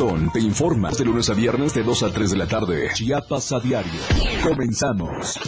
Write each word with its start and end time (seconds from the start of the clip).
Te 0.00 0.38
informa 0.38 0.90
de 0.92 1.04
lunes 1.04 1.28
a 1.30 1.34
viernes 1.34 1.74
de 1.74 1.82
2 1.82 2.04
a 2.04 2.12
3 2.12 2.30
de 2.30 2.36
la 2.36 2.46
tarde. 2.46 2.90
Chiapas 2.94 3.50
a 3.50 3.58
diario. 3.58 4.00
Comenzamos. 4.44 5.40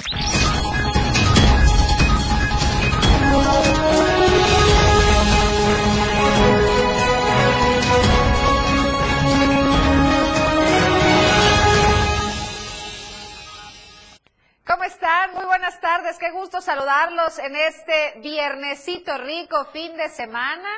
¿Cómo 14.66 14.82
están? 14.82 15.34
Muy 15.34 15.44
buenas 15.44 15.80
tardes. 15.80 16.18
Qué 16.18 16.32
gusto 16.32 16.60
saludarlos 16.60 17.38
en 17.38 17.54
este 17.54 18.20
viernesito 18.20 19.16
rico 19.18 19.66
fin 19.72 19.96
de 19.96 20.08
semana. 20.08 20.68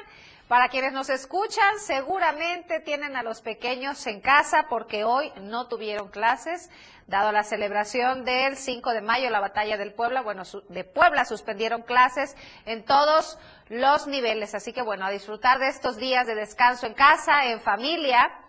Para 0.55 0.69
quienes 0.69 0.93
nos 0.93 1.11
escuchan, 1.11 1.81
seguramente 1.81 2.79
tienen 2.79 3.17
a 3.17 3.25
los 3.25 3.41
pequeños 3.41 4.07
en 4.07 4.21
casa 4.21 4.67
porque 4.69 5.03
hoy 5.03 5.33
no 5.41 5.67
tuvieron 5.67 6.11
clases, 6.11 6.71
dado 7.09 7.33
la 7.33 7.43
celebración 7.43 8.25
del 8.25 8.57
5 8.57 8.93
de 8.93 9.01
mayo, 9.01 9.31
la 9.31 9.41
batalla 9.41 9.77
del 9.77 9.93
Puebla, 9.95 10.23
bueno, 10.23 10.45
de 10.69 10.85
Puebla 10.85 11.25
suspendieron 11.25 11.83
clases 11.83 12.37
en 12.67 12.85
todos 12.85 13.37
los 13.69 14.07
niveles. 14.07 14.55
Así 14.55 14.73
que 14.73 14.83
bueno, 14.83 15.05
a 15.05 15.11
disfrutar 15.11 15.59
de 15.59 15.71
estos 15.71 15.97
días 15.97 16.25
de 16.29 16.37
descanso 16.37 16.87
en 16.87 16.95
casa, 16.95 17.47
en 17.47 17.61
familia 17.61 18.44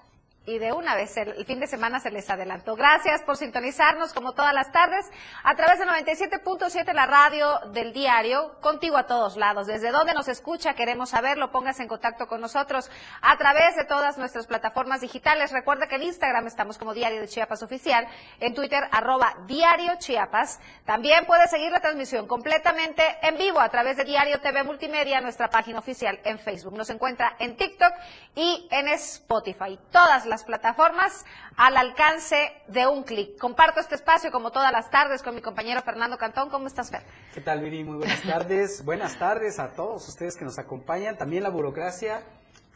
y 0.46 0.60
de 0.60 0.72
una 0.74 0.96
vez 0.96 1.18
el, 1.18 1.46
fin 1.46 1.60
de 1.60 1.68
semana 1.68 2.00
se 2.00 2.12
les 2.12 2.30
adelantó. 2.30 2.76
Gracias 2.76 3.22
por 3.24 3.38
sintonizarnos 3.38 4.14
como 4.14 4.34
todas 4.34 4.54
las 4.54 4.72
tardes 4.72 5.06
a 5.44 5.56
través 5.56 5.80
de 5.80 5.86
97.7 5.86 6.94
la 6.94 7.08
radio 7.08 7.60
del 7.72 7.94
diario, 7.94 8.56
contigo 8.62 8.98
a 8.98 9.08
todos 9.08 9.38
lados. 9.38 9.68
Desde 9.68 9.92
donde 9.92 10.14
nos 10.14 10.28
escucha, 10.28 10.74
queremos 10.74 11.10
saberlo, 11.10 11.52
póngase 11.52 11.82
en 11.82 11.88
contacto 11.88 12.28
con 12.28 12.42
nosotros 12.42 12.92
a 13.22 13.38
través 13.38 13.76
de 13.76 13.86
todas 13.86 14.18
nuestras 14.18 14.46
plataformas 14.46 15.02
digitales. 15.02 15.52
Recuerda 15.52 15.88
que 15.88 15.96
en 15.96 16.04
Instagram 16.04 16.48
estamos 16.48 16.78
como 16.78 16.94
Diario 16.94 17.22
de 17.22 17.28
Chiapas 17.28 17.64
Oficial, 17.64 18.08
en 18.40 18.54
Twitter 18.54 18.84
arroba 18.92 19.36
Diario 19.48 19.94
Chiapas. 19.98 20.60
También 20.86 21.26
puede 21.26 21.48
seguir 21.48 21.72
la 21.72 21.80
transmisión 21.80 22.28
completamente 22.28 23.04
en 23.22 23.38
vivo 23.38 23.60
a 23.60 23.70
través 23.70 23.98
de 23.98 24.04
Diario 24.04 24.40
TV 24.42 24.64
Multimedia, 24.64 25.22
nuestra 25.22 25.50
página 25.50 25.80
oficial 25.80 26.20
en 26.24 26.38
Facebook. 26.38 26.76
Nos 26.76 26.90
encuentra 26.90 27.36
en 27.40 27.58
TikTok 27.58 27.94
y 28.36 28.68
en 28.70 28.90
Spotify. 28.90 29.80
Todas 29.92 30.26
plataformas 30.44 31.26
al 31.56 31.78
alcance 31.78 32.52
de 32.68 32.88
un 32.88 33.04
clic. 33.04 33.38
Comparto 33.40 33.80
este 33.80 33.96
espacio 33.96 34.32
como 34.32 34.52
todas 34.52 34.72
las 34.72 34.90
tardes 34.90 35.24
con 35.24 35.36
mi 35.36 35.42
compañero 35.42 35.82
Fernando 35.82 36.18
Cantón. 36.18 36.50
¿Cómo 36.50 36.68
estás, 36.68 36.92
Fer? 36.92 37.04
¿Qué 37.34 37.42
tal, 37.42 37.62
Viri? 37.62 37.84
Muy 37.84 37.98
buenas 37.98 38.22
tardes. 38.22 38.84
buenas 38.84 39.18
tardes 39.18 39.60
a 39.60 39.70
todos 39.70 40.08
ustedes 40.08 40.36
que 40.36 40.46
nos 40.46 40.60
acompañan. 40.60 41.18
También 41.18 41.44
la 41.44 41.50
burocracia 41.50 42.24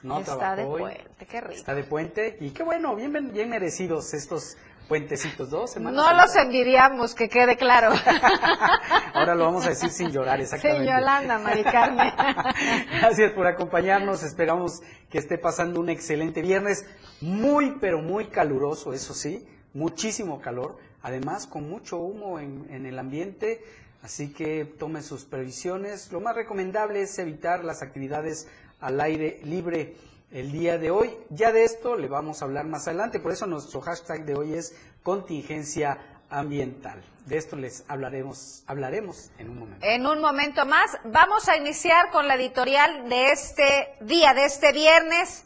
no 0.04 0.20
Está 0.20 0.56
de 0.56 0.66
puente, 0.66 1.26
qué 1.26 1.42
rico. 1.42 1.54
Está 1.54 1.76
de 1.76 1.84
puente 1.84 2.38
y 2.40 2.52
qué 2.52 2.64
bueno, 2.64 2.96
bien, 2.96 3.32
bien 3.34 3.50
merecidos 3.50 4.14
estos 4.14 4.56
puentecitos, 4.90 5.50
dos 5.52 5.72
semanas. 5.72 6.04
No 6.04 6.22
los 6.22 6.36
envidiamos, 6.36 7.14
que 7.14 7.30
quede 7.30 7.56
claro. 7.56 7.94
Ahora 9.14 9.36
lo 9.36 9.46
vamos 9.46 9.66
a 9.66 9.70
decir 9.70 9.92
sin 9.92 10.10
llorar, 10.10 10.42
exactamente. 10.42 10.86
Sí, 10.86 10.92
Yolanda, 10.92 11.38
Mari 11.38 11.64
Gracias 13.00 13.32
por 13.34 13.46
acompañarnos, 13.46 14.24
esperamos 14.24 14.82
que 15.10 15.20
esté 15.20 15.38
pasando 15.38 15.80
un 15.80 15.90
excelente 15.90 16.42
viernes, 16.42 16.86
muy, 17.22 17.78
pero 17.80 18.02
muy 18.02 18.28
caluroso, 18.28 18.92
eso 18.92 19.14
sí, 19.14 19.48
muchísimo 19.74 20.42
calor, 20.42 20.78
además 21.04 21.46
con 21.46 21.70
mucho 21.70 21.98
humo 21.98 22.40
en, 22.40 22.66
en 22.72 22.88
el 22.88 22.98
ambiente, 22.98 23.62
así 24.02 24.34
que 24.34 24.66
tome 24.66 25.04
sus 25.04 25.24
previsiones. 25.24 26.12
Lo 26.12 26.20
más 26.20 26.36
recomendable 26.36 27.04
es 27.04 27.20
evitar 27.20 27.64
las 27.64 27.84
actividades 27.84 28.48
al 28.80 29.00
aire 29.02 29.40
libre 29.44 29.96
el 30.32 30.52
día 30.52 30.78
de 30.78 30.92
hoy. 30.92 31.16
Ya 31.30 31.52
de 31.52 31.64
esto 31.64 31.96
le 31.96 32.08
vamos 32.08 32.42
a 32.42 32.46
hablar 32.46 32.66
más 32.66 32.88
adelante, 32.88 33.20
por 33.20 33.32
eso 33.32 33.46
nuestro 33.48 33.82
hashtag 33.82 34.26
de 34.26 34.36
hoy 34.36 34.54
es 34.54 34.76
contingencia 35.04 35.98
ambiental. 36.30 37.02
De 37.26 37.38
esto 37.38 37.56
les 37.56 37.84
hablaremos, 37.88 38.64
hablaremos 38.68 39.32
en 39.38 39.50
un 39.50 39.60
momento. 39.60 39.86
En 39.86 40.06
un 40.06 40.20
momento 40.20 40.66
más, 40.66 40.98
vamos 41.06 41.48
a 41.48 41.58
iniciar 41.58 42.12
con 42.12 42.28
la 42.28 42.36
editorial 42.36 43.10
de 43.10 43.32
este 43.32 43.96
día, 44.02 44.34
de 44.34 44.46
este 44.46 44.72
viernes. 44.72 45.46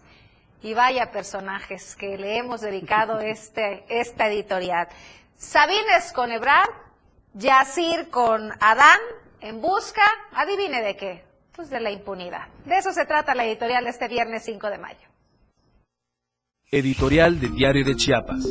Y 0.62 0.74
vaya 0.74 1.12
personajes 1.12 1.96
que 1.98 2.18
le 2.18 2.38
hemos 2.38 2.62
dedicado 2.62 3.20
este, 3.22 3.84
esta 3.90 4.28
editorial. 4.28 4.88
Sabines 5.36 6.14
con 6.14 6.32
Ebrard, 6.32 6.70
Yacir 7.34 8.10
con 8.10 8.52
Adán, 8.62 9.00
en 9.42 9.60
busca, 9.60 10.04
adivine 10.32 10.82
de 10.82 10.96
qué, 10.96 11.26
pues 11.56 11.70
de 11.70 11.80
la 11.80 11.92
impunidad. 11.92 12.48
De 12.66 12.78
eso 12.78 12.92
se 12.92 13.06
trata 13.06 13.36
la 13.36 13.46
editorial 13.46 13.84
de 13.84 13.92
este 13.92 14.08
viernes 14.08 14.44
5 14.46 14.70
de 14.70 14.78
mayo. 14.78 15.08
Editorial 16.72 17.40
de 17.40 17.50
Diario 17.50 17.86
de 17.86 17.96
Chiapas. 17.96 18.44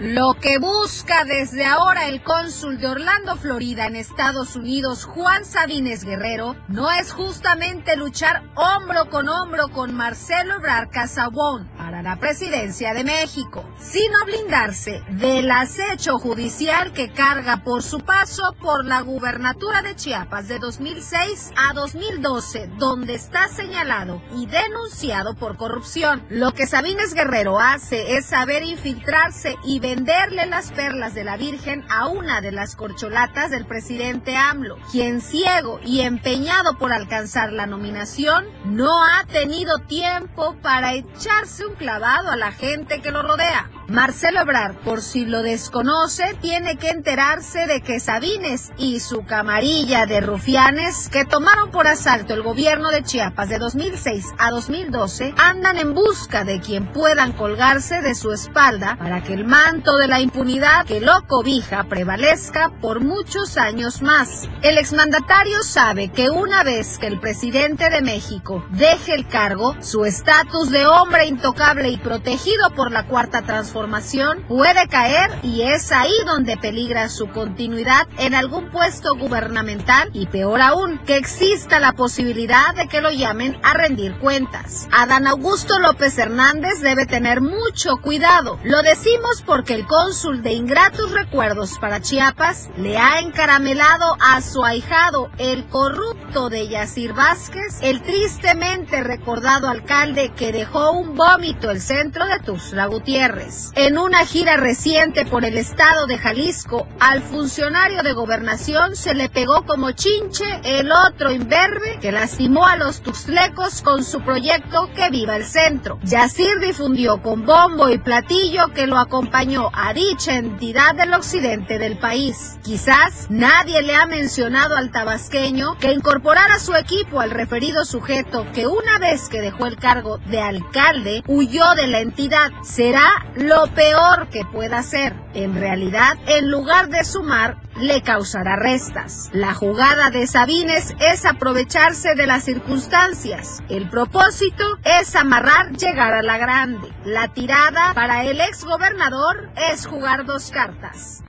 Lo 0.00 0.34
que 0.34 0.58
busca 0.58 1.24
desde 1.24 1.64
ahora 1.64 2.06
el 2.06 2.22
cónsul 2.22 2.78
de 2.78 2.86
Orlando, 2.86 3.34
Florida, 3.34 3.86
en 3.86 3.96
Estados 3.96 4.54
Unidos, 4.54 5.04
Juan 5.04 5.44
Sabines 5.44 6.04
Guerrero, 6.04 6.54
no 6.68 6.88
es 6.88 7.12
justamente 7.12 7.96
luchar 7.96 8.44
hombro 8.54 9.10
con 9.10 9.28
hombro 9.28 9.70
con 9.70 9.96
Marcelo 9.96 10.54
Ebrard 10.54 10.90
Casabón 10.90 11.68
para 11.76 12.00
la 12.02 12.14
presidencia 12.20 12.94
de 12.94 13.02
México, 13.02 13.68
sino 13.80 14.24
blindarse 14.24 15.02
del 15.10 15.50
acecho 15.50 16.20
judicial 16.20 16.92
que 16.92 17.10
carga 17.10 17.64
por 17.64 17.82
su 17.82 17.98
paso 17.98 18.54
por 18.60 18.84
la 18.84 19.00
gubernatura 19.00 19.82
de 19.82 19.96
Chiapas 19.96 20.46
de 20.46 20.60
2006 20.60 21.50
a 21.56 21.72
2012, 21.72 22.70
donde 22.78 23.14
está 23.14 23.48
señalado 23.48 24.22
y 24.36 24.46
denunciado 24.46 25.34
por 25.34 25.56
corrupción. 25.56 26.24
Lo 26.28 26.52
que 26.52 26.68
Sabines 26.68 27.14
Guerrero 27.14 27.58
hace 27.58 28.16
es 28.16 28.26
saber 28.26 28.62
infiltrarse 28.62 29.56
y 29.64 29.80
venderle 29.88 30.44
las 30.44 30.70
perlas 30.70 31.14
de 31.14 31.24
la 31.24 31.38
Virgen 31.38 31.82
a 31.88 32.08
una 32.08 32.42
de 32.42 32.52
las 32.52 32.76
corcholatas 32.76 33.50
del 33.50 33.64
presidente 33.64 34.36
AMLO, 34.36 34.76
quien 34.92 35.22
ciego 35.22 35.80
y 35.82 36.02
empeñado 36.02 36.76
por 36.76 36.92
alcanzar 36.92 37.54
la 37.54 37.66
nominación, 37.66 38.44
no 38.66 39.02
ha 39.02 39.24
tenido 39.24 39.78
tiempo 39.78 40.56
para 40.60 40.92
echarse 40.92 41.64
un 41.64 41.74
clavado 41.74 42.30
a 42.30 42.36
la 42.36 42.52
gente 42.52 43.00
que 43.00 43.10
lo 43.10 43.22
rodea. 43.22 43.70
Marcelo 43.88 44.42
Ebrard, 44.42 44.76
por 44.80 45.00
si 45.00 45.24
lo 45.24 45.40
desconoce, 45.40 46.36
tiene 46.42 46.76
que 46.76 46.90
enterarse 46.90 47.66
de 47.66 47.80
que 47.80 48.00
Sabines 48.00 48.70
y 48.76 49.00
su 49.00 49.24
camarilla 49.24 50.04
de 50.04 50.20
rufianes 50.20 51.08
que 51.08 51.24
tomaron 51.24 51.70
por 51.70 51.86
asalto 51.86 52.34
el 52.34 52.42
gobierno 52.42 52.90
de 52.90 53.02
Chiapas 53.02 53.48
de 53.48 53.58
2006 53.58 54.26
a 54.36 54.50
2012 54.50 55.32
andan 55.38 55.78
en 55.78 55.94
busca 55.94 56.44
de 56.44 56.60
quien 56.60 56.92
puedan 56.92 57.32
colgarse 57.32 58.02
de 58.02 58.14
su 58.14 58.30
espalda 58.30 58.96
para 58.98 59.22
que 59.22 59.32
el 59.32 59.46
de 59.78 60.08
la 60.08 60.20
impunidad 60.20 60.86
que 60.86 61.00
lo 61.00 61.24
cobija 61.26 61.84
prevalezca 61.84 62.72
por 62.80 63.00
muchos 63.00 63.56
años 63.56 64.02
más. 64.02 64.48
El 64.62 64.76
exmandatario 64.76 65.62
sabe 65.62 66.08
que 66.08 66.30
una 66.30 66.64
vez 66.64 66.98
que 66.98 67.06
el 67.06 67.20
presidente 67.20 67.88
de 67.88 68.02
México 68.02 68.64
deje 68.70 69.14
el 69.14 69.28
cargo, 69.28 69.76
su 69.80 70.04
estatus 70.04 70.70
de 70.70 70.86
hombre 70.86 71.26
intocable 71.26 71.90
y 71.90 71.96
protegido 71.96 72.70
por 72.74 72.90
la 72.90 73.06
cuarta 73.06 73.42
transformación 73.42 74.44
puede 74.48 74.88
caer 74.88 75.30
y 75.44 75.62
es 75.62 75.92
ahí 75.92 76.12
donde 76.26 76.56
peligra 76.56 77.08
su 77.08 77.28
continuidad 77.28 78.08
en 78.18 78.34
algún 78.34 78.70
puesto 78.70 79.14
gubernamental 79.14 80.10
y 80.12 80.26
peor 80.26 80.60
aún, 80.60 80.98
que 81.06 81.16
exista 81.16 81.78
la 81.78 81.92
posibilidad 81.92 82.74
de 82.74 82.88
que 82.88 83.00
lo 83.00 83.10
llamen 83.10 83.58
a 83.62 83.74
rendir 83.74 84.18
cuentas. 84.18 84.88
Adán 84.90 85.28
Augusto 85.28 85.78
López 85.78 86.18
Hernández 86.18 86.80
debe 86.80 87.06
tener 87.06 87.40
mucho 87.40 87.98
cuidado. 88.02 88.58
Lo 88.64 88.82
decimos 88.82 89.42
porque 89.46 89.67
el 89.74 89.86
cónsul 89.86 90.42
de 90.42 90.52
ingratos 90.52 91.10
recuerdos 91.10 91.78
para 91.78 92.00
Chiapas 92.00 92.70
le 92.78 92.96
ha 92.96 93.20
encaramelado 93.20 94.16
a 94.18 94.40
su 94.40 94.64
ahijado, 94.64 95.30
el 95.36 95.66
corrupto 95.66 96.48
de 96.48 96.68
Yacir 96.68 97.12
Vázquez, 97.12 97.78
el 97.82 98.00
tristemente 98.02 99.02
recordado 99.02 99.68
alcalde 99.68 100.32
que 100.34 100.52
dejó 100.52 100.92
un 100.92 101.14
vómito 101.14 101.70
el 101.70 101.80
centro 101.82 102.26
de 102.26 102.38
Tuxtla 102.38 102.86
Gutiérrez. 102.86 103.72
En 103.74 103.98
una 103.98 104.24
gira 104.24 104.56
reciente 104.56 105.26
por 105.26 105.44
el 105.44 105.58
estado 105.58 106.06
de 106.06 106.18
Jalisco, 106.18 106.86
al 107.00 107.22
funcionario 107.22 108.02
de 108.02 108.14
gobernación 108.14 108.96
se 108.96 109.14
le 109.14 109.28
pegó 109.28 109.66
como 109.66 109.90
chinche 109.90 110.60
el 110.64 110.90
otro 110.92 111.30
imberbe 111.30 111.98
que 112.00 112.12
lastimó 112.12 112.66
a 112.66 112.76
los 112.76 113.02
tuxtlecos 113.02 113.82
con 113.82 114.02
su 114.02 114.22
proyecto 114.22 114.88
Que 114.94 115.10
Viva 115.10 115.36
el 115.36 115.44
Centro. 115.44 115.98
Yacir 116.04 116.58
difundió 116.60 117.20
con 117.20 117.44
bombo 117.44 117.90
y 117.90 117.98
platillo 117.98 118.68
que 118.68 118.86
lo 118.86 118.98
acompañó 118.98 119.57
a 119.72 119.92
dicha 119.92 120.36
entidad 120.36 120.94
del 120.94 121.12
occidente 121.12 121.78
del 121.78 121.98
país. 121.98 122.58
Quizás 122.62 123.26
nadie 123.28 123.82
le 123.82 123.94
ha 123.94 124.06
mencionado 124.06 124.76
al 124.76 124.90
tabasqueño 124.90 125.76
que 125.78 125.92
incorporara 125.92 126.58
su 126.58 126.74
equipo 126.74 127.20
al 127.20 127.30
referido 127.30 127.84
sujeto 127.84 128.46
que 128.52 128.66
una 128.66 128.98
vez 128.98 129.28
que 129.28 129.40
dejó 129.40 129.66
el 129.66 129.76
cargo 129.76 130.18
de 130.26 130.40
alcalde 130.40 131.22
huyó 131.26 131.74
de 131.74 131.88
la 131.88 132.00
entidad 132.00 132.50
será 132.62 133.26
lo 133.34 133.66
peor 133.74 134.28
que 134.28 134.44
pueda 134.44 134.78
hacer. 134.78 135.14
En 135.34 135.54
realidad, 135.54 136.16
en 136.26 136.50
lugar 136.50 136.88
de 136.88 137.04
sumar, 137.04 137.58
le 137.80 138.02
causará 138.02 138.56
restas. 138.56 139.30
La 139.32 139.54
jugada 139.54 140.10
de 140.10 140.26
Sabines 140.26 140.94
es 140.98 141.24
aprovecharse 141.24 142.14
de 142.14 142.26
las 142.26 142.44
circunstancias. 142.44 143.62
El 143.68 143.88
propósito 143.88 144.64
es 144.84 145.14
amarrar 145.14 145.72
llegar 145.72 146.12
a 146.12 146.22
la 146.22 146.38
grande. 146.38 146.88
La 147.04 147.28
tirada 147.28 147.92
para 147.94 148.24
el 148.24 148.40
ex 148.40 148.64
gobernador 148.64 149.47
es 149.56 149.86
jugar 149.86 150.24
dos 150.24 150.50
cartas. 150.50 151.22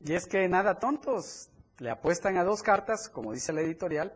Y 0.00 0.12
es 0.14 0.26
que 0.26 0.48
nada 0.48 0.78
tontos, 0.78 1.50
le 1.78 1.90
apuestan 1.90 2.36
a 2.36 2.44
dos 2.44 2.62
cartas, 2.62 3.08
como 3.08 3.32
dice 3.32 3.52
la 3.52 3.60
editorial, 3.60 4.12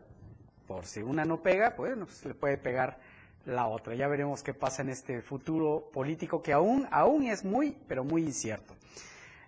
por 0.67 0.85
si 0.85 1.01
una 1.01 1.25
no 1.25 1.41
pega, 1.41 1.75
pues, 1.75 1.95
pues 1.97 2.25
le 2.25 2.33
puede 2.33 2.57
pegar 2.57 2.97
la 3.45 3.67
otra. 3.67 3.93
Ya 3.95 4.07
veremos 4.07 4.41
qué 4.41 4.53
pasa 4.53 4.81
en 4.83 4.89
este 4.89 5.21
futuro 5.21 5.89
político 5.91 6.41
que 6.41 6.53
aún, 6.53 6.87
aún 6.91 7.23
es 7.23 7.43
muy, 7.43 7.77
pero 7.87 8.03
muy 8.03 8.23
incierto. 8.23 8.73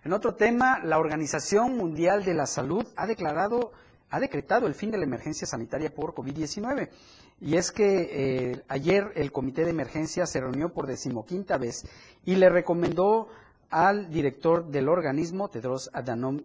En 0.04 0.12
otro 0.12 0.34
tema, 0.34 0.80
la 0.80 0.98
Organización 0.98 1.78
Mundial 1.78 2.24
de 2.24 2.34
la 2.34 2.46
Salud 2.46 2.86
ha 2.96 3.06
declarado, 3.06 3.72
ha 4.14 4.20
decretado 4.20 4.68
el 4.68 4.74
fin 4.74 4.92
de 4.92 4.98
la 4.98 5.04
emergencia 5.04 5.44
sanitaria 5.44 5.92
por 5.92 6.14
COVID-19. 6.14 6.88
Y 7.40 7.56
es 7.56 7.72
que 7.72 8.10
eh, 8.52 8.62
ayer 8.68 9.10
el 9.16 9.32
Comité 9.32 9.64
de 9.64 9.70
Emergencia 9.70 10.24
se 10.24 10.40
reunió 10.40 10.72
por 10.72 10.86
decimoquinta 10.86 11.58
vez 11.58 11.84
y 12.24 12.36
le 12.36 12.48
recomendó 12.48 13.26
al 13.70 14.08
director 14.10 14.68
del 14.70 14.88
organismo, 14.88 15.48
Tedros 15.48 15.90
Adhanom 15.92 16.42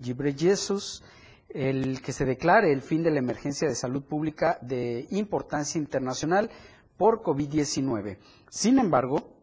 Ghebreyesus, 0.00 1.04
el 1.50 2.00
que 2.00 2.14
se 2.14 2.24
declare 2.24 2.72
el 2.72 2.80
fin 2.80 3.02
de 3.02 3.10
la 3.10 3.18
emergencia 3.18 3.68
de 3.68 3.74
salud 3.74 4.02
pública 4.02 4.56
de 4.62 5.06
importancia 5.10 5.78
internacional 5.78 6.48
por 6.96 7.20
COVID-19. 7.20 8.16
Sin 8.48 8.78
embargo, 8.78 9.34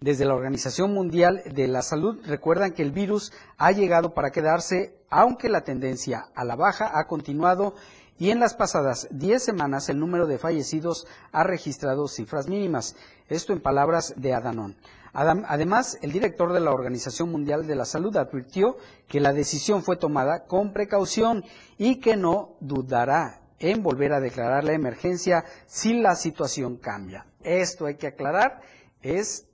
desde 0.00 0.24
la 0.24 0.34
Organización 0.34 0.94
Mundial 0.94 1.42
de 1.52 1.68
la 1.68 1.82
Salud 1.82 2.18
recuerdan 2.26 2.72
que 2.72 2.82
el 2.82 2.90
virus 2.90 3.32
ha 3.58 3.70
llegado 3.70 4.14
para 4.14 4.30
quedarse, 4.30 4.94
aunque 5.10 5.50
la 5.50 5.62
tendencia 5.62 6.26
a 6.34 6.44
la 6.44 6.56
baja 6.56 6.98
ha 6.98 7.06
continuado 7.06 7.74
y 8.18 8.30
en 8.30 8.40
las 8.40 8.54
pasadas 8.54 9.08
10 9.10 9.42
semanas 9.42 9.90
el 9.90 9.98
número 9.98 10.26
de 10.26 10.38
fallecidos 10.38 11.06
ha 11.32 11.44
registrado 11.44 12.08
cifras 12.08 12.48
mínimas. 12.48 12.96
Esto 13.28 13.52
en 13.52 13.60
palabras 13.60 14.14
de 14.16 14.32
Adanon. 14.32 14.76
Además, 15.12 15.98
el 16.02 16.12
director 16.12 16.52
de 16.52 16.60
la 16.60 16.70
Organización 16.70 17.30
Mundial 17.30 17.66
de 17.66 17.74
la 17.74 17.84
Salud 17.84 18.16
advirtió 18.16 18.76
que 19.08 19.20
la 19.20 19.32
decisión 19.32 19.82
fue 19.82 19.96
tomada 19.96 20.44
con 20.44 20.72
precaución 20.72 21.44
y 21.78 21.96
que 21.96 22.16
no 22.16 22.54
dudará 22.60 23.40
en 23.58 23.82
volver 23.82 24.12
a 24.12 24.20
declarar 24.20 24.64
la 24.64 24.72
emergencia 24.72 25.44
si 25.66 25.94
la 25.94 26.14
situación 26.14 26.76
cambia. 26.76 27.26
Esto 27.42 27.86
hay 27.86 27.96
que 27.96 28.06
aclarar, 28.06 28.60
es 29.02 29.49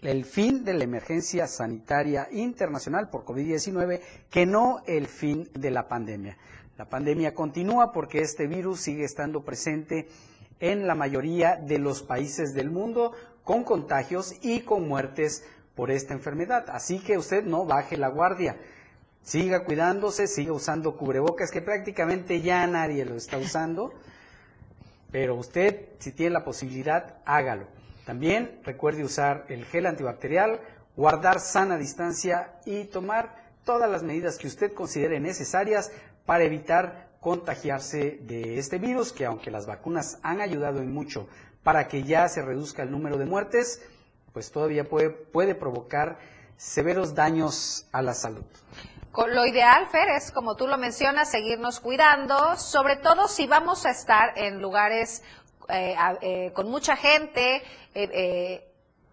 el 0.00 0.24
fin 0.24 0.64
de 0.64 0.74
la 0.74 0.84
emergencia 0.84 1.46
sanitaria 1.46 2.28
internacional 2.30 3.10
por 3.10 3.24
COVID-19, 3.24 4.00
que 4.30 4.46
no 4.46 4.82
el 4.86 5.08
fin 5.08 5.48
de 5.54 5.70
la 5.70 5.88
pandemia. 5.88 6.36
La 6.76 6.88
pandemia 6.88 7.34
continúa 7.34 7.90
porque 7.90 8.20
este 8.20 8.46
virus 8.46 8.80
sigue 8.80 9.04
estando 9.04 9.44
presente 9.44 10.08
en 10.60 10.86
la 10.86 10.94
mayoría 10.94 11.56
de 11.56 11.78
los 11.78 12.02
países 12.02 12.54
del 12.54 12.70
mundo 12.70 13.12
con 13.42 13.64
contagios 13.64 14.34
y 14.42 14.60
con 14.60 14.86
muertes 14.86 15.44
por 15.74 15.90
esta 15.90 16.14
enfermedad. 16.14 16.66
Así 16.70 17.00
que 17.00 17.18
usted 17.18 17.44
no 17.44 17.64
baje 17.64 17.96
la 17.96 18.08
guardia. 18.08 18.56
Siga 19.22 19.64
cuidándose, 19.64 20.26
siga 20.26 20.52
usando 20.52 20.96
cubrebocas, 20.96 21.50
que 21.50 21.60
prácticamente 21.60 22.40
ya 22.40 22.66
nadie 22.66 23.04
lo 23.04 23.16
está 23.16 23.38
usando. 23.38 23.92
Pero 25.10 25.34
usted, 25.34 25.88
si 25.98 26.12
tiene 26.12 26.34
la 26.34 26.44
posibilidad, 26.44 27.16
hágalo. 27.24 27.77
También 28.08 28.62
recuerde 28.64 29.04
usar 29.04 29.44
el 29.50 29.66
gel 29.66 29.84
antibacterial, 29.84 30.62
guardar 30.96 31.40
sana 31.40 31.76
distancia 31.76 32.54
y 32.64 32.84
tomar 32.84 33.36
todas 33.66 33.90
las 33.90 34.02
medidas 34.02 34.38
que 34.38 34.46
usted 34.46 34.72
considere 34.72 35.20
necesarias 35.20 35.92
para 36.24 36.44
evitar 36.44 37.10
contagiarse 37.20 38.18
de 38.22 38.58
este 38.58 38.78
virus, 38.78 39.12
que 39.12 39.26
aunque 39.26 39.50
las 39.50 39.66
vacunas 39.66 40.18
han 40.22 40.40
ayudado 40.40 40.80
en 40.80 40.90
mucho 40.90 41.28
para 41.62 41.86
que 41.86 42.02
ya 42.02 42.26
se 42.28 42.40
reduzca 42.40 42.82
el 42.82 42.90
número 42.90 43.18
de 43.18 43.26
muertes, 43.26 43.82
pues 44.32 44.50
todavía 44.50 44.84
puede, 44.84 45.10
puede 45.10 45.54
provocar 45.54 46.18
severos 46.56 47.14
daños 47.14 47.90
a 47.92 48.00
la 48.00 48.14
salud. 48.14 48.46
Lo 49.26 49.44
ideal, 49.44 49.86
Fer, 49.88 50.08
es, 50.16 50.30
como 50.30 50.56
tú 50.56 50.66
lo 50.66 50.78
mencionas, 50.78 51.30
seguirnos 51.30 51.80
cuidando, 51.80 52.56
sobre 52.56 52.96
todo 52.96 53.28
si 53.28 53.46
vamos 53.46 53.84
a 53.84 53.90
estar 53.90 54.38
en 54.38 54.62
lugares 54.62 55.22
eh, 55.68 55.96
eh, 56.20 56.52
con 56.54 56.70
mucha 56.70 56.96
gente, 56.96 57.62
eh, 57.94 58.68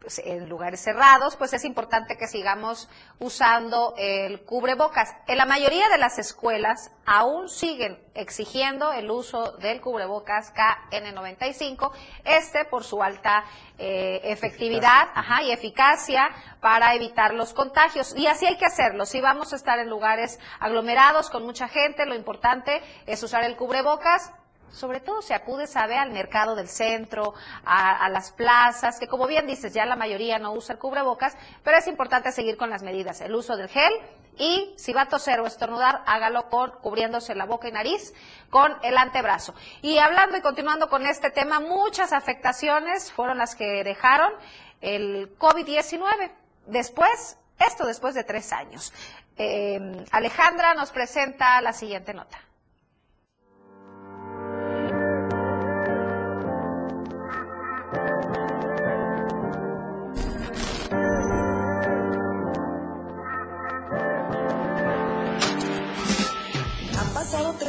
pues, 0.06 0.22
en 0.24 0.48
lugares 0.48 0.82
cerrados, 0.82 1.36
pues 1.36 1.54
es 1.54 1.66
importante 1.66 2.16
que 2.16 2.28
sigamos 2.28 2.88
usando 3.18 3.96
el 3.98 4.46
cubrebocas. 4.46 5.10
En 5.26 5.40
la 5.40 5.48
mayoría 5.48 5.90
de 5.90 5.98
las 5.98 6.20
escuelas 6.20 6.92
aún 7.08 7.50
siguen 7.50 7.98
exigiendo 8.14 8.94
el 8.94 9.10
uso 9.10 9.54
del 9.54 9.82
cubrebocas 9.82 10.54
KN95, 10.54 11.92
este 12.24 12.66
por 12.66 12.84
su 12.84 13.02
alta 13.02 13.46
eh, 13.80 14.22
efectividad 14.26 15.08
ajá, 15.16 15.42
y 15.42 15.52
eficacia 15.52 16.30
para 16.62 16.94
evitar 16.94 17.34
los 17.34 17.56
contagios. 17.56 18.16
Y 18.16 18.28
así 18.28 18.46
hay 18.46 18.58
que 18.58 18.66
hacerlo. 18.66 19.08
Si 19.08 19.22
vamos 19.22 19.54
a 19.54 19.56
estar 19.56 19.80
en 19.80 19.90
lugares 19.90 20.40
aglomerados 20.60 21.32
con 21.32 21.44
mucha 21.44 21.68
gente, 21.68 22.06
lo 22.06 22.14
importante 22.14 22.84
es 23.08 23.24
usar 23.24 23.44
el 23.44 23.56
cubrebocas 23.56 24.32
sobre 24.72 25.00
todo 25.00 25.22
si 25.22 25.34
acudes 25.34 25.76
a 25.76 25.88
ver 25.88 25.98
al 25.98 26.12
mercado 26.12 26.56
del 26.56 26.68
centro, 26.68 27.34
a, 27.64 28.10
las 28.10 28.32
plazas, 28.32 29.00
que 29.00 29.08
como 29.08 29.28
bien 29.28 29.48
dices, 29.48 29.74
ya 29.74 29.86
la 29.86 29.96
mayoría 29.96 30.40
no 30.40 30.54
usa 30.54 30.74
el 30.74 30.80
cubrebocas, 30.80 31.36
pero 31.64 31.78
es 31.78 31.88
importante 31.88 32.32
seguir 32.32 32.58
con 32.58 32.70
las 32.70 32.84
medidas, 32.84 33.22
el 33.22 33.34
uso 33.34 33.58
del 33.58 33.70
gel 33.70 33.94
y 34.38 34.74
si 34.78 34.94
va 34.94 35.02
a 35.02 35.10
toser 35.10 35.40
o 35.40 35.48
estornudar, 35.48 36.04
hágalo 36.06 36.50
con 36.50 36.72
cubriéndose 36.82 37.36
la 37.36 37.46
boca 37.46 37.70
y 37.70 37.72
nariz 37.72 38.14
con 38.50 38.76
el 38.84 38.98
antebrazo. 38.98 39.56
Y 39.82 39.98
hablando 39.98 40.38
y 40.38 40.42
continuando 40.42 40.90
con 40.90 41.06
este 41.06 41.32
tema, 41.32 41.60
muchas 41.60 42.12
afectaciones 42.12 43.12
fueron 43.12 43.38
las 43.38 43.56
que 43.56 43.84
dejaron 43.84 44.34
el 44.82 45.38
COVID-19. 45.38 46.32
Después, 46.68 47.38
esto 47.60 47.86
después 47.86 48.14
de 48.14 48.24
tres 48.24 48.52
años. 48.52 48.92
Eh, 49.38 50.06
Alejandra 50.12 50.74
nos 50.74 50.92
presenta 50.92 51.62
la 51.62 51.74
siguiente 51.74 52.14
nota. 52.14 52.40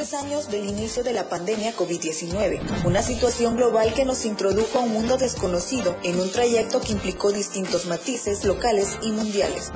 Tres 0.08 0.20
años 0.20 0.49
del 0.50 0.69
inicio 0.69 1.03
de 1.03 1.12
la 1.12 1.29
pandemia 1.29 1.75
COVID-19, 1.75 2.85
una 2.85 3.03
situación 3.03 3.56
global 3.56 3.93
que 3.93 4.05
nos 4.05 4.25
introdujo 4.25 4.79
a 4.79 4.82
un 4.82 4.93
mundo 4.93 5.17
desconocido 5.17 5.96
en 6.05 6.20
un 6.20 6.31
trayecto 6.31 6.81
que 6.81 6.93
implicó 6.93 7.32
distintos 7.32 7.86
matices 7.86 8.44
locales 8.44 8.98
y 9.03 9.10
mundiales. 9.10 9.72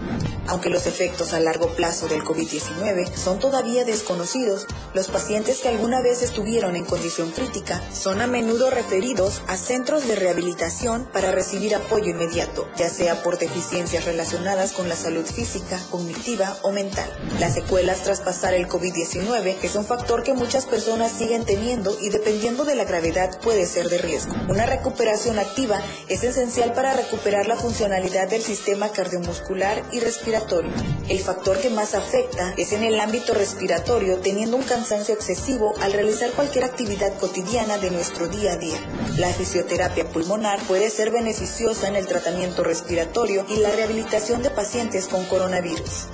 Aunque 0.46 0.68
los 0.68 0.86
efectos 0.86 1.32
a 1.32 1.40
largo 1.40 1.68
plazo 1.74 2.06
del 2.06 2.22
COVID-19 2.22 3.12
son 3.14 3.38
todavía 3.38 3.84
desconocidos, 3.84 4.66
los 4.94 5.08
pacientes 5.08 5.60
que 5.60 5.68
alguna 5.68 6.00
vez 6.00 6.22
estuvieron 6.22 6.76
en 6.76 6.84
condición 6.84 7.30
crítica 7.32 7.82
son 7.92 8.20
a 8.20 8.26
menudo 8.26 8.70
referidos 8.70 9.42
a 9.48 9.56
centros 9.56 10.06
de 10.06 10.16
rehabilitación 10.16 11.08
para 11.12 11.32
recibir 11.32 11.74
apoyo 11.74 12.10
inmediato, 12.10 12.68
ya 12.76 12.88
sea 12.88 13.22
por 13.22 13.38
deficiencias 13.38 14.04
relacionadas 14.04 14.72
con 14.72 14.88
la 14.88 14.96
salud 14.96 15.24
física, 15.24 15.80
cognitiva 15.90 16.56
o 16.62 16.70
mental. 16.70 17.10
Las 17.40 17.54
secuelas 17.54 18.04
tras 18.04 18.20
pasar 18.20 18.54
el 18.54 18.68
COVID-19 18.68 19.56
es 19.62 19.74
un 19.74 19.84
factor 19.84 20.19
que 20.22 20.34
muchas 20.34 20.66
personas 20.66 21.12
siguen 21.12 21.44
teniendo 21.44 21.96
y 22.00 22.10
dependiendo 22.10 22.64
de 22.64 22.74
la 22.74 22.84
gravedad 22.84 23.40
puede 23.40 23.66
ser 23.66 23.88
de 23.88 23.98
riesgo. 23.98 24.34
Una 24.48 24.66
recuperación 24.66 25.38
activa 25.38 25.80
es 26.08 26.24
esencial 26.24 26.72
para 26.72 26.94
recuperar 26.94 27.46
la 27.46 27.56
funcionalidad 27.56 28.28
del 28.28 28.42
sistema 28.42 28.90
cardiomuscular 28.90 29.82
y 29.92 30.00
respiratorio. 30.00 30.72
El 31.08 31.18
factor 31.20 31.58
que 31.58 31.70
más 31.70 31.94
afecta 31.94 32.54
es 32.56 32.72
en 32.72 32.84
el 32.84 33.00
ámbito 33.00 33.34
respiratorio, 33.34 34.18
teniendo 34.18 34.56
un 34.56 34.62
cansancio 34.62 35.14
excesivo 35.14 35.74
al 35.80 35.92
realizar 35.92 36.30
cualquier 36.32 36.64
actividad 36.64 37.12
cotidiana 37.18 37.78
de 37.78 37.90
nuestro 37.90 38.28
día 38.28 38.52
a 38.52 38.56
día. 38.56 38.78
La 39.18 39.28
fisioterapia 39.32 40.04
pulmonar 40.06 40.60
puede 40.68 40.90
ser 40.90 41.10
beneficiosa 41.10 41.88
en 41.88 41.96
el 41.96 42.06
tratamiento 42.06 42.62
respiratorio 42.62 43.44
y 43.48 43.56
la 43.56 43.70
rehabilitación 43.70 44.42
de 44.42 44.50
pacientes 44.50 45.08
con 45.08 45.24
coronavirus. 45.26 46.08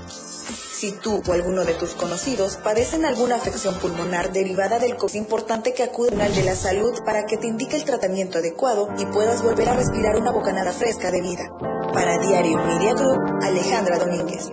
Si 0.77 0.93
tú 0.93 1.23
o 1.27 1.33
alguno 1.33 1.65
de 1.65 1.73
tus 1.73 1.95
conocidos 1.95 2.59
padecen 2.59 3.07
alguna 3.07 3.37
afección 3.37 3.79
pulmonar 3.79 4.31
derivada 4.31 4.79
del 4.79 4.99
COVID, 4.99 5.09
es 5.09 5.15
importante 5.15 5.73
que 5.73 5.83
acudan 5.83 6.21
al 6.21 6.35
de 6.35 6.45
la 6.45 6.55
salud 6.55 7.03
para 7.03 7.25
que 7.25 7.39
te 7.39 7.47
indique 7.47 7.77
el 7.77 7.87
tratamiento 7.87 8.41
adecuado 8.41 8.91
y 8.99 9.07
puedas 9.07 9.43
volver 9.43 9.71
a 9.71 9.75
respirar 9.75 10.19
una 10.19 10.33
bocanada 10.33 10.75
fresca 10.75 11.11
de 11.11 11.23
vida. 11.23 11.49
Para 11.95 12.19
Diario 12.19 12.59
Media 12.59 12.93
Group, 12.93 13.39
Alejandra 13.43 13.99
Domínguez. 13.99 14.51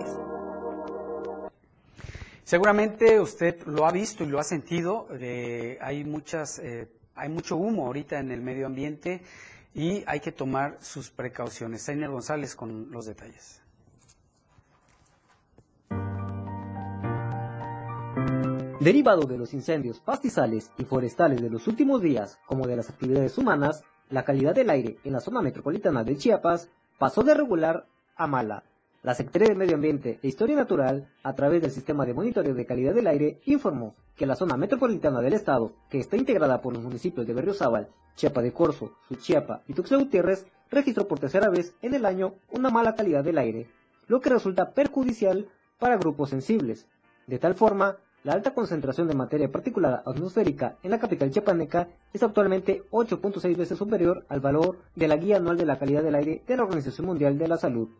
Seguramente 2.42 3.20
usted 3.20 3.62
lo 3.66 3.86
ha 3.86 3.92
visto 3.92 4.24
y 4.24 4.28
lo 4.28 4.40
ha 4.40 4.44
sentido. 4.44 5.06
Eh, 5.20 5.76
hay 5.82 6.04
muchas, 6.04 6.58
eh, 6.58 6.88
hay 7.16 7.28
mucho 7.28 7.58
humo 7.58 7.84
ahorita 7.84 8.18
en 8.18 8.30
el 8.30 8.40
medio 8.40 8.64
ambiente 8.64 9.20
y 9.74 10.02
hay 10.06 10.20
que 10.20 10.32
tomar 10.32 10.78
sus 10.80 11.10
precauciones. 11.10 11.82
Sainer 11.82 12.08
González 12.08 12.54
con 12.56 12.90
los 12.90 13.04
detalles. 13.04 13.63
Derivado 18.80 19.22
de 19.22 19.38
los 19.38 19.54
incendios 19.54 20.00
pastizales 20.00 20.72
y 20.78 20.84
forestales 20.84 21.40
de 21.40 21.48
los 21.48 21.68
últimos 21.68 22.02
días, 22.02 22.40
como 22.44 22.66
de 22.66 22.74
las 22.74 22.90
actividades 22.90 23.38
humanas, 23.38 23.84
la 24.10 24.24
calidad 24.24 24.52
del 24.52 24.68
aire 24.68 24.98
en 25.04 25.12
la 25.12 25.20
zona 25.20 25.40
metropolitana 25.42 26.02
de 26.02 26.16
Chiapas 26.16 26.68
pasó 26.98 27.22
de 27.22 27.34
regular 27.34 27.86
a 28.16 28.26
mala. 28.26 28.64
La 29.04 29.14
Secretaría 29.14 29.50
de 29.50 29.54
Medio 29.54 29.76
Ambiente 29.76 30.18
e 30.22 30.26
Historia 30.26 30.56
Natural, 30.56 31.08
a 31.22 31.34
través 31.34 31.62
del 31.62 31.70
Sistema 31.70 32.04
de 32.04 32.14
Monitoreo 32.14 32.52
de 32.52 32.66
Calidad 32.66 32.94
del 32.94 33.06
Aire, 33.06 33.40
informó 33.44 33.94
que 34.16 34.26
la 34.26 34.34
zona 34.34 34.56
metropolitana 34.56 35.20
del 35.20 35.34
estado, 35.34 35.72
que 35.88 36.00
está 36.00 36.16
integrada 36.16 36.60
por 36.60 36.74
los 36.74 36.82
municipios 36.82 37.26
de 37.26 37.32
Berriozábal, 37.32 37.88
Chiapa 38.16 38.42
de 38.42 38.52
Corzo, 38.52 38.96
Suchiapa 39.08 39.62
y 39.68 39.74
Tuxtla 39.74 39.98
Gutiérrez, 39.98 40.46
registró 40.70 41.06
por 41.06 41.20
tercera 41.20 41.48
vez 41.48 41.74
en 41.80 41.94
el 41.94 42.04
año 42.04 42.34
una 42.50 42.70
mala 42.70 42.96
calidad 42.96 43.22
del 43.22 43.38
aire, 43.38 43.68
lo 44.08 44.20
que 44.20 44.30
resulta 44.30 44.72
perjudicial 44.72 45.48
para 45.78 45.96
grupos 45.96 46.30
sensibles. 46.30 46.88
De 47.26 47.38
tal 47.38 47.54
forma, 47.54 47.98
la 48.24 48.32
alta 48.32 48.54
concentración 48.54 49.06
de 49.06 49.14
materia 49.14 49.52
particulada 49.52 50.02
atmosférica 50.06 50.76
en 50.82 50.90
la 50.90 50.98
capital 50.98 51.30
chiapaneca 51.30 51.88
es 52.10 52.22
actualmente 52.22 52.82
8.6 52.90 53.54
veces 53.54 53.76
superior 53.76 54.24
al 54.30 54.40
valor 54.40 54.78
de 54.96 55.08
la 55.08 55.16
Guía 55.16 55.36
Anual 55.36 55.58
de 55.58 55.66
la 55.66 55.78
Calidad 55.78 56.02
del 56.02 56.14
Aire 56.14 56.42
de 56.46 56.56
la 56.56 56.62
Organización 56.62 57.06
Mundial 57.06 57.36
de 57.36 57.48
la 57.48 57.58
Salud. 57.58 57.90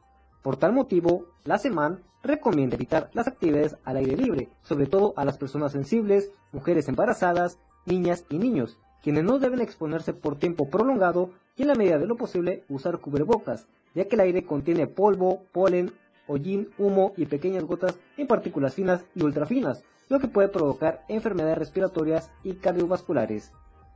Por 0.42 0.56
tal 0.56 0.72
motivo, 0.72 1.26
la 1.44 1.58
SEMAN 1.58 2.00
recomienda 2.22 2.76
evitar 2.76 3.10
las 3.12 3.28
actividades 3.28 3.76
al 3.84 3.98
aire 3.98 4.16
libre, 4.16 4.48
sobre 4.62 4.86
todo 4.86 5.12
a 5.18 5.26
las 5.26 5.36
personas 5.36 5.72
sensibles, 5.72 6.30
mujeres 6.52 6.88
embarazadas, 6.88 7.58
niñas 7.84 8.24
y 8.30 8.38
niños, 8.38 8.78
quienes 9.02 9.24
no 9.24 9.38
deben 9.38 9.60
exponerse 9.60 10.14
por 10.14 10.38
tiempo 10.38 10.70
prolongado 10.70 11.32
y 11.54 11.62
en 11.62 11.68
la 11.68 11.74
medida 11.74 11.98
de 11.98 12.06
lo 12.06 12.16
posible 12.16 12.64
usar 12.70 12.98
cubrebocas, 12.98 13.66
ya 13.94 14.06
que 14.06 14.14
el 14.14 14.22
aire 14.22 14.44
contiene 14.44 14.86
polvo, 14.86 15.42
polen, 15.52 15.92
hollín, 16.26 16.70
humo 16.78 17.12
y 17.18 17.26
pequeñas 17.26 17.64
gotas 17.64 17.98
en 18.16 18.26
partículas 18.26 18.72
finas 18.72 19.04
y 19.14 19.22
ultrafinas, 19.22 19.84
lo 20.08 20.20
que 20.20 20.28
puede 20.28 20.48
provocar 20.48 21.04
enfermedades 21.08 21.58
respiratorias 21.58 22.30
y 22.42 22.54
cardiovasculares. 22.54 23.52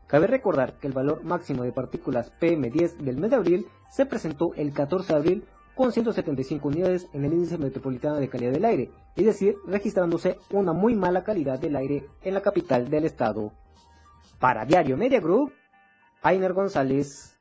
Cabe 0.06 0.26
recordar 0.26 0.78
que 0.78 0.86
el 0.86 0.94
valor 0.94 1.22
máximo 1.22 1.64
de 1.64 1.72
partículas 1.72 2.32
PM10 2.40 2.96
del 2.96 3.18
mes 3.18 3.30
de 3.30 3.36
abril 3.36 3.66
se 3.90 4.06
presentó 4.06 4.54
el 4.54 4.72
14 4.72 5.12
de 5.12 5.18
abril 5.18 5.44
con 5.74 5.92
175 5.92 6.66
unidades 6.66 7.08
en 7.12 7.24
el 7.24 7.32
índice 7.32 7.56
metropolitano 7.56 8.16
de 8.16 8.28
calidad 8.28 8.50
del 8.50 8.64
aire, 8.64 8.90
es 9.14 9.24
decir, 9.24 9.56
registrándose 9.66 10.38
una 10.50 10.72
muy 10.72 10.96
mala 10.96 11.22
calidad 11.22 11.58
del 11.58 11.76
aire 11.76 12.04
en 12.22 12.34
la 12.34 12.42
capital 12.42 12.90
del 12.90 13.04
estado. 13.04 13.52
Para 14.40 14.64
Diario 14.64 14.96
Media 14.96 15.20
Group, 15.20 15.52
Ainer 16.22 16.52
González. 16.52 17.37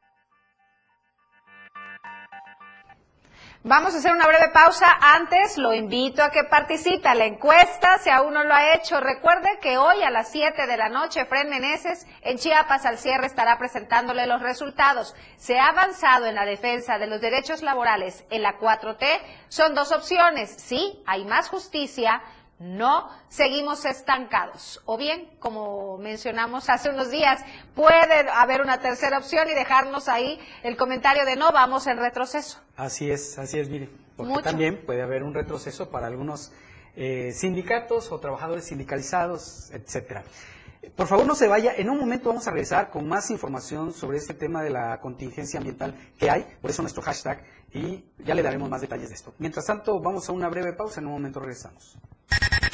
Vamos 3.63 3.95
a 3.95 3.97
hacer 3.97 4.13
una 4.13 4.27
breve 4.27 4.49
pausa. 4.53 4.85
Antes 5.01 5.57
lo 5.57 5.73
invito 5.73 6.23
a 6.23 6.29
que 6.29 6.43
participe 6.43 7.09
a 7.09 7.15
la 7.15 7.25
encuesta 7.25 7.97
si 7.97 8.09
aún 8.09 8.33
no 8.33 8.43
lo 8.43 8.53
ha 8.53 8.75
hecho. 8.75 8.99
Recuerde 8.99 9.49
que 9.59 9.77
hoy 9.77 10.03
a 10.03 10.11
las 10.11 10.31
7 10.31 10.67
de 10.67 10.77
la 10.77 10.89
noche 10.89 11.25
Fred 11.25 11.49
Meneses 11.49 12.05
en 12.21 12.37
Chiapas 12.37 12.85
al 12.85 12.99
cierre 12.99 13.25
estará 13.25 13.57
presentándole 13.57 14.27
los 14.27 14.43
resultados. 14.43 15.15
Se 15.37 15.57
ha 15.57 15.69
avanzado 15.69 16.27
en 16.27 16.35
la 16.35 16.45
defensa 16.45 16.99
de 16.99 17.07
los 17.07 17.19
derechos 17.19 17.63
laborales 17.63 18.25
en 18.29 18.43
la 18.43 18.59
4T. 18.59 19.05
Son 19.47 19.73
dos 19.73 19.91
opciones. 19.91 20.51
Sí, 20.51 21.01
hay 21.07 21.25
más 21.25 21.49
justicia 21.49 22.21
no 22.59 23.09
seguimos 23.29 23.85
estancados. 23.85 24.81
O 24.85 24.97
bien, 24.97 25.29
como 25.39 25.97
mencionamos 25.97 26.69
hace 26.69 26.89
unos 26.89 27.11
días, 27.11 27.41
puede 27.75 28.29
haber 28.31 28.61
una 28.61 28.79
tercera 28.79 29.17
opción 29.17 29.47
y 29.49 29.53
dejarnos 29.53 30.07
ahí 30.07 30.39
el 30.63 30.75
comentario 30.75 31.25
de 31.25 31.35
no, 31.35 31.51
vamos 31.51 31.87
en 31.87 31.97
retroceso. 31.97 32.59
Así 32.75 33.09
es, 33.11 33.37
así 33.37 33.59
es, 33.59 33.69
mire. 33.69 33.89
Porque 34.15 34.41
también 34.41 34.83
puede 34.85 35.03
haber 35.03 35.23
un 35.23 35.33
retroceso 35.33 35.91
para 35.91 36.07
algunos 36.07 36.51
eh, 36.95 37.31
sindicatos 37.33 38.11
o 38.11 38.19
trabajadores 38.19 38.65
sindicalizados, 38.65 39.69
etcétera. 39.71 40.23
Por 40.95 41.05
favor, 41.05 41.27
no 41.27 41.35
se 41.35 41.47
vaya. 41.47 41.73
En 41.75 41.89
un 41.89 41.99
momento 41.99 42.29
vamos 42.29 42.47
a 42.47 42.51
regresar 42.51 42.89
con 42.89 43.07
más 43.07 43.29
información 43.29 43.93
sobre 43.93 44.17
este 44.17 44.33
tema 44.33 44.63
de 44.63 44.71
la 44.71 44.99
contingencia 44.99 45.59
ambiental 45.59 45.93
que 46.17 46.29
hay, 46.29 46.47
por 46.61 46.71
eso 46.71 46.81
nuestro 46.81 47.03
hashtag, 47.03 47.43
y 47.71 48.05
ya 48.17 48.33
le 48.33 48.41
daremos 48.41 48.69
más 48.69 48.81
detalles 48.81 49.09
de 49.09 49.15
esto. 49.15 49.33
Mientras 49.37 49.65
tanto, 49.65 49.99
vamos 49.99 50.27
a 50.29 50.31
una 50.31 50.49
breve 50.49 50.73
pausa. 50.73 50.99
En 50.99 51.07
un 51.07 51.13
momento 51.13 51.39
regresamos. 51.39 51.97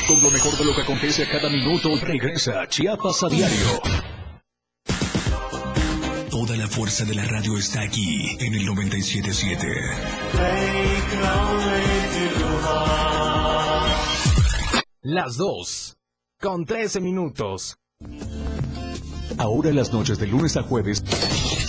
Con 0.08 0.22
lo 0.22 0.30
mejor 0.30 0.58
de 0.58 0.66
lo 0.66 0.76
que 0.76 0.82
acontece 0.82 1.24
a 1.24 1.30
cada 1.30 1.50
minuto, 1.50 1.90
regresa 2.02 2.68
Chiapas 2.68 3.24
a 3.24 3.30
diario. 3.30 3.82
Toda 6.30 6.58
la 6.58 6.68
fuerza 6.68 7.06
de 7.06 7.16
la 7.16 7.24
radio 7.26 7.58
está 7.58 7.82
aquí 7.82 8.38
en 8.40 8.54
el 8.54 8.66
977. 8.66 9.68
Las 15.02 15.38
dos, 15.38 15.96
con 16.40 16.66
13 16.66 17.00
minutos. 17.00 17.78
Ahora 19.38 19.72
las 19.72 19.92
noches 19.92 20.20
de 20.20 20.28
lunes 20.28 20.58
a 20.58 20.64
jueves 20.64 21.04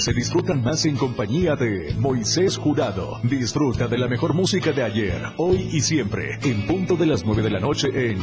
se 0.05 0.13
disfrutan 0.13 0.63
más 0.63 0.85
en 0.85 0.97
compañía 0.97 1.57
de 1.57 1.95
Moisés 1.99 2.59
Jurado. 2.59 3.19
Disfruta 3.23 3.89
de 3.89 3.97
la 3.97 4.07
mejor 4.07 4.35
música 4.35 4.71
de 4.71 4.83
ayer, 4.83 5.19
hoy 5.39 5.71
y 5.73 5.81
siempre, 5.81 6.39
en 6.43 6.67
punto 6.67 6.95
de 6.95 7.07
las 7.07 7.25
9 7.25 7.41
de 7.41 7.49
la 7.49 7.59
noche 7.59 7.89
en 8.11 8.19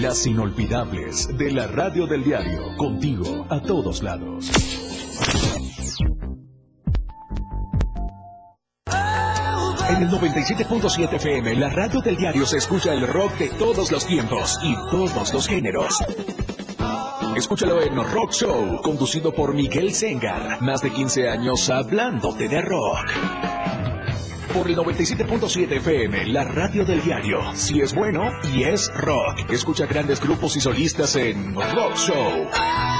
Las 0.00 0.26
Inolvidables 0.26 1.28
de 1.36 1.50
la 1.50 1.66
Radio 1.66 2.06
del 2.06 2.24
Diario, 2.24 2.62
contigo 2.78 3.46
a 3.50 3.60
todos 3.60 4.02
lados. 4.02 4.50
En 9.90 10.02
el 10.02 10.08
97.7 10.08 11.12
FM, 11.16 11.56
la 11.56 11.68
radio 11.68 12.00
del 12.00 12.16
diario 12.16 12.46
se 12.46 12.56
escucha 12.56 12.94
el 12.94 13.06
rock 13.06 13.36
de 13.36 13.50
todos 13.50 13.92
los 13.92 14.06
tiempos 14.06 14.58
y 14.62 14.74
todos 14.90 15.34
los 15.34 15.46
géneros. 15.46 16.02
Escúchalo 17.36 17.80
en 17.80 17.96
Rock 17.96 18.32
Show, 18.32 18.80
conducido 18.82 19.32
por 19.32 19.54
Miguel 19.54 19.92
Sengar. 19.94 20.60
Más 20.60 20.82
de 20.82 20.90
15 20.90 21.30
años 21.30 21.70
hablándote 21.70 22.46
de 22.46 22.60
rock. 22.60 23.10
Por 24.52 24.68
el 24.68 24.76
97.7 24.76 25.76
FM, 25.78 26.26
la 26.26 26.44
radio 26.44 26.84
del 26.84 27.02
diario. 27.02 27.38
Si 27.54 27.80
es 27.80 27.94
bueno 27.94 28.30
y 28.54 28.64
es 28.64 28.92
rock. 28.94 29.50
Escucha 29.50 29.86
grandes 29.86 30.20
grupos 30.20 30.56
y 30.56 30.60
solistas 30.60 31.16
en 31.16 31.54
Rock 31.54 31.96
Show. 31.96 32.48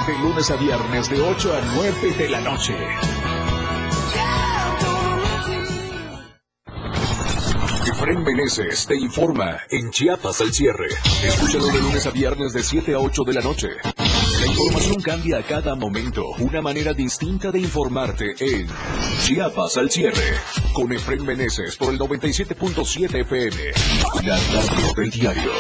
De 0.07 0.19
lunes 0.23 0.51
a 0.51 0.57
viernes 0.57 1.11
de 1.11 1.21
8 1.21 1.53
a 1.55 1.61
9 1.75 2.15
de 2.17 2.29
la 2.31 2.41
noche. 2.41 2.75
Efren 7.87 8.23
Meneses 8.25 8.87
te 8.87 8.97
informa 8.97 9.61
en 9.71 9.91
Chiapas 9.91 10.41
al 10.41 10.53
cierre. 10.53 10.89
Escúchalo 11.25 11.67
de 11.67 11.81
lunes 11.83 12.07
a 12.07 12.11
viernes 12.11 12.53
de 12.53 12.63
7 12.63 12.95
a 12.95 12.99
8 12.99 13.23
de 13.25 13.33
la 13.35 13.41
noche. 13.43 13.69
Información 14.53 15.01
cambia 15.01 15.39
a 15.39 15.43
cada 15.43 15.75
momento. 15.75 16.29
Una 16.39 16.61
manera 16.61 16.93
distinta 16.93 17.51
de 17.51 17.59
informarte 17.59 18.35
en 18.39 18.69
Chiapas 19.23 19.79
al 19.79 19.91
cierre. 19.91 20.37
Con 20.75 20.93
Efren 20.93 21.25
Meneses 21.25 21.77
por 21.77 21.91
el 21.95 21.99
97.7 21.99 23.21
FM. 23.23 23.57
La 24.25 24.37
radio 24.37 24.95
del 24.95 25.11
diario. 25.11 25.53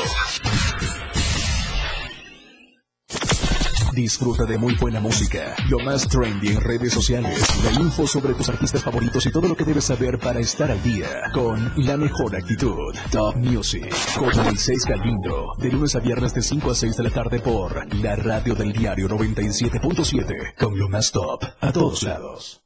Disfruta 3.92 4.44
de 4.44 4.56
muy 4.56 4.75
buena 4.76 5.00
música, 5.00 5.54
lo 5.68 5.78
más 5.80 6.08
trendy 6.08 6.49
en 6.49 6.61
redes 6.61 6.94
sociales, 6.94 7.38
la 7.62 7.72
info 7.72 8.06
sobre 8.06 8.32
tus 8.32 8.49
artistas 8.49 8.82
favoritos 8.82 9.26
y 9.26 9.30
todo 9.30 9.49
lo 9.49 9.54
que 9.54 9.64
debes 9.64 9.84
saber 9.84 10.18
para 10.18 10.40
estar 10.40 10.70
al 10.70 10.82
día 10.82 11.30
con 11.34 11.72
la 11.76 11.99
mejor 11.99 12.34
actitud. 12.34 12.94
Top 13.11 13.37
Music 13.37 13.94
con 14.18 14.34
Moisés 14.44 14.84
Galindo, 14.87 15.52
de 15.58 15.70
lunes 15.70 15.94
a 15.94 16.00
viernes 16.00 16.32
de 16.32 16.40
5 16.40 16.70
a 16.70 16.75
6 16.75 16.96
de 16.96 17.02
la 17.02 17.11
tarde 17.11 17.40
por 17.40 17.94
la 17.96 18.16
radio 18.16 18.54
del 18.54 18.72
diario 18.72 19.08
97.7 19.08 20.54
con 20.58 20.78
lo 20.78 20.88
más 20.88 21.12
top 21.12 21.44
a 21.61 21.70
todos 21.70 22.02
lados. 22.02 22.62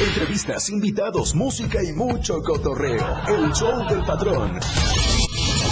Entrevistas, 0.00 0.70
invitados, 0.70 1.34
música 1.34 1.82
y 1.82 1.92
mucho 1.92 2.42
cotorreo. 2.42 3.18
El 3.28 3.52
show 3.52 3.86
del 3.88 4.02
patrón. 4.04 4.58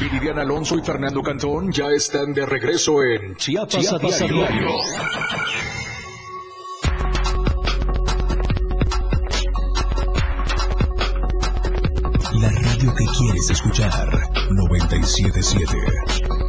Viridiana 0.00 0.42
Alonso 0.42 0.76
y 0.76 0.82
Fernando 0.82 1.22
Cantón 1.22 1.70
ya 1.72 1.86
están 1.90 2.32
de 2.34 2.44
regreso 2.44 3.02
en 3.02 3.36
Chiapas, 3.36 3.92
a 3.92 3.98
diario. 3.98 4.68
La 12.40 12.50
radio 12.50 12.94
que 12.94 13.04
quieres 13.04 13.50
escuchar 13.50 14.10
977. 14.50 16.43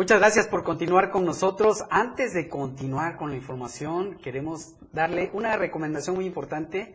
Muchas 0.00 0.18
gracias 0.18 0.48
por 0.48 0.64
continuar 0.64 1.10
con 1.10 1.26
nosotros. 1.26 1.84
Antes 1.90 2.32
de 2.32 2.48
continuar 2.48 3.16
con 3.18 3.28
la 3.28 3.36
información, 3.36 4.14
queremos 4.14 4.72
darle 4.94 5.28
una 5.34 5.58
recomendación 5.58 6.16
muy 6.16 6.24
importante 6.24 6.94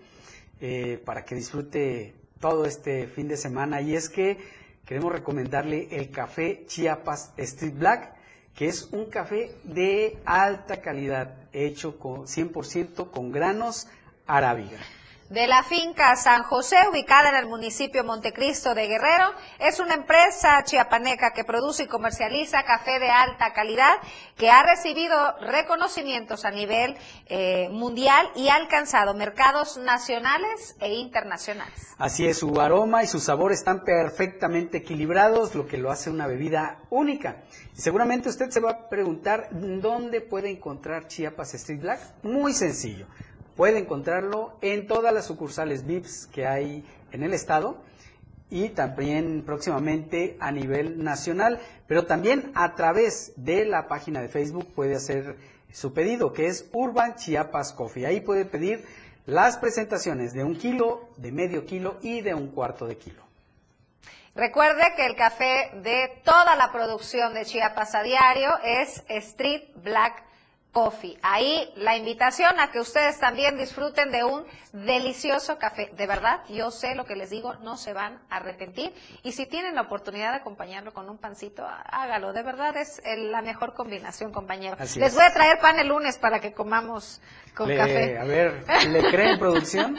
eh, 0.59 0.99
para 1.05 1.23
que 1.23 1.35
disfrute 1.35 2.15
todo 2.39 2.65
este 2.65 3.05
fin 3.05 3.27
de 3.27 3.37
semana 3.37 3.79
y 3.79 3.95
es 3.95 4.09
que 4.09 4.39
queremos 4.87 5.11
recomendarle 5.11 5.87
el 5.91 6.09
café 6.09 6.63
Chiapas 6.65 7.31
Street 7.37 7.75
Black, 7.77 8.15
que 8.55 8.65
es 8.65 8.89
un 8.91 9.05
café 9.05 9.51
de 9.63 10.17
alta 10.25 10.81
calidad, 10.81 11.47
hecho 11.53 11.99
con 11.99 12.21
100% 12.25 13.11
con 13.11 13.31
granos 13.31 13.87
arábiga 14.25 14.79
de 15.29 15.47
la 15.47 15.63
finca 15.63 16.15
San 16.15 16.43
José, 16.43 16.77
ubicada 16.89 17.29
en 17.29 17.35
el 17.35 17.47
municipio 17.47 18.03
Montecristo 18.03 18.75
de 18.75 18.87
Guerrero. 18.87 19.33
Es 19.59 19.79
una 19.79 19.95
empresa 19.95 20.63
chiapaneca 20.63 21.31
que 21.33 21.43
produce 21.43 21.83
y 21.83 21.87
comercializa 21.87 22.63
café 22.63 22.99
de 22.99 23.09
alta 23.09 23.51
calidad, 23.53 23.95
que 24.37 24.51
ha 24.51 24.61
recibido 24.63 25.15
reconocimientos 25.39 26.45
a 26.45 26.51
nivel 26.51 26.95
eh, 27.25 27.69
mundial 27.71 28.29
y 28.35 28.49
ha 28.49 28.55
alcanzado 28.55 29.15
mercados 29.15 29.77
nacionales 29.77 30.75
e 30.79 30.93
internacionales. 30.93 31.95
Así 31.97 32.27
es, 32.27 32.37
su 32.37 32.61
aroma 32.61 33.03
y 33.03 33.07
su 33.07 33.19
sabor 33.19 33.51
están 33.51 33.83
perfectamente 33.83 34.77
equilibrados, 34.77 35.55
lo 35.55 35.65
que 35.65 35.77
lo 35.77 35.89
hace 35.91 36.11
una 36.11 36.27
bebida 36.27 36.79
única. 36.89 37.37
seguramente 37.73 38.29
usted 38.29 38.51
se 38.51 38.59
va 38.59 38.71
a 38.71 38.89
preguntar 38.89 39.47
dónde 39.51 40.21
puede 40.21 40.51
encontrar 40.51 41.07
Chiapas 41.07 41.55
Street 41.55 41.81
Black. 41.81 41.99
Muy 42.21 42.53
sencillo 42.53 43.07
Puede 43.55 43.79
encontrarlo 43.79 44.57
en 44.61 44.87
todas 44.87 45.13
las 45.13 45.25
sucursales 45.25 45.85
VIPS 45.85 46.27
que 46.27 46.45
hay 46.45 46.83
en 47.11 47.23
el 47.23 47.33
estado 47.33 47.77
y 48.49 48.69
también 48.69 49.43
próximamente 49.45 50.37
a 50.39 50.51
nivel 50.51 51.03
nacional, 51.03 51.59
pero 51.87 52.05
también 52.05 52.51
a 52.53 52.75
través 52.75 53.33
de 53.37 53.65
la 53.65 53.87
página 53.87 54.21
de 54.21 54.27
Facebook 54.27 54.73
puede 54.73 54.95
hacer 54.95 55.37
su 55.71 55.93
pedido, 55.93 56.33
que 56.33 56.47
es 56.47 56.69
Urban 56.73 57.15
Chiapas 57.15 57.73
Coffee. 57.73 58.05
Ahí 58.05 58.21
puede 58.21 58.45
pedir 58.45 58.85
las 59.25 59.57
presentaciones 59.57 60.33
de 60.33 60.43
un 60.43 60.57
kilo, 60.57 61.09
de 61.17 61.31
medio 61.31 61.65
kilo 61.65 61.97
y 62.01 62.21
de 62.21 62.33
un 62.33 62.49
cuarto 62.49 62.85
de 62.85 62.97
kilo. 62.97 63.23
Recuerde 64.35 64.83
que 64.97 65.05
el 65.05 65.15
café 65.15 65.71
de 65.81 66.21
toda 66.23 66.55
la 66.57 66.71
producción 66.71 67.33
de 67.33 67.45
Chiapas 67.45 67.95
a 67.95 68.03
diario 68.03 68.49
es 68.63 69.03
Street 69.07 69.63
Black 69.77 70.23
Coffee. 70.75 71.17
Ahí 71.21 71.71
la 71.77 71.95
invitación 71.95 72.59
a 72.59 72.69
que 72.69 72.81
ustedes 72.81 73.17
también 73.17 73.57
disfruten 73.57 74.11
de 74.11 74.25
un 74.25 74.45
delicioso 74.83 75.57
café. 75.57 75.89
De 75.95 76.05
verdad, 76.05 76.41
yo 76.49 76.69
sé 76.69 76.95
lo 76.95 77.05
que 77.05 77.15
les 77.15 77.29
digo, 77.29 77.53
no 77.61 77.77
se 77.77 77.93
van 77.93 78.19
a 78.29 78.37
arrepentir. 78.37 78.93
Y 79.23 79.31
si 79.31 79.45
tienen 79.45 79.75
la 79.75 79.81
oportunidad 79.81 80.31
de 80.31 80.37
acompañarlo 80.37 80.93
con 80.93 81.09
un 81.09 81.17
pancito, 81.17 81.65
hágalo. 81.65 82.33
De 82.33 82.43
verdad 82.43 82.75
es 82.75 83.01
la 83.05 83.41
mejor 83.41 83.73
combinación, 83.73 84.33
compañero. 84.33 84.75
les 84.79 85.13
voy 85.13 85.23
a 85.23 85.33
traer 85.33 85.59
pan 85.59 85.79
el 85.79 85.87
lunes 85.87 86.17
para 86.17 86.39
que 86.39 86.53
comamos 86.53 87.21
con 87.55 87.73
café. 87.73 88.19
A 88.19 88.25
ver, 88.25 88.65
¿le 88.87 89.09
creen 89.09 89.39
producción? 89.39 89.97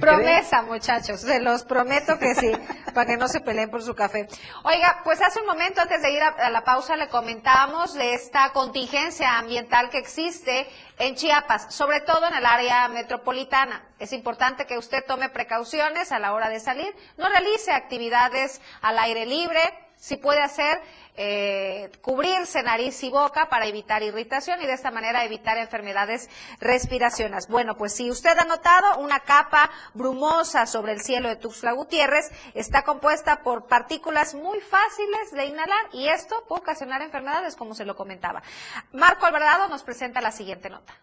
Promesa, 0.00 0.62
muchachos, 0.62 1.20
se 1.20 1.40
los 1.40 1.64
prometo 1.64 2.18
que 2.18 2.34
sí, 2.34 2.50
para 2.94 3.06
que 3.06 3.16
no 3.16 3.28
se 3.28 3.40
peleen 3.40 3.70
por 3.70 3.82
su 3.82 3.94
café. 3.94 4.26
Oiga, 4.64 5.02
pues 5.04 5.20
hace 5.20 5.40
un 5.40 5.46
momento 5.46 5.82
antes 5.82 6.00
de 6.00 6.12
ir 6.12 6.22
a 6.22 6.50
la 6.50 6.64
pausa 6.64 6.96
le 6.96 7.08
comentábamos 7.08 7.94
de 7.94 8.14
esta 8.14 8.50
contingencia 8.52 9.38
ambiental 9.38 9.90
que 9.90 9.98
existe 9.98 10.66
en 10.98 11.14
Chiapas, 11.14 11.74
sobre 11.74 12.00
todo 12.00 12.26
en 12.28 12.34
el 12.34 12.46
área 12.46 12.88
metropolitana. 12.88 13.81
Es 13.98 14.12
importante 14.12 14.66
que 14.66 14.78
usted 14.78 15.04
tome 15.06 15.28
precauciones 15.28 16.12
a 16.12 16.18
la 16.18 16.34
hora 16.34 16.48
de 16.48 16.60
salir, 16.60 16.94
no 17.16 17.28
realice 17.28 17.72
actividades 17.72 18.60
al 18.80 18.98
aire 18.98 19.26
libre, 19.26 19.60
si 20.02 20.16
puede 20.16 20.42
hacer 20.42 20.80
eh, 21.14 21.92
cubrirse 22.00 22.60
nariz 22.64 23.00
y 23.04 23.08
boca 23.08 23.48
para 23.48 23.66
evitar 23.66 24.02
irritación 24.02 24.60
y 24.60 24.66
de 24.66 24.72
esta 24.72 24.90
manera 24.90 25.24
evitar 25.24 25.58
enfermedades 25.58 26.28
respiraciones. 26.58 27.46
Bueno, 27.46 27.76
pues 27.76 27.94
si 27.94 28.10
usted 28.10 28.36
ha 28.36 28.44
notado, 28.44 28.98
una 28.98 29.20
capa 29.20 29.70
brumosa 29.94 30.66
sobre 30.66 30.90
el 30.90 31.02
cielo 31.02 31.28
de 31.28 31.36
Tuxtla 31.36 31.70
Gutiérrez 31.70 32.32
está 32.54 32.82
compuesta 32.82 33.44
por 33.44 33.68
partículas 33.68 34.34
muy 34.34 34.60
fáciles 34.60 35.30
de 35.30 35.44
inhalar 35.44 35.86
y 35.92 36.08
esto 36.08 36.34
puede 36.48 36.62
ocasionar 36.62 37.00
enfermedades, 37.02 37.54
como 37.54 37.76
se 37.76 37.84
lo 37.84 37.94
comentaba. 37.94 38.42
Marco 38.90 39.26
Alvarado 39.26 39.68
nos 39.68 39.84
presenta 39.84 40.20
la 40.20 40.32
siguiente 40.32 40.68
nota. 40.68 40.94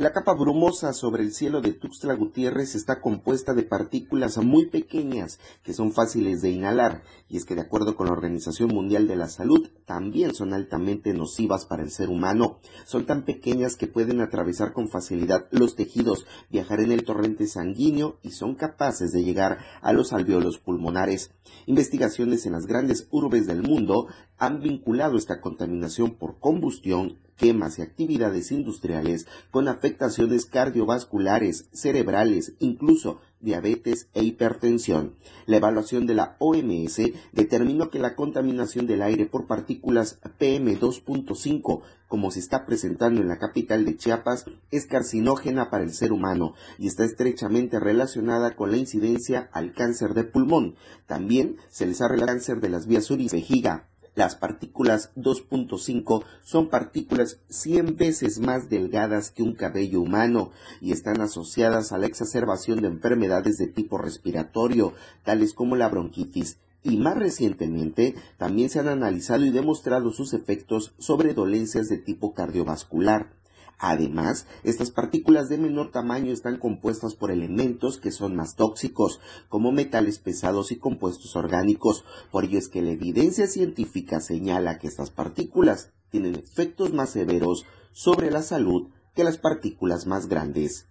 La 0.00 0.14
capa 0.14 0.32
brumosa 0.32 0.94
sobre 0.94 1.22
el 1.22 1.30
cielo 1.30 1.60
de 1.60 1.74
Tuxtla 1.74 2.14
Gutiérrez 2.14 2.74
está 2.74 3.02
compuesta 3.02 3.52
de 3.52 3.64
partículas 3.64 4.38
muy 4.38 4.64
pequeñas 4.64 5.38
que 5.62 5.74
son 5.74 5.92
fáciles 5.92 6.40
de 6.40 6.48
inhalar, 6.48 7.02
y 7.28 7.36
es 7.36 7.44
que 7.44 7.54
de 7.54 7.60
acuerdo 7.60 7.96
con 7.96 8.06
la 8.06 8.14
Organización 8.14 8.70
Mundial 8.70 9.06
de 9.06 9.16
la 9.16 9.28
Salud, 9.28 9.68
también 9.84 10.34
son 10.34 10.54
altamente 10.54 11.12
nocivas 11.12 11.66
para 11.66 11.82
el 11.82 11.90
ser 11.90 12.08
humano. 12.08 12.60
Son 12.86 13.04
tan 13.04 13.26
pequeñas 13.26 13.76
que 13.76 13.88
pueden 13.88 14.22
atravesar 14.22 14.72
con 14.72 14.88
facilidad 14.88 15.48
los 15.50 15.76
tejidos, 15.76 16.24
viajar 16.48 16.80
en 16.80 16.92
el 16.92 17.04
torrente 17.04 17.46
sanguíneo 17.46 18.20
y 18.22 18.30
son 18.30 18.54
capaces 18.54 19.12
de 19.12 19.22
llegar 19.22 19.58
a 19.82 19.92
los 19.92 20.14
alveolos 20.14 20.56
pulmonares. 20.56 21.30
Investigaciones 21.66 22.46
en 22.46 22.52
las 22.52 22.64
grandes 22.64 23.06
urbes 23.10 23.46
del 23.46 23.62
mundo 23.62 24.06
han 24.38 24.62
vinculado 24.62 25.18
esta 25.18 25.42
contaminación 25.42 26.12
por 26.12 26.38
combustión 26.38 27.18
quemas 27.40 27.78
y 27.78 27.82
actividades 27.82 28.52
industriales 28.52 29.26
con 29.50 29.66
afectaciones 29.66 30.44
cardiovasculares, 30.44 31.68
cerebrales, 31.72 32.52
incluso 32.58 33.20
diabetes 33.40 34.08
e 34.12 34.22
hipertensión. 34.22 35.14
La 35.46 35.56
evaluación 35.56 36.06
de 36.06 36.14
la 36.14 36.36
OMS 36.38 37.00
determinó 37.32 37.88
que 37.88 37.98
la 37.98 38.14
contaminación 38.14 38.86
del 38.86 39.00
aire 39.00 39.24
por 39.24 39.46
partículas 39.46 40.20
PM2.5, 40.38 41.80
como 42.08 42.30
se 42.30 42.40
está 42.40 42.66
presentando 42.66 43.22
en 43.22 43.28
la 43.28 43.38
capital 43.38 43.86
de 43.86 43.96
Chiapas, 43.96 44.44
es 44.70 44.86
carcinógena 44.86 45.70
para 45.70 45.84
el 45.84 45.94
ser 45.94 46.12
humano 46.12 46.52
y 46.78 46.88
está 46.88 47.06
estrechamente 47.06 47.80
relacionada 47.80 48.54
con 48.54 48.70
la 48.70 48.76
incidencia 48.76 49.48
al 49.52 49.72
cáncer 49.72 50.12
de 50.12 50.24
pulmón. 50.24 50.76
También 51.06 51.56
se 51.70 51.86
les 51.86 52.02
ha 52.02 52.06
el 52.06 52.26
cáncer 52.26 52.60
de 52.60 52.68
las 52.68 52.86
vías 52.86 53.08
vejiga, 53.08 53.88
las 54.20 54.36
partículas 54.36 55.12
2.5 55.16 56.24
son 56.42 56.68
partículas 56.68 57.38
100 57.48 57.96
veces 57.96 58.38
más 58.38 58.68
delgadas 58.68 59.30
que 59.30 59.42
un 59.42 59.54
cabello 59.54 60.02
humano 60.02 60.50
y 60.82 60.92
están 60.92 61.22
asociadas 61.22 61.90
a 61.90 61.96
la 61.96 62.04
exacerbación 62.04 62.82
de 62.82 62.88
enfermedades 62.88 63.56
de 63.56 63.66
tipo 63.66 63.96
respiratorio, 63.96 64.92
tales 65.24 65.54
como 65.54 65.74
la 65.74 65.88
bronquitis, 65.88 66.58
y 66.82 66.98
más 66.98 67.16
recientemente 67.16 68.14
también 68.36 68.68
se 68.68 68.80
han 68.80 68.88
analizado 68.88 69.46
y 69.46 69.52
demostrado 69.52 70.12
sus 70.12 70.34
efectos 70.34 70.92
sobre 70.98 71.32
dolencias 71.32 71.88
de 71.88 71.96
tipo 71.96 72.34
cardiovascular. 72.34 73.39
Además, 73.82 74.46
estas 74.62 74.90
partículas 74.90 75.48
de 75.48 75.56
menor 75.56 75.90
tamaño 75.90 76.34
están 76.34 76.58
compuestas 76.58 77.14
por 77.14 77.30
elementos 77.30 77.96
que 77.96 78.10
son 78.10 78.36
más 78.36 78.54
tóxicos, 78.54 79.20
como 79.48 79.72
metales 79.72 80.18
pesados 80.18 80.70
y 80.70 80.76
compuestos 80.76 81.34
orgánicos. 81.34 82.04
Por 82.30 82.44
ello 82.44 82.58
es 82.58 82.68
que 82.68 82.82
la 82.82 82.90
evidencia 82.90 83.46
científica 83.46 84.20
señala 84.20 84.78
que 84.78 84.86
estas 84.86 85.10
partículas 85.10 85.94
tienen 86.10 86.34
efectos 86.34 86.92
más 86.92 87.08
severos 87.08 87.64
sobre 87.92 88.30
la 88.30 88.42
salud 88.42 88.90
que 89.14 89.24
las 89.24 89.38
partículas 89.38 90.06
más 90.06 90.28
grandes. 90.28 90.86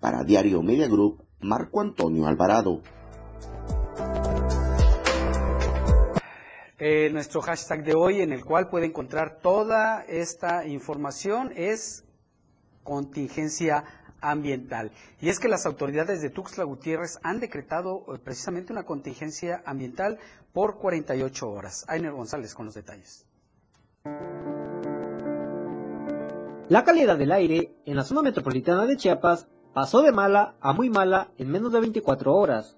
Para 0.00 0.24
Diario 0.24 0.62
Media 0.62 0.88
Group, 0.88 1.22
Marco 1.40 1.82
Antonio 1.82 2.26
Alvarado. 2.26 2.80
Eh, 6.78 7.10
nuestro 7.12 7.42
hashtag 7.42 7.84
de 7.84 7.94
hoy 7.94 8.22
en 8.22 8.32
el 8.32 8.42
cual 8.42 8.70
puede 8.70 8.86
encontrar 8.86 9.38
toda 9.42 10.02
esta 10.08 10.66
información 10.66 11.52
es 11.54 12.06
contingencia 12.82 13.84
ambiental. 14.20 14.92
Y 15.20 15.28
es 15.28 15.38
que 15.38 15.48
las 15.48 15.66
autoridades 15.66 16.22
de 16.22 16.30
Tuxtla 16.30 16.64
Gutiérrez 16.64 17.18
han 17.22 17.40
decretado 17.40 18.04
eh, 18.08 18.18
precisamente 18.22 18.72
una 18.72 18.84
contingencia 18.84 19.62
ambiental 19.66 20.18
por 20.52 20.78
48 20.78 21.50
horas. 21.50 21.84
Ainer 21.88 22.12
González 22.12 22.54
con 22.54 22.66
los 22.66 22.74
detalles. 22.74 23.26
La 26.68 26.84
calidad 26.84 27.18
del 27.18 27.32
aire 27.32 27.74
en 27.84 27.96
la 27.96 28.04
zona 28.04 28.22
metropolitana 28.22 28.86
de 28.86 28.96
Chiapas 28.96 29.46
pasó 29.74 30.02
de 30.02 30.12
mala 30.12 30.54
a 30.60 30.72
muy 30.72 30.88
mala 30.88 31.28
en 31.36 31.50
menos 31.50 31.72
de 31.72 31.80
24 31.80 32.34
horas. 32.34 32.76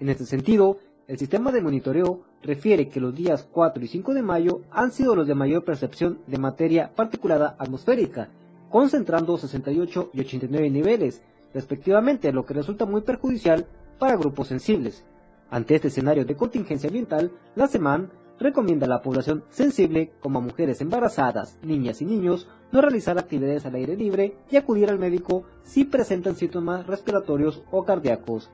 En 0.00 0.08
este 0.08 0.24
sentido, 0.24 0.78
el 1.06 1.18
sistema 1.18 1.52
de 1.52 1.60
monitoreo 1.60 2.22
refiere 2.42 2.88
que 2.88 3.00
los 3.00 3.14
días 3.14 3.46
4 3.50 3.84
y 3.84 3.88
5 3.88 4.14
de 4.14 4.22
mayo 4.22 4.60
han 4.70 4.92
sido 4.92 5.14
los 5.14 5.26
de 5.26 5.34
mayor 5.34 5.64
percepción 5.64 6.20
de 6.26 6.38
materia 6.38 6.92
particulada 6.94 7.56
atmosférica, 7.58 8.30
concentrando 8.74 9.38
68 9.38 10.10
y 10.14 10.20
89 10.22 10.68
niveles, 10.68 11.22
respectivamente, 11.54 12.32
lo 12.32 12.44
que 12.44 12.54
resulta 12.54 12.86
muy 12.86 13.02
perjudicial 13.02 13.68
para 14.00 14.16
grupos 14.16 14.48
sensibles. 14.48 15.04
Ante 15.48 15.76
este 15.76 15.86
escenario 15.86 16.24
de 16.24 16.34
contingencia 16.34 16.88
ambiental, 16.88 17.30
la 17.54 17.68
SEMAN 17.68 18.10
recomienda 18.40 18.86
a 18.86 18.88
la 18.88 19.00
población 19.00 19.44
sensible, 19.48 20.10
como 20.18 20.40
a 20.40 20.42
mujeres 20.42 20.80
embarazadas, 20.80 21.56
niñas 21.62 22.02
y 22.02 22.04
niños, 22.04 22.48
no 22.72 22.80
realizar 22.80 23.16
actividades 23.16 23.64
al 23.64 23.76
aire 23.76 23.94
libre 23.94 24.38
y 24.50 24.56
acudir 24.56 24.90
al 24.90 24.98
médico 24.98 25.44
si 25.62 25.84
presentan 25.84 26.34
síntomas 26.34 26.84
respiratorios 26.84 27.62
o 27.70 27.84
cardíacos. 27.84 28.50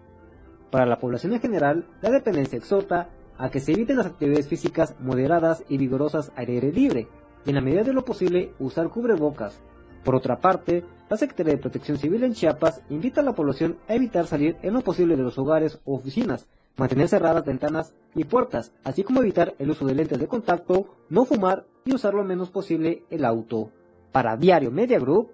Para 0.71 0.85
la 0.85 0.99
población 0.99 1.33
en 1.33 1.41
general, 1.41 1.87
la 2.03 2.11
dependencia 2.11 2.59
exhorta 2.59 3.09
a 3.39 3.49
que 3.49 3.61
se 3.61 3.73
eviten 3.73 3.97
las 3.97 4.09
actividades 4.09 4.49
físicas 4.49 4.95
moderadas 5.01 5.65
y 5.71 5.79
vigorosas 5.79 6.31
al 6.37 6.49
aire 6.49 6.71
libre, 6.71 7.09
y 7.47 7.49
en 7.49 7.55
la 7.55 7.63
medida 7.63 7.85
de 7.85 7.95
lo 7.95 8.05
posible 8.05 8.53
usar 8.59 8.91
cubrebocas. 8.91 9.63
Por 10.05 10.15
otra 10.15 10.41
parte, 10.41 10.85
la 11.11 11.17
Secretaría 11.17 11.55
de 11.55 11.61
Protección 11.61 11.99
Civil 11.99 12.25
en 12.25 12.35
Chiapas 12.35 12.83
invita 12.89 13.21
a 13.21 13.25
la 13.25 13.35
población 13.35 13.79
a 13.89 13.95
evitar 13.95 14.27
salir 14.27 14.57
en 14.63 14.75
lo 14.75 14.81
posible 14.81 15.17
de 15.17 15.23
los 15.23 15.39
hogares 15.39 15.79
o 15.85 15.97
oficinas, 15.97 16.47
mantener 16.77 17.09
cerradas 17.09 17.45
ventanas 17.45 17.93
y 18.15 18.25
puertas, 18.25 18.73
así 18.85 19.03
como 19.03 19.21
evitar 19.21 19.55
el 19.59 19.71
uso 19.71 19.85
de 19.85 19.95
lentes 19.95 20.19
de 20.19 20.29
contacto, 20.29 20.87
no 21.11 21.25
fumar 21.25 21.65
y 21.85 21.95
usar 21.95 22.15
lo 22.15 22.25
menos 22.25 22.51
posible 22.51 23.05
el 23.11 23.25
auto. 23.25 23.71
Para 24.13 24.37
Diario 24.37 24.71
Media 24.71 24.99
Group, 24.99 25.33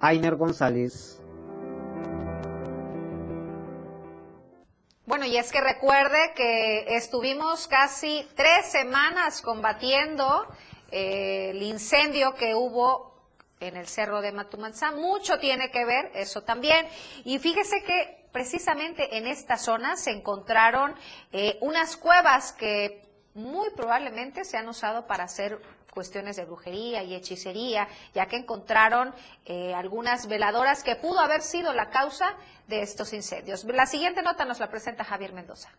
Ainer 0.00 0.36
González. 0.36 1.22
Bueno, 5.06 5.24
y 5.24 5.36
es 5.36 5.52
que 5.52 5.60
recuerde 5.60 6.32
que 6.34 6.96
estuvimos 6.96 7.68
casi 7.68 8.26
tres 8.34 8.66
semanas 8.66 9.40
combatiendo 9.40 10.46
eh, 10.90 11.50
el 11.50 11.62
incendio 11.62 12.34
que 12.34 12.54
hubo 12.54 13.15
en 13.60 13.76
el 13.76 13.86
cerro 13.86 14.20
de 14.20 14.32
Matumanzá. 14.32 14.92
Mucho 14.92 15.38
tiene 15.38 15.70
que 15.70 15.84
ver 15.84 16.10
eso 16.14 16.42
también. 16.42 16.86
Y 17.24 17.38
fíjese 17.38 17.82
que 17.82 18.28
precisamente 18.32 19.16
en 19.16 19.26
esta 19.26 19.56
zona 19.56 19.96
se 19.96 20.10
encontraron 20.10 20.94
eh, 21.32 21.58
unas 21.60 21.96
cuevas 21.96 22.52
que 22.52 23.02
muy 23.34 23.70
probablemente 23.70 24.44
se 24.44 24.56
han 24.56 24.68
usado 24.68 25.06
para 25.06 25.24
hacer 25.24 25.60
cuestiones 25.96 26.36
de 26.36 26.44
brujería 26.44 27.02
y 27.02 27.14
hechicería, 27.14 27.88
ya 28.14 28.26
que 28.26 28.36
encontraron 28.36 29.14
eh, 29.46 29.72
algunas 29.74 30.26
veladoras 30.26 30.82
que 30.82 30.96
pudo 30.96 31.20
haber 31.20 31.40
sido 31.40 31.72
la 31.72 31.88
causa 31.88 32.34
de 32.66 32.82
estos 32.82 33.14
incendios. 33.14 33.64
La 33.64 33.86
siguiente 33.86 34.20
nota 34.20 34.44
nos 34.44 34.60
la 34.60 34.68
presenta 34.68 35.04
Javier 35.04 35.32
Mendoza. 35.32 35.70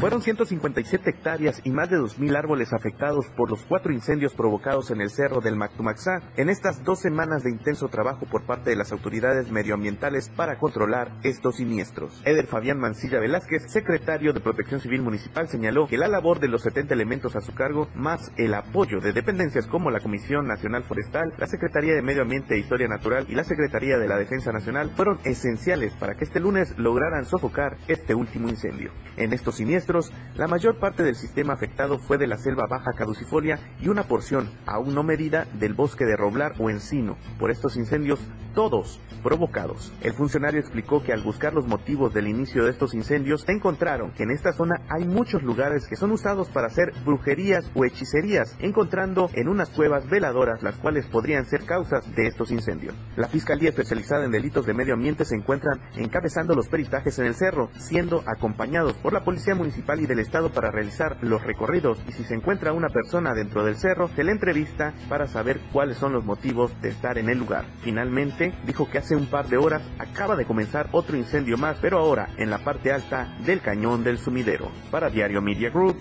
Fueron 0.00 0.22
157 0.22 1.10
hectáreas 1.10 1.60
y 1.64 1.72
más 1.72 1.90
de 1.90 1.96
2.000 1.96 2.36
árboles 2.36 2.72
afectados 2.72 3.26
por 3.36 3.50
los 3.50 3.64
cuatro 3.64 3.92
incendios 3.92 4.32
provocados 4.32 4.92
en 4.92 5.00
el 5.00 5.10
cerro 5.10 5.40
del 5.40 5.56
Mactumaxá 5.56 6.22
en 6.36 6.50
estas 6.50 6.84
dos 6.84 7.00
semanas 7.00 7.42
de 7.42 7.50
intenso 7.50 7.88
trabajo 7.88 8.24
por 8.24 8.46
parte 8.46 8.70
de 8.70 8.76
las 8.76 8.92
autoridades 8.92 9.50
medioambientales 9.50 10.28
para 10.28 10.56
controlar 10.56 11.10
estos 11.24 11.56
siniestros. 11.56 12.22
Eder 12.24 12.46
Fabián 12.46 12.78
Mancilla 12.78 13.18
Velázquez, 13.18 13.72
secretario 13.72 14.32
de 14.32 14.38
Protección 14.38 14.80
Civil 14.80 15.02
Municipal, 15.02 15.48
señaló 15.48 15.88
que 15.88 15.98
la 15.98 16.06
labor 16.06 16.38
de 16.38 16.46
los 16.46 16.62
70 16.62 16.94
elementos 16.94 17.34
a 17.34 17.40
su 17.40 17.52
cargo, 17.52 17.88
más 17.96 18.30
el 18.36 18.54
apoyo 18.54 19.00
de 19.00 19.12
dependencias 19.12 19.66
como 19.66 19.90
la 19.90 19.98
Comisión 19.98 20.46
Nacional 20.46 20.84
Forestal, 20.84 21.34
la 21.38 21.48
Secretaría 21.48 21.94
de 21.94 22.02
Medio 22.02 22.22
Ambiente 22.22 22.54
e 22.54 22.58
Historia 22.58 22.86
Natural 22.86 23.26
y 23.28 23.34
la 23.34 23.42
Secretaría 23.42 23.98
de 23.98 24.06
la 24.06 24.16
Defensa 24.16 24.52
Nacional, 24.52 24.92
fueron 24.94 25.18
esenciales 25.24 25.92
para 25.94 26.14
que 26.14 26.22
este 26.22 26.38
lunes 26.38 26.78
lograran 26.78 27.24
sofocar 27.24 27.76
este 27.88 28.14
último 28.14 28.48
incendio. 28.48 28.92
En 29.16 29.32
estos 29.32 29.56
siniestros, 29.56 29.87
la 30.34 30.46
mayor 30.46 30.78
parte 30.78 31.02
del 31.02 31.16
sistema 31.16 31.54
afectado 31.54 31.98
fue 31.98 32.18
de 32.18 32.26
la 32.26 32.36
selva 32.36 32.66
baja 32.68 32.92
caducifolia 32.92 33.58
y 33.80 33.88
una 33.88 34.02
porción, 34.02 34.50
aún 34.66 34.94
no 34.94 35.02
medida, 35.02 35.46
del 35.54 35.72
bosque 35.72 36.04
de 36.04 36.16
roblar 36.16 36.52
o 36.58 36.68
encino. 36.68 37.16
Por 37.38 37.50
estos 37.50 37.74
incendios, 37.76 38.20
todos 38.54 39.00
provocados. 39.22 39.92
El 40.02 40.12
funcionario 40.12 40.60
explicó 40.60 41.02
que 41.02 41.12
al 41.12 41.22
buscar 41.22 41.54
los 41.54 41.66
motivos 41.66 42.12
del 42.12 42.28
inicio 42.28 42.64
de 42.64 42.70
estos 42.70 42.92
incendios, 42.92 43.48
encontraron 43.48 44.12
que 44.12 44.24
en 44.24 44.30
esta 44.30 44.52
zona 44.52 44.76
hay 44.90 45.06
muchos 45.06 45.42
lugares 45.42 45.86
que 45.86 45.96
son 45.96 46.12
usados 46.12 46.48
para 46.48 46.66
hacer 46.66 46.92
brujerías 47.04 47.70
o 47.74 47.84
hechicerías, 47.84 48.56
encontrando 48.58 49.30
en 49.32 49.48
unas 49.48 49.70
cuevas 49.70 50.08
veladoras 50.08 50.62
las 50.62 50.76
cuales 50.76 51.06
podrían 51.06 51.46
ser 51.46 51.64
causas 51.64 52.04
de 52.14 52.26
estos 52.26 52.50
incendios. 52.50 52.94
La 53.16 53.28
Fiscalía 53.28 53.70
Especializada 53.70 54.24
en 54.24 54.32
Delitos 54.32 54.66
de 54.66 54.74
Medio 54.74 54.94
Ambiente 54.94 55.24
se 55.24 55.34
encuentran 55.34 55.80
encabezando 55.96 56.54
los 56.54 56.68
peritajes 56.68 57.18
en 57.18 57.26
el 57.26 57.34
cerro, 57.34 57.70
siendo 57.78 58.22
acompañados 58.26 58.94
por 58.94 59.12
la 59.12 59.24
Policía 59.24 59.54
Municipal 59.54 59.77
y 59.78 60.06
del 60.06 60.18
Estado 60.18 60.50
para 60.50 60.70
realizar 60.70 61.16
los 61.22 61.42
recorridos 61.42 61.98
y 62.08 62.12
si 62.12 62.24
se 62.24 62.34
encuentra 62.34 62.72
una 62.72 62.88
persona 62.88 63.32
dentro 63.32 63.64
del 63.64 63.76
cerro, 63.76 64.08
se 64.14 64.24
le 64.24 64.32
entrevista 64.32 64.92
para 65.08 65.26
saber 65.26 65.60
cuáles 65.72 65.96
son 65.96 66.12
los 66.12 66.24
motivos 66.24 66.70
de 66.82 66.90
estar 66.90 67.16
en 67.16 67.28
el 67.28 67.38
lugar. 67.38 67.64
Finalmente, 67.82 68.52
dijo 68.66 68.88
que 68.90 68.98
hace 68.98 69.16
un 69.16 69.26
par 69.26 69.48
de 69.48 69.56
horas 69.56 69.82
acaba 69.98 70.36
de 70.36 70.44
comenzar 70.44 70.88
otro 70.92 71.16
incendio 71.16 71.56
más, 71.56 71.78
pero 71.80 71.98
ahora 71.98 72.28
en 72.36 72.50
la 72.50 72.58
parte 72.58 72.92
alta 72.92 73.38
del 73.44 73.60
cañón 73.60 74.04
del 74.04 74.18
sumidero. 74.18 74.70
Para 74.90 75.10
Diario 75.10 75.40
Media 75.40 75.70
Group, 75.70 75.96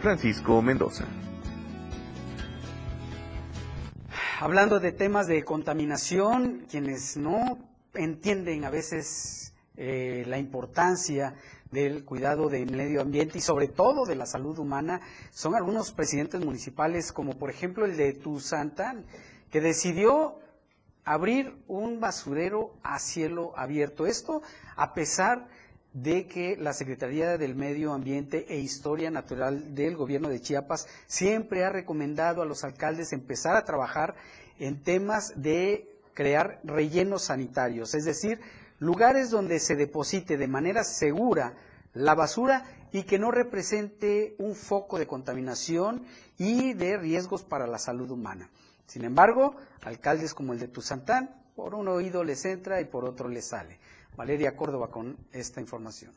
Francisco 0.00 0.60
Mendoza. 0.62 1.04
Hablando 4.40 4.80
de 4.80 4.92
temas 4.92 5.26
de 5.26 5.44
contaminación, 5.44 6.66
quienes 6.68 7.16
no 7.16 7.58
entienden 7.94 8.64
a 8.64 8.70
veces 8.70 9.54
eh, 9.76 10.24
la 10.26 10.38
importancia 10.38 11.34
del 11.72 12.04
cuidado 12.04 12.48
del 12.48 12.70
medio 12.70 13.00
ambiente 13.00 13.38
y 13.38 13.40
sobre 13.40 13.66
todo 13.66 14.04
de 14.04 14.14
la 14.14 14.26
salud 14.26 14.58
humana 14.58 15.00
son 15.30 15.54
algunos 15.54 15.90
presidentes 15.90 16.44
municipales, 16.44 17.12
como 17.12 17.32
por 17.38 17.50
ejemplo 17.50 17.84
el 17.84 17.96
de 17.96 18.12
Tuzantán, 18.12 19.04
que 19.50 19.60
decidió 19.60 20.38
abrir 21.04 21.56
un 21.66 21.98
basurero 21.98 22.74
a 22.82 22.98
cielo 22.98 23.52
abierto. 23.56 24.06
Esto 24.06 24.42
a 24.76 24.94
pesar 24.94 25.48
de 25.94 26.26
que 26.26 26.56
la 26.56 26.72
Secretaría 26.72 27.36
del 27.36 27.54
Medio 27.54 27.92
Ambiente 27.92 28.46
e 28.48 28.58
Historia 28.58 29.10
Natural 29.10 29.74
del 29.74 29.96
Gobierno 29.96 30.28
de 30.28 30.40
Chiapas 30.40 30.86
siempre 31.06 31.64
ha 31.64 31.70
recomendado 31.70 32.42
a 32.42 32.46
los 32.46 32.64
alcaldes 32.64 33.12
empezar 33.12 33.56
a 33.56 33.64
trabajar 33.64 34.14
en 34.58 34.82
temas 34.82 35.32
de 35.36 35.88
crear 36.14 36.60
rellenos 36.64 37.24
sanitarios, 37.24 37.94
es 37.94 38.04
decir, 38.04 38.40
lugares 38.82 39.30
donde 39.30 39.60
se 39.60 39.76
deposite 39.76 40.36
de 40.36 40.48
manera 40.48 40.82
segura 40.82 41.54
la 41.94 42.16
basura 42.16 42.64
y 42.90 43.04
que 43.04 43.18
no 43.18 43.30
represente 43.30 44.34
un 44.38 44.56
foco 44.56 44.98
de 44.98 45.06
contaminación 45.06 46.04
y 46.36 46.72
de 46.72 46.96
riesgos 46.96 47.44
para 47.44 47.68
la 47.68 47.78
salud 47.78 48.10
humana. 48.10 48.50
Sin 48.86 49.04
embargo, 49.04 49.54
alcaldes 49.82 50.34
como 50.34 50.52
el 50.52 50.58
de 50.58 50.66
Tuzantán, 50.66 51.30
por 51.54 51.76
un 51.76 51.86
oído 51.86 52.24
les 52.24 52.44
entra 52.44 52.80
y 52.80 52.86
por 52.86 53.04
otro 53.04 53.28
les 53.28 53.46
sale. 53.46 53.78
Valeria 54.16 54.56
Córdoba 54.56 54.90
con 54.90 55.16
esta 55.32 55.60
información. 55.60 56.12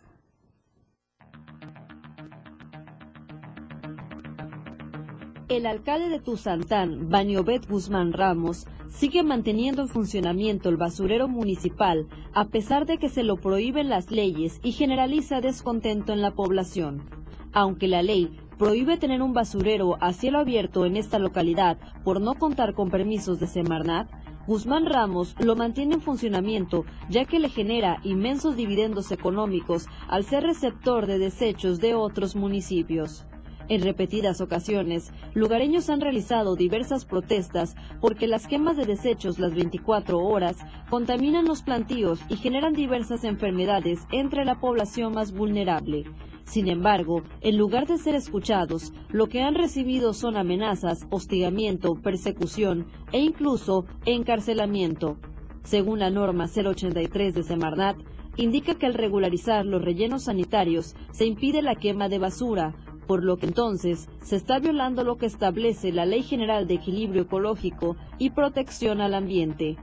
El 5.47 5.67
alcalde 5.67 6.09
de 6.09 6.19
Tuzantán, 6.19 7.11
Baniobet 7.11 7.69
Guzmán 7.69 8.13
Ramos, 8.13 8.65
sigue 8.87 9.21
manteniendo 9.21 9.83
en 9.83 9.87
funcionamiento 9.87 10.69
el 10.69 10.77
basurero 10.77 11.27
municipal 11.27 12.07
a 12.33 12.45
pesar 12.45 12.87
de 12.87 12.97
que 12.97 13.09
se 13.09 13.21
lo 13.21 13.37
prohíben 13.37 13.87
las 13.87 14.09
leyes 14.09 14.59
y 14.63 14.71
generaliza 14.71 15.41
descontento 15.41 16.13
en 16.13 16.23
la 16.23 16.31
población. 16.31 17.07
Aunque 17.53 17.87
la 17.87 18.01
ley 18.01 18.35
prohíbe 18.57 18.97
tener 18.97 19.21
un 19.21 19.33
basurero 19.33 19.97
a 20.01 20.13
cielo 20.13 20.39
abierto 20.39 20.83
en 20.87 20.97
esta 20.97 21.19
localidad 21.19 21.77
por 22.03 22.21
no 22.21 22.33
contar 22.33 22.73
con 22.73 22.89
permisos 22.89 23.39
de 23.39 23.45
Semarnat, 23.45 24.09
Guzmán 24.47 24.87
Ramos 24.87 25.35
lo 25.39 25.55
mantiene 25.55 25.93
en 25.93 26.01
funcionamiento 26.01 26.85
ya 27.07 27.25
que 27.25 27.39
le 27.39 27.49
genera 27.49 27.99
inmensos 28.03 28.55
dividendos 28.55 29.11
económicos 29.11 29.85
al 30.07 30.23
ser 30.23 30.41
receptor 30.41 31.05
de 31.05 31.19
desechos 31.19 31.79
de 31.79 31.93
otros 31.93 32.35
municipios. 32.35 33.27
En 33.67 33.81
repetidas 33.81 34.41
ocasiones, 34.41 35.11
lugareños 35.33 35.89
han 35.89 35.99
realizado 35.99 36.55
diversas 36.55 37.03
protestas 37.05 37.75
porque 37.99 38.27
las 38.27 38.45
quemas 38.45 38.77
de 38.77 38.85
desechos 38.85 39.39
las 39.39 39.55
24 39.55 40.19
horas 40.19 40.57
contaminan 40.89 41.45
los 41.45 41.63
plantíos 41.63 42.19
y 42.29 42.35
generan 42.35 42.73
diversas 42.73 43.23
enfermedades 43.23 44.05
entre 44.11 44.45
la 44.45 44.59
población 44.59 45.13
más 45.13 45.31
vulnerable. 45.33 46.05
Sin 46.43 46.67
embargo, 46.67 47.23
en 47.41 47.57
lugar 47.57 47.87
de 47.87 47.97
ser 47.97 48.13
escuchados, 48.13 48.93
lo 49.09 49.27
que 49.27 49.41
han 49.41 49.55
recibido 49.55 50.13
son 50.13 50.37
amenazas, 50.37 51.07
hostigamiento, 51.09 51.95
persecución 51.95 52.85
e 53.11 53.19
incluso 53.19 53.85
encarcelamiento. 54.05 55.17
Según 55.63 55.97
la 55.97 56.11
norma 56.11 56.45
083 56.45 57.33
de 57.33 57.41
Semarnat, 57.41 57.97
indica 58.37 58.75
que 58.75 58.85
al 58.85 58.93
regularizar 58.93 59.65
los 59.65 59.81
rellenos 59.81 60.25
sanitarios 60.25 60.95
se 61.11 61.25
impide 61.25 61.63
la 61.63 61.75
quema 61.75 62.09
de 62.09 62.19
basura, 62.19 62.75
por 63.07 63.23
lo 63.23 63.37
que 63.37 63.47
entonces 63.47 64.09
se 64.21 64.35
está 64.35 64.59
violando 64.59 65.03
lo 65.03 65.17
que 65.17 65.25
establece 65.25 65.91
la 65.91 66.05
Ley 66.05 66.23
General 66.23 66.67
de 66.67 66.75
Equilibrio 66.75 67.23
Ecológico 67.23 67.95
y 68.17 68.31
Protección 68.31 69.01
al 69.01 69.13
Ambiente. 69.13 69.77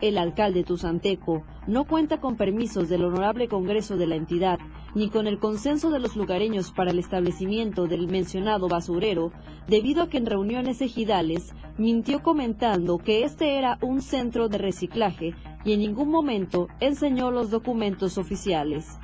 El 0.00 0.18
alcalde 0.18 0.64
Tuzanteco 0.64 1.44
no 1.68 1.84
cuenta 1.84 2.20
con 2.20 2.36
permisos 2.36 2.88
del 2.88 3.04
Honorable 3.04 3.46
Congreso 3.46 3.96
de 3.96 4.08
la 4.08 4.16
entidad 4.16 4.58
ni 4.94 5.08
con 5.08 5.26
el 5.26 5.38
consenso 5.38 5.90
de 5.90 6.00
los 6.00 6.16
lugareños 6.16 6.72
para 6.72 6.90
el 6.90 6.98
establecimiento 6.98 7.86
del 7.86 8.08
mencionado 8.08 8.68
basurero, 8.68 9.32
debido 9.68 10.02
a 10.02 10.08
que 10.08 10.18
en 10.18 10.26
reuniones 10.26 10.82
ejidales 10.82 11.54
mintió 11.78 12.22
comentando 12.22 12.98
que 12.98 13.24
este 13.24 13.56
era 13.56 13.78
un 13.80 14.02
centro 14.02 14.48
de 14.48 14.58
reciclaje 14.58 15.34
y 15.64 15.72
en 15.72 15.80
ningún 15.80 16.10
momento 16.10 16.68
enseñó 16.80 17.30
los 17.30 17.50
documentos 17.50 18.18
oficiales. 18.18 18.98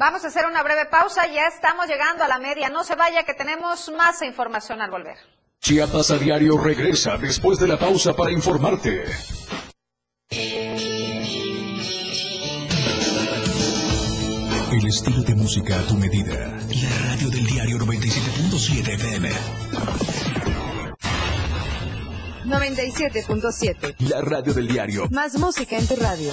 Vamos 0.00 0.24
a 0.24 0.28
hacer 0.28 0.46
una 0.46 0.62
breve 0.62 0.86
pausa, 0.86 1.26
ya 1.26 1.46
estamos 1.46 1.86
llegando 1.86 2.24
a 2.24 2.28
la 2.28 2.38
media. 2.38 2.70
No 2.70 2.84
se 2.84 2.94
vaya 2.94 3.22
que 3.24 3.34
tenemos 3.34 3.90
más 3.90 4.22
información 4.22 4.80
al 4.80 4.90
volver. 4.90 5.18
Chiapas 5.60 6.10
a 6.10 6.16
diario 6.16 6.56
regresa 6.56 7.18
después 7.18 7.58
de 7.58 7.68
la 7.68 7.78
pausa 7.78 8.16
para 8.16 8.32
informarte. 8.32 9.04
El 14.72 14.86
estilo 14.86 15.22
de 15.22 15.34
música 15.34 15.78
a 15.78 15.82
tu 15.82 15.96
medida. 15.96 16.46
La 16.82 17.10
radio 17.10 17.28
del 17.28 17.44
diario 17.44 17.76
97.7 17.76 18.94
FM. 18.94 19.30
97.7. 22.46 23.96
La 24.08 24.22
radio 24.22 24.54
del 24.54 24.66
diario. 24.66 25.08
Más 25.10 25.38
música 25.38 25.76
en 25.76 25.86
tu 25.86 25.96
radio. 25.96 26.32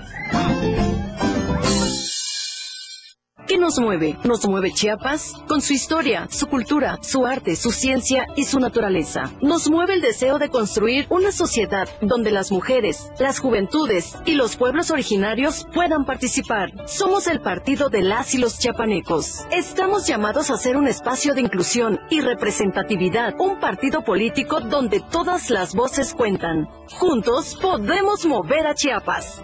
Nos 3.71 3.79
mueve? 3.79 4.17
Nos 4.25 4.45
mueve 4.45 4.73
Chiapas 4.73 5.33
con 5.47 5.61
su 5.61 5.71
historia, 5.71 6.27
su 6.29 6.47
cultura, 6.47 6.99
su 7.01 7.25
arte, 7.25 7.55
su 7.55 7.71
ciencia 7.71 8.27
y 8.35 8.43
su 8.43 8.59
naturaleza. 8.59 9.31
Nos 9.41 9.69
mueve 9.69 9.93
el 9.93 10.01
deseo 10.01 10.39
de 10.39 10.49
construir 10.49 11.05
una 11.09 11.31
sociedad 11.31 11.87
donde 12.01 12.31
las 12.31 12.51
mujeres, 12.51 13.11
las 13.17 13.39
juventudes 13.39 14.17
y 14.25 14.33
los 14.33 14.57
pueblos 14.57 14.91
originarios 14.91 15.65
puedan 15.73 16.03
participar. 16.03 16.69
Somos 16.85 17.27
el 17.27 17.39
partido 17.39 17.87
de 17.87 18.01
las 18.01 18.35
y 18.35 18.39
los 18.39 18.59
chiapanecos. 18.59 19.45
Estamos 19.51 20.05
llamados 20.05 20.51
a 20.51 20.57
ser 20.57 20.75
un 20.75 20.89
espacio 20.89 21.33
de 21.33 21.39
inclusión 21.39 21.97
y 22.09 22.19
representatividad, 22.19 23.35
un 23.39 23.57
partido 23.61 24.03
político 24.03 24.59
donde 24.59 24.99
todas 24.99 25.49
las 25.49 25.73
voces 25.73 26.13
cuentan. 26.13 26.67
Juntos 26.99 27.57
podemos 27.61 28.25
mover 28.25 28.67
a 28.67 28.75
Chiapas. 28.75 29.41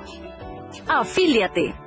Afíliate. 0.86 1.87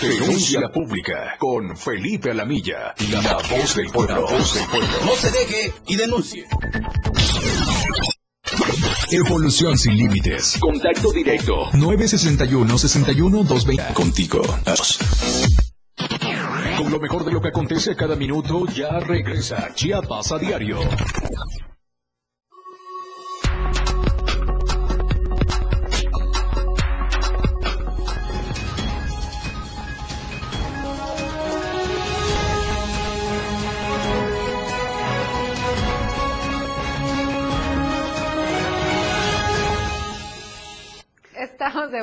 Denuncia 0.00 0.70
pública 0.72 1.34
con 1.38 1.76
Felipe 1.76 2.30
Alamilla, 2.30 2.94
la 3.10 3.36
voz 3.50 3.74
del 3.74 3.90
pueblo. 3.90 4.28
voz 4.28 4.54
del 4.54 4.64
pueblo. 4.68 4.88
No 5.04 5.12
se 5.16 5.30
deje 5.32 5.72
y 5.88 5.96
denuncie. 5.96 6.46
Evolución 9.10 9.76
sin 9.76 9.96
límites. 9.96 10.56
Contacto 10.60 11.10
directo. 11.10 11.64
961-61-220. 11.72 13.92
Contigo. 13.94 14.40
Con 16.76 16.92
lo 16.92 17.00
mejor 17.00 17.24
de 17.24 17.32
lo 17.32 17.40
que 17.40 17.48
acontece 17.48 17.90
a 17.92 17.96
cada 17.96 18.14
minuto, 18.14 18.66
ya 18.66 19.00
regresa 19.00 19.74
Chiapas 19.74 20.30
a 20.30 20.38
diario. 20.38 20.78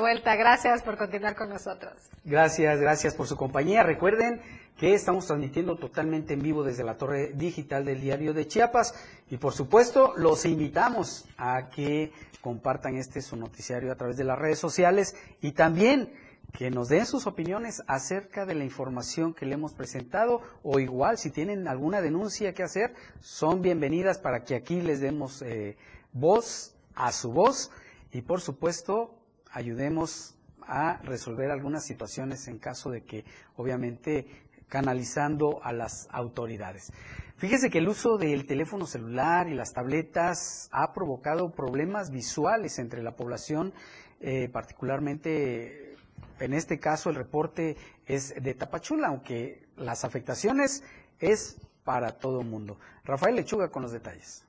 Gracias 0.06 0.84
por 0.84 0.98
continuar 0.98 1.36
con 1.36 1.50
nosotros. 1.50 1.94
Gracias, 2.24 2.80
gracias 2.80 3.16
por 3.16 3.26
su 3.26 3.36
compañía. 3.36 3.82
Recuerden 3.82 4.40
que 4.78 4.94
estamos 4.94 5.26
transmitiendo 5.26 5.78
totalmente 5.78 6.34
en 6.34 6.44
vivo 6.44 6.64
desde 6.64 6.84
la 6.84 6.96
torre 6.98 7.32
digital 7.34 7.86
del 7.86 8.02
diario 8.02 8.34
de 8.34 8.48
Chiapas 8.48 8.94
y 9.32 9.38
por 9.38 9.54
supuesto 9.54 10.14
los 10.16 10.46
invitamos 10.46 11.26
a 11.38 11.70
que 11.70 12.12
compartan 12.42 12.98
este 12.98 13.22
su 13.22 13.36
noticiario 13.36 13.92
a 13.92 13.96
través 13.96 14.16
de 14.18 14.26
las 14.26 14.38
redes 14.38 14.60
sociales 14.60 15.16
y 15.42 15.54
también 15.54 16.14
que 16.54 16.70
nos 16.70 16.90
den 16.90 17.08
sus 17.08 17.26
opiniones 17.26 17.82
acerca 17.88 18.46
de 18.46 18.54
la 18.54 18.64
información 18.64 19.34
que 19.34 19.48
le 19.48 19.56
hemos 19.56 19.74
presentado 19.74 20.42
o 20.62 20.80
igual 20.80 21.18
si 21.18 21.32
tienen 21.32 21.68
alguna 21.68 22.02
denuncia 22.02 22.54
que 22.54 22.62
hacer 22.62 22.94
son 23.22 23.64
bienvenidas 23.64 24.20
para 24.20 24.44
que 24.44 24.54
aquí 24.54 24.82
les 24.82 25.00
demos 25.00 25.42
eh, 25.42 25.78
voz 26.14 26.76
a 26.94 27.12
su 27.12 27.32
voz 27.32 27.72
y 28.12 28.22
por 28.22 28.42
supuesto 28.42 29.25
ayudemos 29.56 30.36
a 30.68 30.98
resolver 31.04 31.50
algunas 31.50 31.86
situaciones 31.86 32.48
en 32.48 32.60
caso 32.60 32.92
de 32.92 33.04
que 33.04 33.24
obviamente 33.56 34.28
canalizando 34.68 35.64
a 35.64 35.72
las 35.72 36.08
autoridades. 36.12 36.92
Fíjese 37.38 37.70
que 37.70 37.78
el 37.78 37.88
uso 37.88 38.18
del 38.18 38.46
teléfono 38.46 38.86
celular 38.86 39.48
y 39.48 39.54
las 39.54 39.72
tabletas 39.74 40.70
ha 40.72 40.92
provocado 40.94 41.52
problemas 41.52 42.12
visuales 42.12 42.80
entre 42.80 43.02
la 43.02 43.16
población, 43.16 43.74
eh, 44.20 44.50
particularmente 44.50 45.96
en 46.40 46.54
este 46.54 46.80
caso 46.80 47.10
el 47.10 47.16
reporte 47.16 47.78
es 48.06 48.34
de 48.42 48.54
Tapachula, 48.54 49.08
aunque 49.08 49.68
las 49.78 50.04
afectaciones 50.04 50.84
es 51.20 51.58
para 51.84 52.18
todo 52.18 52.42
mundo. 52.42 52.78
Rafael 53.06 53.36
Lechuga 53.36 53.70
con 53.70 53.84
los 53.84 53.92
detalles. 53.92 54.45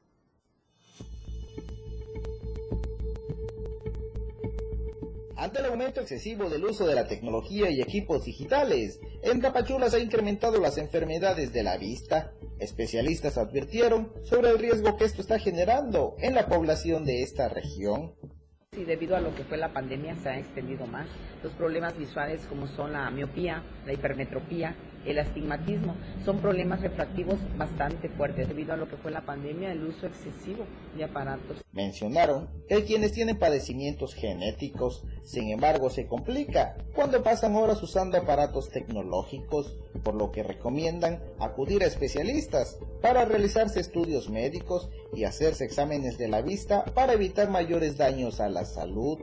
Ante 5.37 5.59
el 5.59 5.67
aumento 5.67 6.01
excesivo 6.01 6.49
del 6.49 6.65
uso 6.65 6.87
de 6.87 6.95
la 6.95 7.07
tecnología 7.07 7.69
y 7.69 7.83
equipos 7.83 8.25
digitales, 8.25 9.01
en 9.23 9.43
Tapachula 9.43 9.91
se 9.91 9.97
han 9.97 10.03
incrementado 10.05 10.59
las 10.61 10.79
enfermedades 10.79 11.53
de 11.53 11.63
la 11.63 11.77
vista. 11.77 12.33
Especialistas 12.59 13.37
advirtieron 13.37 14.13
sobre 14.25 14.49
el 14.49 14.59
riesgo 14.59 14.97
que 14.97 15.05
esto 15.05 15.21
está 15.21 15.39
generando 15.39 16.17
en 16.21 16.35
la 16.35 16.49
población 16.49 17.05
de 17.05 17.23
esta 17.23 17.51
región. 17.51 18.15
Y 18.77 18.85
debido 18.85 19.17
a 19.17 19.21
lo 19.21 19.35
que 19.35 19.45
fue 19.45 19.57
la 19.57 19.73
pandemia 19.73 20.15
se 20.17 20.29
ha 20.29 20.39
extendido 20.39 20.87
más. 20.87 21.09
Los 21.43 21.53
problemas 21.55 21.97
visuales 21.97 22.45
como 22.49 22.67
son 22.67 22.93
la 22.93 23.11
miopía, 23.11 23.63
la 23.87 23.93
hipermetropía, 23.93 24.77
el 25.07 25.19
astigmatismo. 25.19 25.95
Son 26.25 26.39
problemas 26.41 26.81
refractivos 26.83 27.39
bastante 27.57 28.09
fuertes 28.09 28.49
debido 28.49 28.75
a 28.75 28.77
lo 28.77 28.89
que 28.89 28.97
fue 28.97 29.11
la 29.11 29.25
pandemia, 29.25 29.73
el 29.73 29.85
uso 29.85 30.07
excesivo 30.07 30.67
de 30.97 31.05
aparatos. 31.05 31.63
Mencionaron 31.73 32.49
que 32.69 32.85
quienes 32.85 33.13
tienen 33.13 33.39
padecimientos 33.39 34.15
genéticos, 34.15 35.05
sin 35.23 35.51
embargo, 35.51 35.91
se 35.91 36.07
complica 36.07 36.77
cuando 36.95 37.23
pasan 37.23 37.55
horas 37.55 37.83
usando 37.83 38.19
aparatos 38.19 38.71
tecnológicos, 38.71 39.79
por 40.03 40.15
lo 40.15 40.31
que 40.31 40.43
recomiendan 40.43 41.23
acudir 41.39 41.83
a 41.83 41.87
especialistas 41.87 42.79
para 43.01 43.25
realizarse 43.25 43.81
estudios 43.81 44.29
médicos 44.29 44.89
y 45.15 45.25
hacerse 45.25 45.65
exámenes 45.65 46.19
de 46.19 46.29
la 46.29 46.43
vista 46.43 46.85
para 46.85 47.15
evitar 47.15 47.51
mayores 47.51 47.97
daños 47.97 48.41
a 48.41 48.49
la 48.49 48.65
salud 48.67 49.19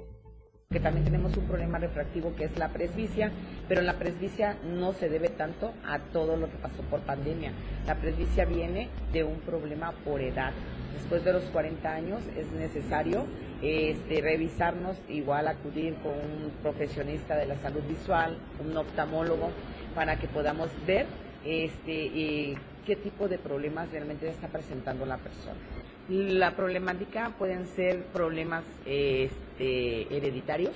que 0.73 0.79
también 0.79 1.05
tenemos 1.05 1.37
un 1.37 1.45
problema 1.45 1.77
refractivo 1.77 2.35
que 2.35 2.45
es 2.45 2.57
la 2.57 2.69
presbicia, 2.69 3.31
pero 3.69 3.81
la 3.81 3.93
presbicia 3.93 4.57
no 4.65 4.93
se 4.93 5.07
debe 5.07 5.29
tanto 5.29 5.71
a 5.85 5.99
todo 5.99 6.35
lo 6.35 6.49
que 6.49 6.57
pasó 6.57 6.81
por 6.89 7.01
pandemia. 7.01 7.53
La 7.85 7.95
presbicia 7.95 8.43
viene 8.45 8.89
de 9.13 9.23
un 9.23 9.39
problema 9.41 9.93
por 10.03 10.19
edad. 10.19 10.51
Después 10.93 11.23
de 11.23 11.33
los 11.33 11.43
40 11.45 11.93
años 11.93 12.23
es 12.35 12.51
necesario 12.51 13.25
este, 13.61 14.19
revisarnos, 14.21 14.97
igual 15.07 15.47
acudir 15.47 15.95
con 15.97 16.13
un 16.13 16.51
profesionista 16.63 17.35
de 17.35 17.45
la 17.45 17.55
salud 17.57 17.83
visual, 17.87 18.37
un 18.59 18.75
oftalmólogo, 18.75 19.51
para 19.93 20.17
que 20.17 20.27
podamos 20.27 20.69
ver 20.87 21.05
este, 21.45 22.55
qué 22.85 22.95
tipo 22.95 23.27
de 23.27 23.37
problemas 23.37 23.91
realmente 23.91 24.27
está 24.27 24.47
presentando 24.47 25.05
la 25.05 25.17
persona. 25.17 25.59
La 26.09 26.55
problemática 26.55 27.33
pueden 27.37 27.65
ser 27.67 28.03
problemas 28.07 28.63
este, 28.85 30.13
hereditarios, 30.15 30.73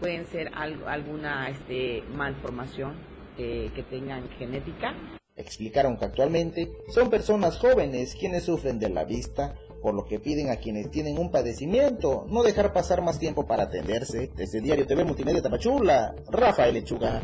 pueden 0.00 0.26
ser 0.26 0.50
alguna 0.54 1.50
este, 1.50 2.02
malformación 2.16 2.94
eh, 3.36 3.70
que 3.74 3.82
tengan 3.82 4.28
genética. 4.38 4.94
Explicaron 5.36 5.98
que 5.98 6.06
actualmente 6.06 6.70
son 6.88 7.10
personas 7.10 7.58
jóvenes 7.58 8.14
quienes 8.14 8.44
sufren 8.44 8.78
de 8.78 8.88
la 8.88 9.04
vista, 9.04 9.54
por 9.82 9.94
lo 9.94 10.06
que 10.06 10.18
piden 10.18 10.50
a 10.50 10.56
quienes 10.56 10.90
tienen 10.90 11.18
un 11.18 11.30
padecimiento 11.30 12.26
no 12.28 12.42
dejar 12.42 12.72
pasar 12.72 13.02
más 13.02 13.18
tiempo 13.18 13.46
para 13.46 13.64
atenderse. 13.64 14.30
Desde 14.36 14.62
Diario 14.62 14.86
TV 14.86 15.04
Multimedia 15.04 15.42
Tapachula, 15.42 16.14
Rafael 16.30 16.74
Lechuga. 16.74 17.20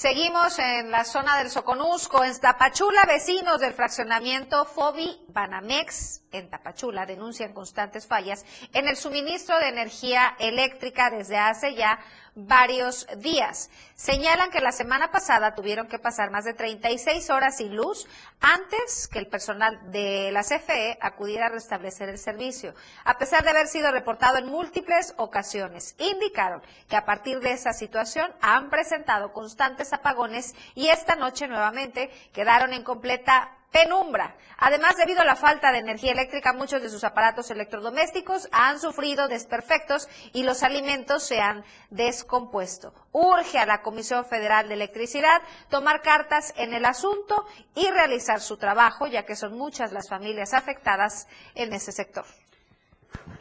Seguimos 0.00 0.58
en 0.58 0.90
la 0.90 1.04
zona 1.04 1.36
del 1.36 1.50
Soconusco, 1.50 2.24
en 2.24 2.40
Tapachula, 2.40 3.04
vecinos 3.06 3.60
del 3.60 3.74
fraccionamiento 3.74 4.64
Fobi 4.64 5.20
Banamex 5.28 6.22
en 6.32 6.48
Tapachula 6.48 7.04
denuncian 7.04 7.52
constantes 7.52 8.06
fallas 8.06 8.46
en 8.72 8.88
el 8.88 8.96
suministro 8.96 9.58
de 9.58 9.68
energía 9.68 10.36
eléctrica 10.38 11.10
desde 11.10 11.36
hace 11.36 11.74
ya 11.74 11.98
varios 12.46 13.06
días. 13.18 13.70
Señalan 13.94 14.50
que 14.50 14.60
la 14.60 14.72
semana 14.72 15.10
pasada 15.10 15.54
tuvieron 15.54 15.88
que 15.88 15.98
pasar 15.98 16.30
más 16.30 16.44
de 16.44 16.54
36 16.54 17.30
horas 17.30 17.58
sin 17.58 17.76
luz 17.76 18.06
antes 18.40 19.08
que 19.08 19.18
el 19.18 19.26
personal 19.26 19.90
de 19.90 20.30
la 20.32 20.42
CFE 20.42 20.98
acudiera 21.00 21.46
a 21.46 21.50
restablecer 21.50 22.08
el 22.08 22.18
servicio, 22.18 22.74
a 23.04 23.18
pesar 23.18 23.44
de 23.44 23.50
haber 23.50 23.66
sido 23.66 23.92
reportado 23.92 24.38
en 24.38 24.46
múltiples 24.46 25.14
ocasiones. 25.16 25.94
Indicaron 25.98 26.62
que 26.88 26.96
a 26.96 27.04
partir 27.04 27.40
de 27.40 27.52
esa 27.52 27.72
situación 27.72 28.32
han 28.40 28.70
presentado 28.70 29.32
constantes 29.32 29.92
apagones 29.92 30.54
y 30.74 30.88
esta 30.88 31.16
noche 31.16 31.46
nuevamente 31.46 32.10
quedaron 32.32 32.72
en 32.72 32.84
completa 32.84 33.56
penumbra. 33.70 34.36
Además, 34.58 34.96
debido 34.96 35.20
a 35.20 35.24
la 35.24 35.36
falta 35.36 35.72
de 35.72 35.78
energía 35.78 36.12
eléctrica, 36.12 36.52
muchos 36.52 36.82
de 36.82 36.90
sus 36.90 37.04
aparatos 37.04 37.50
electrodomésticos 37.50 38.48
han 38.52 38.78
sufrido 38.78 39.28
desperfectos 39.28 40.08
y 40.32 40.42
los 40.42 40.62
alimentos 40.62 41.22
se 41.22 41.40
han 41.40 41.64
descompuesto. 41.90 42.92
Urge 43.12 43.58
a 43.58 43.66
la 43.66 43.82
Comisión 43.82 44.24
Federal 44.26 44.68
de 44.68 44.74
Electricidad 44.74 45.40
tomar 45.70 46.02
cartas 46.02 46.52
en 46.56 46.74
el 46.74 46.84
asunto 46.84 47.46
y 47.74 47.88
realizar 47.90 48.40
su 48.40 48.56
trabajo, 48.56 49.06
ya 49.06 49.24
que 49.24 49.36
son 49.36 49.56
muchas 49.56 49.92
las 49.92 50.08
familias 50.08 50.52
afectadas 50.52 51.26
en 51.54 51.72
ese 51.72 51.92
sector. 51.92 52.24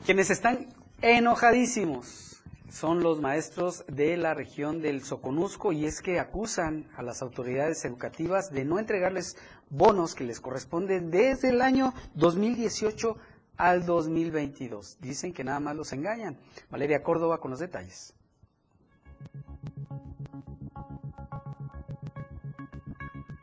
Quienes 0.05 0.29
están 0.29 0.67
enojadísimos 1.01 2.29
son 2.71 3.01
los 3.01 3.19
maestros 3.19 3.83
de 3.87 4.15
la 4.17 4.33
región 4.33 4.81
del 4.81 5.03
Soconusco 5.03 5.71
y 5.71 5.85
es 5.85 6.01
que 6.01 6.19
acusan 6.19 6.87
a 6.95 7.01
las 7.01 7.21
autoridades 7.21 7.83
educativas 7.85 8.51
de 8.51 8.63
no 8.63 8.79
entregarles 8.79 9.37
bonos 9.69 10.15
que 10.15 10.23
les 10.23 10.39
corresponden 10.39 11.11
desde 11.11 11.49
el 11.49 11.61
año 11.61 11.93
2018 12.15 13.17
al 13.57 13.85
2022. 13.85 14.97
Dicen 15.01 15.33
que 15.33 15.43
nada 15.43 15.59
más 15.59 15.75
los 15.75 15.93
engañan. 15.93 16.37
Valeria 16.69 17.03
Córdoba 17.03 17.39
con 17.39 17.51
los 17.51 17.59
detalles. 17.59 18.13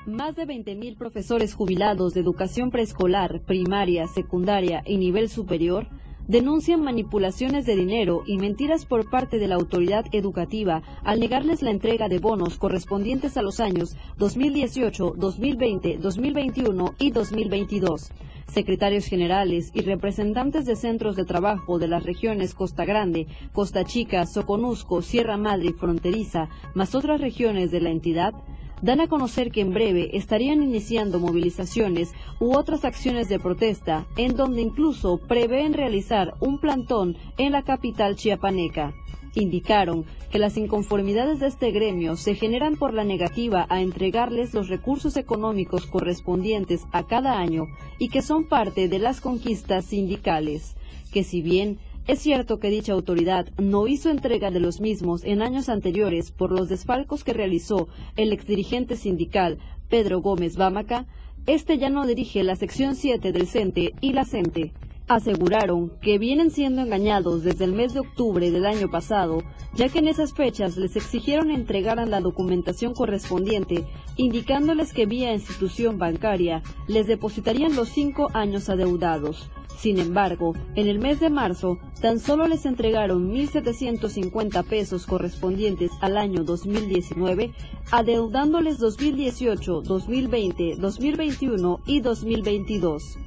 Más 0.07 0.37
de 0.37 0.47
20.000 0.47 0.97
profesores 0.97 1.53
jubilados 1.55 2.15
de 2.15 2.21
educación 2.21 2.71
preescolar, 2.71 3.43
primaria, 3.45 4.07
secundaria 4.07 4.83
y 4.87 4.99
nivel 4.99 5.29
superior 5.29 5.89
denuncian 6.29 6.83
manipulaciones 6.83 7.67
de 7.67 7.77
dinero 7.77 8.23
y 8.27 8.39
mentiras 8.39 8.85
por 8.85 9.09
parte 9.09 9.39
de 9.39 9.49
la 9.49 9.55
autoridad 9.55 10.05
educativa 10.12 10.83
al 11.05 11.21
negarles 11.21 11.62
la 11.62 11.71
entrega 11.71 12.09
de 12.09 12.19
bonos 12.19 12.59
correspondientes 12.59 13.37
a 13.37 13.43
los 13.43 13.61
años 13.61 13.97
2018, 14.19 15.15
2020, 15.17 15.99
2021 15.99 16.95
y 16.99 17.11
2022. 17.11 18.12
Secretarios 18.49 19.07
generales 19.07 19.71
y 19.75 19.83
representantes 19.83 20.65
de 20.67 20.77
centros 20.77 21.17
de 21.17 21.25
trabajo 21.25 21.79
de 21.79 21.89
las 21.89 22.05
regiones 22.05 22.55
Costa 22.55 22.85
Grande, 22.85 23.27
Costa 23.53 23.85
Chica, 23.85 24.25
Soconusco, 24.25 25.03
Sierra 25.03 25.37
Madre 25.37 25.69
y 25.69 25.73
Fronteriza, 25.73 26.49
más 26.75 26.95
otras 26.95 27.21
regiones 27.21 27.71
de 27.71 27.81
la 27.81 27.91
entidad, 27.91 28.35
dan 28.83 29.01
a 29.01 29.09
conocer 29.09 29.51
que 29.51 29.61
en 29.61 29.73
breve 29.73 30.17
estarían 30.17 30.62
iniciando 30.62 31.19
movilizaciones 31.19 32.12
u 32.41 32.57
otras 32.57 32.85
acciones 32.85 33.29
de 33.29 33.39
protesta, 33.39 34.07
en 34.17 34.37
donde 34.37 34.62
incluso 34.62 35.19
prevén 35.19 35.73
realizar 35.73 36.35
un 36.41 36.59
plantón 36.59 37.17
en 37.39 37.53
la 37.53 37.62
capital 37.62 38.17
chiapaneca. 38.17 38.95
Indicaron 39.35 40.07
que 40.31 40.39
las 40.39 40.57
inconformidades 40.57 41.41
de 41.41 41.49
este 41.49 41.71
gremio 41.71 42.17
se 42.17 42.35
generan 42.35 42.77
por 42.77 42.95
la 42.95 43.05
negativa 43.05 43.67
a 43.69 43.83
entregarles 43.83 44.55
los 44.55 44.69
recursos 44.69 45.17
económicos 45.19 45.87
correspondientes 45.87 46.87
a 46.93 47.07
cada 47.07 47.39
año 47.39 47.67
y 47.99 48.09
que 48.09 48.23
son 48.23 48.49
parte 48.49 48.89
de 48.89 48.99
las 48.99 49.21
conquistas 49.21 49.85
sindicales, 49.85 50.75
que 51.12 51.23
si 51.23 51.43
bien 51.43 51.79
es 52.07 52.21
cierto 52.21 52.61
que 52.61 52.71
dicha 52.71 52.92
autoridad 52.92 53.49
no 53.59 53.88
hizo 53.88 54.11
entrega 54.11 54.53
de 54.53 54.61
los 54.61 54.81
mismos 54.81 55.25
en 55.25 55.42
años 55.42 55.69
anteriores 55.69 56.31
por 56.31 56.53
los 56.53 56.69
desfalcos 56.69 57.25
que 57.25 57.33
realizó 57.33 57.88
el 58.14 58.33
exdirigente 58.33 58.97
sindical 58.97 59.59
Pedro 59.88 60.21
Gómez 60.21 60.57
Bámaca, 60.57 61.07
este 61.47 61.79
ya 61.79 61.90
no 61.90 62.07
dirige 62.07 62.45
la 62.45 62.55
sección 62.55 62.95
7 62.95 63.33
del 63.33 63.49
CENTE 63.49 63.92
y 64.01 64.12
la 64.12 64.25
CENTE. 64.25 64.73
Aseguraron 65.09 65.92
que 66.01 66.19
vienen 66.19 66.51
siendo 66.51 66.83
engañados 66.83 67.45
desde 67.45 67.64
el 67.64 67.73
mes 67.73 67.95
de 67.95 68.01
octubre 68.01 68.51
del 68.51 68.66
año 68.66 68.90
pasado, 68.90 69.42
ya 69.75 69.88
que 69.88 70.01
en 70.01 70.09
esas 70.09 70.33
fechas 70.33 70.77
les 70.77 70.97
exigieron 70.97 71.53
entregaran 71.53 72.11
la 72.11 72.21
documentación 72.21 72.95
correspondiente, 72.95 73.85
indicándoles 74.16 74.92
que 74.92 75.07
vía 75.07 75.33
institución 75.33 75.99
bancaria 75.99 76.62
les 76.88 77.07
depositarían 77.07 77.77
los 77.77 77.88
cinco 77.88 78.29
años 78.33 78.69
adeudados 78.69 79.49
Sin 79.79 79.99
embargo, 79.99 80.55
en 80.75 80.89
el 80.89 80.99
mes 80.99 81.21
de 81.21 81.29
marzo, 81.29 81.79
tan 82.01 82.19
solo 82.19 82.49
les 82.49 82.65
entregaron 82.65 83.31
1.750 83.31 84.65
pesos 84.65 85.07
correspondientes 85.07 85.91
al 86.01 86.17
año 86.17 86.45
2019, 86.45 87.53
adeudándoles 87.91 88.79
2018, 88.79 89.83
2020, 89.83 90.77
2021 90.77 91.81
y 91.87 92.01
2022. 92.01 93.18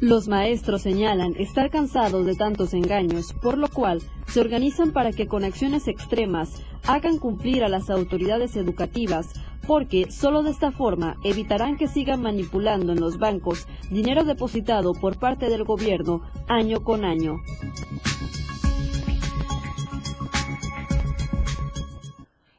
Los 0.00 0.28
maestros 0.28 0.82
señalan 0.82 1.34
estar 1.36 1.70
cansados 1.70 2.24
de 2.24 2.36
tantos 2.36 2.74
engaños, 2.74 3.32
por 3.32 3.58
lo 3.58 3.68
cual 3.68 4.00
se 4.28 4.40
organizan 4.40 4.92
para 4.92 5.12
que 5.12 5.26
con 5.26 5.42
acciones 5.42 5.88
extremas 5.88 6.62
hagan 6.86 7.18
cumplir 7.18 7.64
a 7.64 7.68
las 7.68 7.90
autoridades 7.90 8.54
educativas, 8.56 9.32
porque 9.68 10.10
solo 10.10 10.42
de 10.42 10.50
esta 10.50 10.72
forma 10.72 11.16
evitarán 11.22 11.76
que 11.76 11.88
sigan 11.88 12.22
manipulando 12.22 12.92
en 12.92 13.00
los 13.00 13.18
bancos 13.18 13.68
dinero 13.90 14.24
depositado 14.24 14.94
por 14.94 15.18
parte 15.18 15.50
del 15.50 15.64
gobierno 15.64 16.22
año 16.48 16.82
con 16.82 17.04
año. 17.04 17.36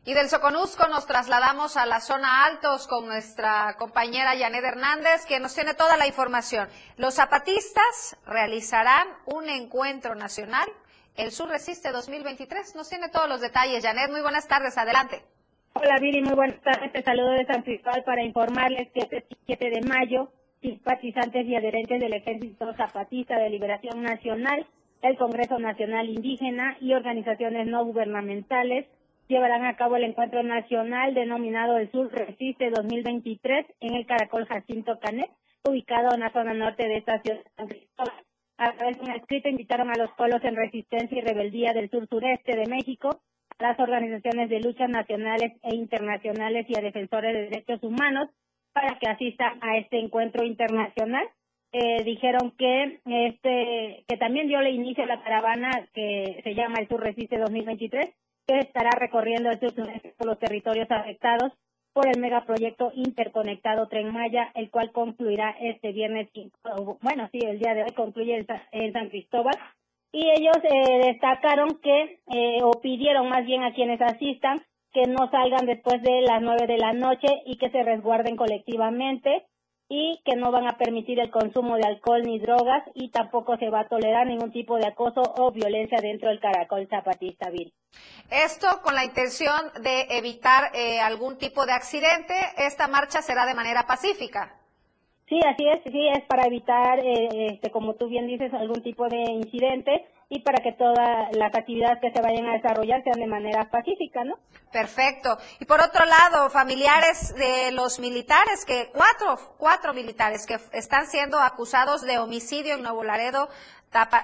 Y 0.06 0.14
del 0.14 0.30
Soconusco 0.30 0.88
nos 0.88 1.08
trasladamos 1.08 1.78
a 1.78 1.88
la 1.88 2.00
zona 2.00 2.46
Altos 2.46 2.86
con 2.86 3.08
nuestra 3.08 3.76
compañera 3.78 4.38
Janet 4.38 4.64
Hernández, 4.64 5.26
quien 5.28 5.42
nos 5.42 5.56
tiene 5.56 5.74
toda 5.74 5.98
la 5.98 6.06
información. 6.06 6.70
Los 6.98 7.16
zapatistas 7.16 8.18
realizarán 8.28 9.08
un 9.26 9.50
encuentro 9.50 10.14
nacional. 10.14 10.68
El 11.16 11.32
Sur 11.32 11.50
Resiste 11.50 11.92
2023. 11.92 12.76
Nos 12.76 12.88
tiene 12.88 13.10
todos 13.10 13.28
los 13.28 13.42
detalles. 13.42 13.84
Janet, 13.84 14.12
muy 14.12 14.22
buenas 14.22 14.48
tardes. 14.48 14.78
Adelante. 14.78 15.24
Hola 15.74 15.98
Viri, 16.02 16.22
muy 16.22 16.34
buenas 16.34 16.60
tardes. 16.62 16.92
Te 16.92 17.04
saludo 17.04 17.32
de 17.32 17.46
San 17.46 17.62
Cristóbal 17.62 18.04
para 18.04 18.24
informarles 18.24 18.90
que 18.92 19.02
este 19.02 19.26
7 19.46 19.70
de 19.70 19.82
mayo, 19.82 20.32
simpatizantes 20.62 21.46
y 21.46 21.56
adherentes 21.56 22.00
del 22.00 22.14
Ejército 22.14 22.74
Zapatista 22.74 23.38
de 23.38 23.50
Liberación 23.50 24.02
Nacional, 24.02 24.66
el 25.02 25.16
Congreso 25.18 25.60
Nacional 25.60 26.10
Indígena 26.10 26.76
y 26.82 26.94
organizaciones 26.94 27.68
no 27.68 27.86
gubernamentales 27.86 28.88
llevarán 29.28 29.64
a 29.64 29.76
cabo 29.76 29.96
el 29.96 30.04
encuentro 30.04 30.42
nacional 30.42 31.14
denominado 31.14 31.78
El 31.78 31.92
Sur 31.92 32.12
Resiste 32.12 32.72
2023 32.72 33.68
en 33.80 33.94
el 33.94 34.08
Caracol 34.08 34.48
Jacinto 34.48 35.00
Canet, 35.00 35.30
ubicado 35.64 36.14
en 36.14 36.22
la 36.22 36.32
zona 36.32 36.54
norte 36.54 36.88
de 36.88 36.98
esta 36.98 37.22
ciudad 37.22 37.38
de 37.38 37.52
San 37.56 37.68
Cristóbal. 37.68 38.24
A 38.58 38.74
través 38.74 38.98
de 38.98 39.04
un 39.04 39.12
escrito 39.12 39.48
invitaron 39.48 39.90
a 39.90 39.98
los 39.98 40.12
pueblos 40.18 40.44
en 40.44 40.56
resistencia 40.56 41.18
y 41.18 41.22
rebeldía 41.22 41.74
del 41.74 41.90
sur 41.90 42.08
sureste 42.10 42.58
de 42.58 42.66
México, 42.66 43.22
las 43.60 43.80
organizaciones 43.80 44.50
de 44.50 44.62
luchas 44.62 44.90
nacionales 44.90 45.54
e 45.64 45.76
internacionales 45.76 46.66
y 46.70 46.78
a 46.78 46.82
defensores 46.82 47.34
de 47.34 47.50
derechos 47.50 47.84
humanos 47.84 48.30
para 48.74 48.98
que 49.00 49.08
asistan 49.08 49.60
a 49.62 49.78
este 49.78 50.00
encuentro 50.00 50.46
internacional. 50.46 51.28
Eh, 51.72 52.04
dijeron 52.04 52.52
que 52.58 53.00
este 53.06 54.04
que 54.08 54.18
también 54.18 54.48
dio 54.48 54.60
le 54.60 54.72
inicio 54.72 55.04
a 55.04 55.08
la 55.08 55.22
caravana 55.22 55.88
que 55.94 56.42
se 56.44 56.56
llama 56.56 56.80
el 56.80 56.88
Sur 56.88 57.02
Resiste 57.02 57.38
2023 57.38 58.10
que 58.48 58.58
estará 58.58 58.90
recorriendo 58.98 59.52
el 59.52 59.60
por 60.18 60.26
los 60.26 60.40
territorios 60.40 60.90
afectados 60.90 61.54
por 61.94 62.08
el 62.08 62.20
megaproyecto 62.20 62.92
interconectado 62.96 63.88
Tren 63.88 64.12
Maya, 64.12 64.52
el 64.56 64.72
cual 64.72 64.92
concluirá 64.92 65.56
este 65.60 65.92
viernes, 65.92 66.30
bueno, 67.02 67.30
sí, 67.32 67.40
el 67.46 67.60
día 67.60 67.74
de 67.74 67.84
hoy 67.84 67.92
concluye 67.96 68.46
en 68.72 68.94
San 68.94 69.10
Cristóbal. 69.10 69.56
Y 70.12 70.30
ellos 70.30 70.58
eh, 70.64 71.08
destacaron 71.08 71.80
que, 71.82 72.20
eh, 72.28 72.64
o 72.64 72.72
pidieron 72.82 73.30
más 73.30 73.46
bien 73.46 73.64
a 73.64 73.74
quienes 73.74 74.02
asistan, 74.02 74.64
que 74.92 75.04
no 75.04 75.30
salgan 75.30 75.66
después 75.66 76.02
de 76.02 76.22
las 76.22 76.42
nueve 76.42 76.66
de 76.66 76.78
la 76.78 76.94
noche 76.94 77.28
y 77.46 77.58
que 77.58 77.70
se 77.70 77.84
resguarden 77.84 78.36
colectivamente 78.36 79.46
y 79.92 80.22
que 80.24 80.36
no 80.36 80.52
van 80.52 80.68
a 80.68 80.78
permitir 80.78 81.20
el 81.20 81.32
consumo 81.32 81.76
de 81.76 81.88
alcohol 81.88 82.22
ni 82.24 82.40
drogas 82.40 82.84
y 82.94 83.10
tampoco 83.10 83.58
se 83.58 83.70
va 83.70 83.82
a 83.82 83.88
tolerar 83.88 84.28
ningún 84.28 84.52
tipo 84.52 84.78
de 84.78 84.88
acoso 84.88 85.22
o 85.38 85.52
violencia 85.52 86.00
dentro 86.00 86.30
del 86.30 86.40
caracol 86.40 86.88
zapatista 86.88 87.50
Vir. 87.50 87.74
Esto 88.30 88.68
con 88.84 88.94
la 88.94 89.04
intención 89.04 89.60
de 89.82 90.06
evitar 90.12 90.76
eh, 90.76 91.00
algún 91.00 91.40
tipo 91.40 91.66
de 91.66 91.74
accidente, 91.74 92.36
esta 92.58 92.88
marcha 92.88 93.24
será 93.24 93.48
de 93.48 93.56
manera 93.56 93.88
pacífica. 93.88 94.59
Sí, 95.30 95.40
así 95.46 95.68
es, 95.68 95.80
sí, 95.84 96.08
es 96.08 96.26
para 96.26 96.48
evitar, 96.48 97.00
eh, 97.00 97.54
este, 97.54 97.70
como 97.70 97.94
tú 97.94 98.08
bien 98.08 98.26
dices, 98.26 98.52
algún 98.52 98.82
tipo 98.82 99.08
de 99.08 99.22
incidente 99.32 100.08
y 100.28 100.40
para 100.42 100.64
que 100.64 100.74
todas 100.74 101.36
las 101.38 101.54
actividades 101.54 102.00
que 102.02 102.12
se 102.12 102.22
vayan 102.22 102.48
a 102.48 102.54
desarrollar 102.54 103.04
sean 103.04 103.20
de 103.20 103.28
manera 103.28 103.70
pacífica, 103.70 104.24
¿no? 104.24 104.40
Perfecto. 104.72 105.38
Y 105.60 105.66
por 105.66 105.82
otro 105.82 106.04
lado, 106.06 106.50
familiares 106.50 107.36
de 107.36 107.72
los 107.72 108.00
militares, 108.00 108.66
que 108.66 108.90
cuatro, 108.92 109.38
cuatro 109.58 109.94
militares 109.94 110.48
que 110.48 110.58
están 110.74 111.06
siendo 111.06 111.40
acusados 111.40 112.02
de 112.02 112.18
homicidio 112.18 112.74
en 112.74 112.82
Nuevo 112.82 113.04
Laredo, 113.04 113.50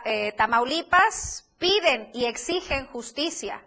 eh, 0.05 0.31
Tamaulipas, 0.31 1.51
piden 1.59 2.09
y 2.13 2.25
exigen 2.25 2.87
justicia. 2.87 3.61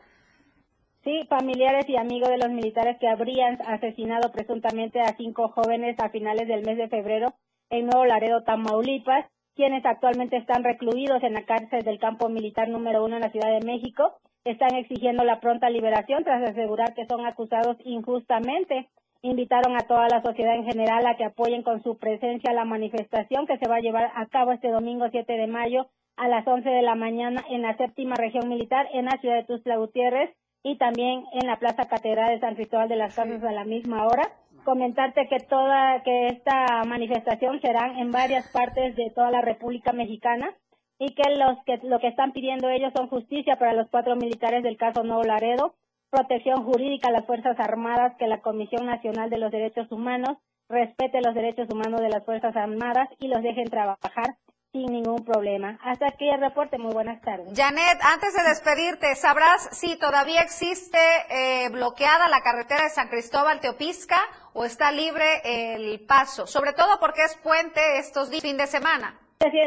Sí, 1.09 1.25
familiares 1.27 1.89
y 1.89 1.97
amigos 1.97 2.29
de 2.29 2.37
los 2.37 2.51
militares 2.51 2.99
que 3.01 3.09
habrían 3.09 3.59
asesinado 3.67 4.31
presuntamente 4.31 5.01
a 5.01 5.17
cinco 5.17 5.49
jóvenes 5.49 5.97
a 6.01 6.11
finales 6.11 6.47
del 6.47 6.67
mes 6.67 6.77
de 6.77 6.91
febrero 6.91 7.29
en 7.71 7.87
Nuevo 7.87 8.05
Laredo, 8.05 8.43
Tamaulipas, 8.43 9.25
quienes 9.55 9.87
actualmente 9.87 10.37
están 10.37 10.65
recluidos 10.65 11.23
en 11.23 11.33
la 11.33 11.47
cárcel 11.47 11.83
del 11.83 11.99
campo 11.99 12.29
militar 12.29 12.69
número 12.69 13.03
uno 13.03 13.17
en 13.17 13.23
la 13.23 13.31
Ciudad 13.31 13.59
de 13.59 13.65
México, 13.65 14.19
están 14.45 14.75
exigiendo 14.75 15.25
la 15.25 15.41
pronta 15.41 15.71
liberación 15.71 16.25
tras 16.25 16.47
asegurar 16.47 16.93
que 16.93 17.07
son 17.07 17.25
acusados 17.25 17.79
injustamente. 17.87 18.91
Invitaron 19.23 19.77
a 19.77 19.87
toda 19.87 20.09
la 20.09 20.21
sociedad 20.21 20.57
en 20.57 20.67
general 20.67 21.07
a 21.07 21.17
que 21.17 21.25
apoyen 21.25 21.63
con 21.63 21.83
su 21.83 21.97
presencia 21.97 22.53
la 22.53 22.67
manifestación 22.67 23.47
que 23.47 23.57
se 23.57 23.67
va 23.67 23.77
a 23.77 23.81
llevar 23.81 24.13
a 24.15 24.27
cabo 24.27 24.53
este 24.53 24.69
domingo 24.69 25.09
7 25.11 25.33
de 25.33 25.47
mayo 25.47 25.87
a 26.19 26.29
las 26.29 26.47
11 26.47 26.69
de 26.69 26.83
la 26.83 26.97
mañana 26.97 27.43
en 27.49 27.63
la 27.63 27.79
séptima 27.79 28.15
región 28.15 28.51
militar 28.51 28.89
en 28.93 29.07
la 29.07 29.19
ciudad 29.23 29.37
de 29.37 29.45
Tuzla 29.45 29.79
Gutiérrez 29.79 30.37
y 30.63 30.77
también 30.77 31.25
en 31.33 31.47
la 31.47 31.57
Plaza 31.57 31.89
Catedral 31.89 32.31
de 32.31 32.41
San 32.41 32.55
Cristóbal 32.55 32.89
de 32.89 32.97
las 32.97 33.15
Casas 33.15 33.43
a 33.43 33.53
la 33.53 33.65
misma 33.65 34.07
hora. 34.07 34.31
Comentarte 34.65 35.29
que 35.29 35.39
toda 35.39 36.03
que 36.03 36.27
esta 36.29 36.83
manifestación 36.87 37.61
será 37.61 37.99
en 37.99 38.11
varias 38.11 38.49
partes 38.51 38.97
de 38.97 39.11
toda 39.15 39.31
la 39.31 39.41
República 39.41 39.93
Mexicana 39.93 40.55
y 40.99 41.15
que 41.15 41.31
los 41.37 41.57
que 41.65 41.79
lo 41.85 42.01
que 42.01 42.09
están 42.09 42.33
pidiendo 42.33 42.69
ellos 42.69 42.93
son 42.95 43.09
justicia 43.09 43.57
para 43.59 43.73
los 43.73 43.89
cuatro 43.89 44.17
militares 44.17 44.63
del 44.63 44.77
caso 44.77 45.05
Nuevo 45.05 45.23
Laredo, 45.23 45.75
protección 46.11 46.65
jurídica 46.65 47.09
a 47.09 47.13
las 47.13 47.25
Fuerzas 47.25 47.59
Armadas, 47.61 48.17
que 48.19 48.27
la 48.27 48.41
Comisión 48.41 48.87
Nacional 48.87 49.31
de 49.31 49.39
los 49.39 49.53
Derechos 49.53 49.91
Humanos 49.93 50.39
respete 50.69 51.23
los 51.23 51.35
derechos 51.35 51.69
humanos 51.71 52.01
de 52.01 52.11
las 52.11 52.25
Fuerzas 52.25 52.55
Armadas 52.57 53.09
y 53.19 53.29
los 53.29 53.43
dejen 53.43 53.71
trabajar 53.71 54.37
sin 54.73 54.93
ningún 54.93 55.25
problema. 55.25 55.79
Hasta 55.83 56.07
aquí 56.09 56.29
el 56.29 56.41
reporte. 56.41 56.79
Muy 56.79 56.93
buenas 56.93 57.21
tardes. 57.23 57.49
Janet, 57.57 57.99
antes 58.03 58.35
de 58.35 58.49
despedirte, 58.49 59.15
¿sabrás 59.15 59.69
si 59.73 59.99
todavía 59.99 60.43
existe 60.43 60.99
eh, 61.31 61.69
bloqueada 61.71 62.29
la 62.29 62.41
carretera 62.41 62.85
de 62.85 62.91
San 62.91 63.09
Cristóbal 63.09 63.61
Teopisca 63.61 64.21
o 64.53 64.65
está 64.65 64.93
libre 64.93 65.25
el 65.45 66.01
paso? 66.07 66.47
Sobre 66.47 66.73
todo 66.73 67.01
porque 67.01 67.23
es 67.23 67.37
puente 67.37 67.81
estos 67.99 68.31
días, 68.31 68.43
fin 68.43 68.59
de 68.59 68.67
semana. 68.67 69.19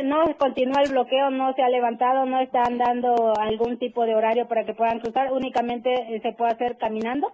No 0.04 0.38
continúa 0.38 0.82
el 0.84 0.92
bloqueo, 0.92 1.30
no 1.30 1.54
se 1.54 1.64
ha 1.64 1.70
levantado, 1.70 2.26
no 2.26 2.42
están 2.42 2.78
dando 2.78 3.34
algún 3.40 3.80
tipo 3.80 4.06
de 4.06 4.14
horario 4.14 4.48
para 4.48 4.66
que 4.66 4.74
puedan 4.74 5.00
cruzar, 5.00 5.32
únicamente 5.32 5.90
eh, 5.94 6.20
se 6.22 6.34
puede 6.34 6.52
hacer 6.52 6.78
caminando 6.78 7.34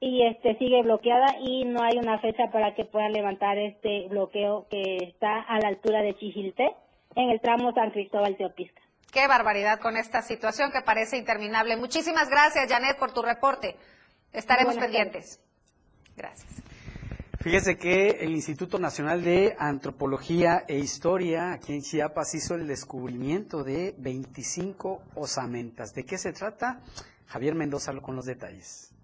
y 0.00 0.26
este 0.26 0.56
sigue 0.56 0.82
bloqueada 0.82 1.36
y 1.40 1.66
no 1.66 1.82
hay 1.82 1.98
una 1.98 2.18
fecha 2.18 2.50
para 2.50 2.74
que 2.74 2.86
puedan 2.86 3.12
levantar 3.12 3.58
este 3.58 4.08
bloqueo 4.08 4.66
que 4.70 4.96
está 4.96 5.42
a 5.42 5.58
la 5.60 5.68
altura 5.68 6.00
de 6.00 6.14
Chijilte 6.14 6.74
en 7.14 7.30
el 7.30 7.40
tramo 7.40 7.72
San 7.72 7.90
Cristóbal 7.90 8.36
Teopisca. 8.36 8.80
Qué 9.12 9.28
barbaridad 9.28 9.78
con 9.78 9.96
esta 9.96 10.22
situación 10.22 10.72
que 10.72 10.82
parece 10.82 11.16
interminable. 11.16 11.76
Muchísimas 11.76 12.28
gracias, 12.28 12.68
Janet, 12.68 12.98
por 12.98 13.12
tu 13.12 13.22
reporte. 13.22 13.76
Estaremos 14.32 14.76
pendientes. 14.76 15.40
Gracias. 16.16 16.62
Fíjese 17.40 17.76
que 17.76 18.08
el 18.22 18.30
Instituto 18.32 18.78
Nacional 18.78 19.22
de 19.22 19.54
Antropología 19.58 20.64
e 20.66 20.78
Historia 20.78 21.52
aquí 21.52 21.74
en 21.74 21.82
Chiapas 21.82 22.34
hizo 22.34 22.54
el 22.54 22.66
descubrimiento 22.66 23.62
de 23.62 23.94
25 23.98 25.02
osamentas. 25.14 25.92
¿De 25.92 26.04
qué 26.04 26.16
se 26.16 26.32
trata? 26.32 26.80
Javier 27.26 27.54
Mendoza 27.54 27.92
con 28.00 28.16
los 28.16 28.24
detalles. 28.24 28.94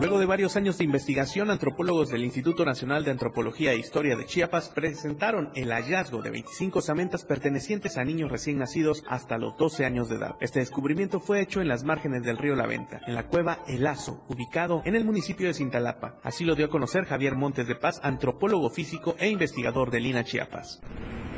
Luego 0.00 0.20
de 0.20 0.26
varios 0.26 0.54
años 0.54 0.78
de 0.78 0.84
investigación, 0.84 1.50
antropólogos 1.50 2.10
del 2.10 2.22
Instituto 2.22 2.64
Nacional 2.64 3.04
de 3.04 3.10
Antropología 3.10 3.72
e 3.72 3.78
Historia 3.78 4.14
de 4.14 4.26
Chiapas 4.26 4.68
presentaron 4.68 5.50
el 5.56 5.72
hallazgo 5.72 6.22
de 6.22 6.30
25 6.30 6.78
osamentas 6.78 7.24
pertenecientes 7.24 7.98
a 7.98 8.04
niños 8.04 8.30
recién 8.30 8.58
nacidos 8.58 9.02
hasta 9.08 9.38
los 9.38 9.56
12 9.56 9.84
años 9.84 10.08
de 10.08 10.14
edad. 10.14 10.36
Este 10.40 10.60
descubrimiento 10.60 11.18
fue 11.18 11.40
hecho 11.40 11.60
en 11.60 11.66
las 11.66 11.82
márgenes 11.82 12.22
del 12.22 12.38
río 12.38 12.54
La 12.54 12.68
Venta, 12.68 13.00
en 13.08 13.16
la 13.16 13.26
cueva 13.26 13.64
El 13.66 13.82
Lazo, 13.82 14.24
ubicado 14.28 14.82
en 14.84 14.94
el 14.94 15.04
municipio 15.04 15.48
de 15.48 15.54
Cintalapa. 15.54 16.20
Así 16.22 16.44
lo 16.44 16.54
dio 16.54 16.66
a 16.66 16.70
conocer 16.70 17.04
Javier 17.04 17.34
Montes 17.34 17.66
de 17.66 17.74
Paz, 17.74 18.00
antropólogo 18.04 18.70
físico 18.70 19.16
e 19.18 19.28
investigador 19.28 19.90
de 19.90 19.98
Lina 19.98 20.22
Chiapas. 20.22 20.80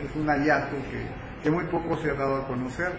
Es 0.04 0.14
un 0.14 0.26
hallazgo 0.26 0.76
que, 1.42 1.50
muy 1.50 1.64
poco 1.68 1.96
se 2.02 2.11
ha 2.11 2.14
dado 2.14 2.36
a 2.36 2.46
conocer. 2.46 2.92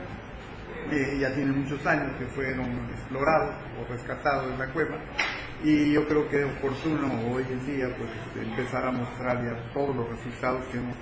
ya 1.20 1.36
tiene 1.36 1.52
muchos 1.52 1.86
años 1.86 2.18
que 2.18 2.26
fueron 2.26 2.90
explorados 2.90 3.54
o 3.80 3.94
rescatados 3.94 4.52
de 4.52 4.58
la 4.58 4.74
cueva 4.74 4.98
y 5.64 5.94
yo 5.94 6.08
creo 6.08 6.28
que 6.28 6.38
es 6.38 6.58
oportuno 6.58 7.34
hoy 7.34 7.44
en 7.50 7.66
día 7.66 7.86
pues 7.98 8.10
empezar 8.36 8.86
a 8.86 8.92
mostrar 8.92 9.44
ya 9.44 9.74
todos 9.74 9.96
los 9.96 10.10
resultados 10.10 10.66
que 10.72 10.78
hemos 10.78 10.98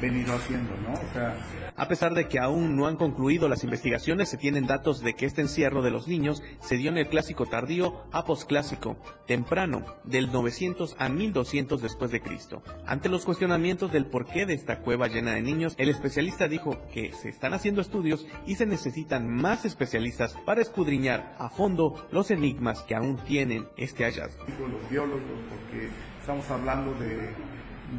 venido 0.00 0.34
haciendo, 0.34 0.74
¿no? 0.76 0.92
O 0.94 1.12
sea, 1.12 1.36
a 1.76 1.88
pesar 1.88 2.14
de 2.14 2.28
que 2.28 2.38
aún 2.38 2.76
no 2.76 2.86
han 2.86 2.96
concluido 2.96 3.48
las 3.48 3.64
investigaciones, 3.64 4.28
se 4.28 4.36
tienen 4.36 4.66
datos 4.66 5.00
de 5.00 5.14
que 5.14 5.26
este 5.26 5.42
encierro 5.42 5.82
de 5.82 5.90
los 5.90 6.08
niños 6.08 6.42
se 6.60 6.76
dio 6.76 6.90
en 6.90 6.98
el 6.98 7.08
clásico 7.08 7.46
tardío 7.46 8.04
a 8.12 8.24
posclásico, 8.24 8.96
temprano, 9.26 9.84
del 10.04 10.32
900 10.32 10.96
a 10.98 11.08
1200 11.08 11.80
después 11.80 12.10
de 12.10 12.20
Cristo. 12.20 12.62
Ante 12.86 13.08
los 13.08 13.24
cuestionamientos 13.24 13.92
del 13.92 14.06
porqué 14.06 14.46
de 14.46 14.54
esta 14.54 14.80
cueva 14.80 15.08
llena 15.08 15.32
de 15.32 15.42
niños, 15.42 15.74
el 15.78 15.88
especialista 15.88 16.48
dijo 16.48 16.78
que 16.92 17.12
se 17.12 17.28
están 17.28 17.54
haciendo 17.54 17.80
estudios 17.80 18.26
y 18.46 18.56
se 18.56 18.66
necesitan 18.66 19.28
más 19.28 19.64
especialistas 19.64 20.34
para 20.44 20.62
escudriñar 20.62 21.34
a 21.38 21.48
fondo 21.48 22.06
los 22.10 22.30
enigmas 22.30 22.82
que 22.82 22.94
aún 22.94 23.16
tienen 23.18 23.68
este 23.76 24.04
hallazgo. 24.04 24.44
Los 24.46 24.90
biólogos, 24.90 25.22
porque 25.48 25.88
estamos 26.20 26.48
hablando 26.50 26.92
de 26.94 27.30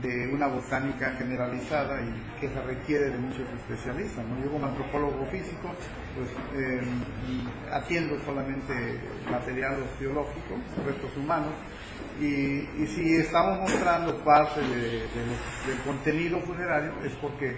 de 0.02 0.34
una 0.34 0.48
botánica 0.48 1.12
generalizada 1.18 2.00
y 2.02 2.40
que 2.40 2.48
se 2.48 2.62
requiere 2.62 3.10
de 3.10 3.18
muchos 3.18 3.48
especialistas. 3.60 4.26
¿no? 4.26 4.44
Yo 4.44 4.52
como 4.52 4.66
antropólogo 4.66 5.26
físico, 5.26 5.74
pues 6.16 6.30
eh, 6.56 6.82
atiendo 7.72 8.18
solamente 8.24 8.74
materiales 9.30 9.88
biológicos, 10.00 10.60
restos 10.86 11.18
humanos, 11.18 11.54
y, 12.20 12.86
si 12.88 13.16
estamos 13.16 13.60
mostrando 13.60 14.18
parte 14.24 14.62
del 14.62 15.78
contenido 15.86 16.40
funerario 16.42 16.94
es 17.04 17.14
porque 17.14 17.58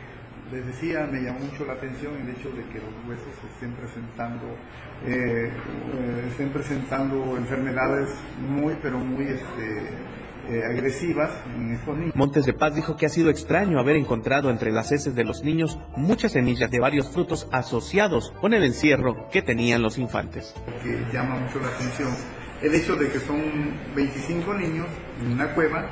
les 0.52 0.66
decía, 0.68 1.08
me 1.12 1.22
llamó 1.22 1.40
mucho 1.40 1.66
la 1.66 1.74
atención 1.74 2.14
el 2.16 2.30
hecho 2.30 2.50
de 2.52 2.64
que 2.66 2.80
los 2.80 2.94
huesos 3.08 3.34
estén 3.54 3.74
presentando, 3.74 4.46
eh, 5.06 5.50
eh, 5.50 6.26
estén 6.30 6.50
presentando 6.52 7.38
enfermedades 7.38 8.10
muy, 8.40 8.76
pero 8.82 9.00
muy 9.00 9.26
este, 9.26 9.90
eh, 10.50 10.62
agresivas 10.64 11.32
en 11.56 11.74
estos 11.74 11.98
niños. 11.98 12.16
Montes 12.16 12.46
de 12.46 12.54
Paz 12.54 12.76
dijo 12.76 12.96
que 12.96 13.06
ha 13.06 13.10
sido 13.10 13.30
extraño 13.30 13.80
haber 13.80 13.96
encontrado 13.96 14.50
entre 14.50 14.72
las 14.72 14.92
heces 14.92 15.16
de 15.16 15.24
los 15.24 15.44
niños 15.44 15.80
muchas 15.96 16.34
semillas 16.34 16.70
de 16.70 16.80
varios 16.80 17.10
frutos 17.10 17.48
asociados 17.52 18.32
con 18.42 18.54
el 18.54 18.64
encierro 18.64 19.30
que 19.32 19.42
tenían 19.42 19.82
los 19.82 19.98
infantes. 19.98 20.54
Que 20.82 21.06
llama 21.12 21.40
mucho 21.40 21.60
la 21.60 21.68
atención 21.68 22.10
el 22.62 22.74
hecho 22.74 22.96
de 22.96 23.10
que 23.10 23.20
son 23.20 23.42
25 23.94 24.54
niños 24.54 24.88
en 25.22 25.34
una 25.34 25.54
cueva 25.54 25.90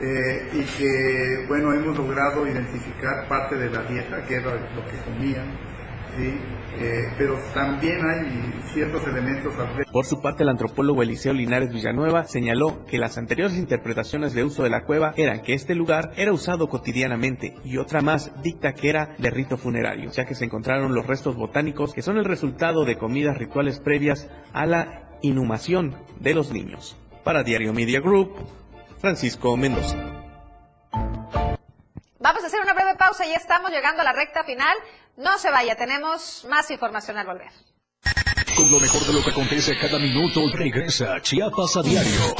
eh, 0.00 0.50
y 0.52 0.62
que, 0.62 1.46
bueno, 1.48 1.72
hemos 1.72 1.96
logrado 1.96 2.46
identificar 2.46 3.26
parte 3.28 3.56
de 3.56 3.70
la 3.70 3.82
dieta, 3.82 4.24
que 4.24 4.36
era 4.36 4.54
lo 4.54 4.84
que 4.84 4.98
comían, 5.04 5.58
eh, 6.18 7.12
pero 7.16 7.38
también 7.54 7.98
hay 8.04 8.62
ciertos 8.72 9.06
elementos. 9.06 9.54
Por 9.90 10.04
su 10.04 10.20
parte, 10.20 10.42
el 10.42 10.48
antropólogo 10.48 11.02
Eliseo 11.02 11.32
Linares 11.32 11.72
Villanueva 11.72 12.24
señaló 12.24 12.84
que 12.86 12.98
las 12.98 13.16
anteriores 13.16 13.56
interpretaciones 13.56 14.34
de 14.34 14.44
uso 14.44 14.62
de 14.62 14.70
la 14.70 14.84
cueva 14.84 15.14
eran 15.16 15.40
que 15.40 15.54
este 15.54 15.74
lugar 15.74 16.12
era 16.16 16.32
usado 16.32 16.68
cotidianamente 16.68 17.54
y 17.64 17.78
otra 17.78 18.02
más 18.02 18.30
dicta 18.42 18.74
que 18.74 18.90
era 18.90 19.14
de 19.18 19.30
rito 19.30 19.56
funerario, 19.56 20.10
ya 20.10 20.26
que 20.26 20.34
se 20.34 20.44
encontraron 20.44 20.94
los 20.94 21.06
restos 21.06 21.36
botánicos 21.36 21.94
que 21.94 22.02
son 22.02 22.18
el 22.18 22.24
resultado 22.24 22.84
de 22.84 22.98
comidas 22.98 23.38
rituales 23.38 23.80
previas 23.80 24.28
a 24.52 24.66
la 24.66 25.18
inhumación 25.22 25.96
de 26.20 26.34
los 26.34 26.52
niños. 26.52 26.96
Para 27.24 27.42
Diario 27.42 27.72
Media 27.72 28.00
Group, 28.00 28.36
Francisco 28.98 29.56
Mendoza. 29.56 29.96
Vamos 32.18 32.42
a 32.42 32.46
hacer 32.48 32.60
una 32.60 32.74
breve 32.74 32.96
pausa 32.96 33.24
y 33.24 33.32
estamos 33.32 33.70
llegando 33.70 34.02
a 34.02 34.04
la 34.04 34.12
recta 34.12 34.42
final. 34.42 34.76
No 35.16 35.38
se 35.38 35.50
vaya, 35.50 35.74
tenemos 35.76 36.44
más 36.48 36.70
información 36.70 37.16
al 37.16 37.26
volver. 37.26 37.50
Con 38.54 38.70
lo 38.70 38.78
mejor 38.78 39.02
de 39.06 39.12
lo 39.14 39.22
que 39.22 39.30
acontece 39.30 39.76
cada 39.78 39.98
minuto, 39.98 40.42
regresa 40.52 41.20
Chiapas 41.22 41.76
a 41.76 41.82
diario. 41.82 42.34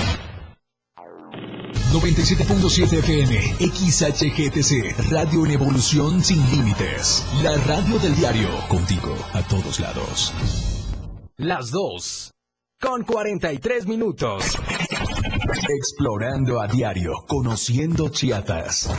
97.7 1.92 2.98
FM, 2.98 3.40
XHGTC, 3.72 5.10
Radio 5.10 5.46
en 5.46 5.52
Evolución 5.52 6.22
Sin 6.22 6.38
Límites. 6.50 7.26
La 7.42 7.56
radio 7.56 7.98
del 7.98 8.14
diario, 8.14 8.48
contigo 8.68 9.16
a 9.32 9.42
todos 9.42 9.80
lados. 9.80 10.34
Las 11.38 11.70
dos, 11.70 12.32
con 12.78 13.04
43 13.04 13.86
minutos. 13.86 14.58
Explorando 15.68 16.60
a 16.60 16.66
diario, 16.66 17.12
conociendo 17.26 18.10
Chiapas. 18.10 18.90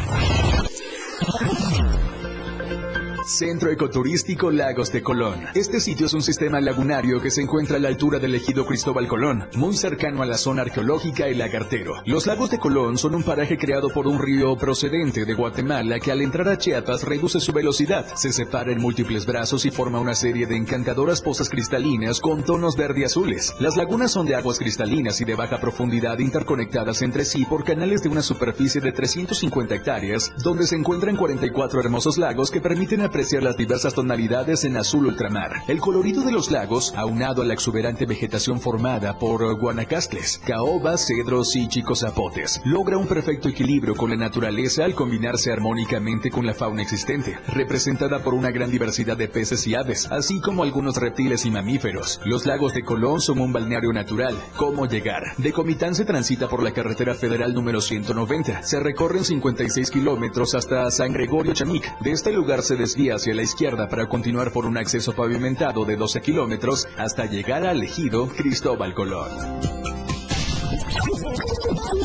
Centro 3.28 3.70
Ecoturístico 3.70 4.52
Lagos 4.52 4.94
de 4.94 5.04
Colón. 5.04 5.48
Este 5.54 5.82
sitio 5.82 6.06
es 6.06 6.14
un 6.14 6.22
sistema 6.22 6.62
lagunario 6.62 7.20
que 7.20 7.30
se 7.30 7.42
encuentra 7.42 7.76
a 7.76 7.80
la 7.80 7.90
altura 7.90 8.20
del 8.20 8.36
ejido 8.36 8.66
Cristóbal 8.66 9.06
Colón, 9.10 9.50
muy 9.54 9.76
cercano 9.76 10.22
a 10.22 10.26
la 10.26 10.38
zona 10.38 10.62
arqueológica 10.62 11.28
El 11.28 11.40
Lagartero. 11.40 11.96
Los 12.06 12.26
lagos 12.26 12.52
de 12.52 12.58
Colón 12.58 12.98
son 12.98 13.16
un 13.16 13.24
paraje 13.24 13.58
creado 13.58 13.90
por 13.90 14.08
un 14.08 14.18
río 14.18 14.56
procedente 14.56 15.26
de 15.26 15.34
Guatemala 15.34 16.00
que 16.00 16.14
al 16.14 16.22
entrar 16.22 16.48
a 16.48 16.58
Chiapas 16.58 17.04
reduce 17.04 17.42
su 17.42 17.52
velocidad, 17.52 18.06
se 18.16 18.32
separa 18.32 18.72
en 18.72 18.82
múltiples 18.82 19.26
brazos 19.26 19.66
y 19.66 19.72
forma 19.72 20.00
una 20.00 20.16
serie 20.16 20.48
de 20.48 20.56
encantadoras 20.56 21.22
pozas 21.22 21.50
cristalinas 21.50 22.22
con 22.22 22.46
tonos 22.46 22.78
verde 22.78 23.04
azules. 23.04 23.54
Las 23.60 23.76
lagunas 23.76 24.12
son 24.12 24.26
de 24.26 24.36
aguas 24.36 24.58
cristalinas 24.58 25.20
y 25.20 25.26
de 25.26 25.36
baja 25.36 25.60
profundidad 25.60 26.20
interconectadas 26.20 27.02
entre 27.02 27.26
sí 27.26 27.44
por 27.44 27.66
canales 27.66 28.02
de 28.04 28.10
una 28.10 28.22
superficie 28.22 28.80
de 28.80 28.94
350 28.94 29.76
hectáreas, 29.76 30.32
donde 30.38 30.66
se 30.66 30.78
encuentran 30.78 31.18
44 31.18 31.82
hermosos 31.82 32.18
lagos 32.18 32.52
que 32.52 32.62
permiten 32.62 33.02
apreciar 33.02 33.17
apreciar 33.18 33.42
las 33.42 33.58
diversas 33.58 33.96
tonalidades 33.96 34.64
en 34.64 34.78
azul 34.78 35.08
ultramar. 35.08 35.64
El 35.68 35.80
colorido 35.80 36.22
de 36.22 36.32
los 36.32 36.52
lagos, 36.52 36.94
aunado 36.96 37.42
a 37.42 37.46
la 37.46 37.56
exuberante 37.56 38.06
vegetación 38.06 38.62
formada 38.62 39.18
por 39.18 39.58
guanacastles, 39.58 40.40
caobas, 40.46 41.08
cedros 41.08 41.56
y 41.56 41.68
chicos 41.68 42.02
zapotes, 42.02 42.62
logra 42.64 42.96
un 42.96 43.08
perfecto 43.08 43.50
equilibrio 43.50 43.96
con 43.96 44.12
la 44.12 44.18
naturaleza 44.18 44.86
al 44.86 44.94
combinarse 44.94 45.52
armónicamente 45.52 46.30
con 46.30 46.46
la 46.46 46.54
fauna 46.54 46.84
existente, 46.84 47.40
representada 47.48 48.20
por 48.20 48.36
una 48.36 48.52
gran 48.52 48.70
diversidad 48.70 49.18
de 49.18 49.28
peces 49.28 49.66
y 49.66 49.74
aves, 49.74 50.08
así 50.12 50.40
como 50.40 50.62
algunos 50.62 50.98
reptiles 50.98 51.44
y 51.48 51.50
mamíferos. 51.50 52.22
Los 52.24 52.46
lagos 52.46 52.76
de 52.76 52.84
Colón 52.84 53.20
son 53.20 53.40
un 53.40 53.52
balneario 53.52 53.94
natural. 53.94 54.38
¿Cómo 54.58 54.86
llegar? 54.86 55.24
De 55.40 55.52
Comitán 55.54 55.96
se 55.96 56.06
transita 56.06 56.48
por 56.48 56.62
la 56.62 56.72
carretera 56.72 57.16
federal 57.16 57.56
número 57.56 57.82
190. 57.82 58.62
Se 58.62 58.80
recorren 58.80 59.24
56 59.24 59.90
kilómetros 59.90 60.54
hasta 60.54 60.92
San 60.92 61.14
Gregorio 61.14 61.54
Chamic. 61.54 61.98
De 61.98 62.12
este 62.12 62.32
lugar 62.32 62.62
se 62.62 62.76
desvía 62.76 63.07
hacia 63.12 63.34
la 63.34 63.44
izquierda 63.44 63.90
para 63.90 64.08
continuar 64.08 64.52
por 64.52 64.66
un 64.66 64.78
acceso 64.78 65.14
pavimentado 65.14 65.86
de 65.86 65.96
12 65.96 66.22
kilómetros 66.22 66.88
hasta 66.98 67.26
llegar 67.26 67.66
al 67.66 67.84
ejido 67.84 68.28
Cristóbal 68.30 68.94
Colón. 68.94 69.30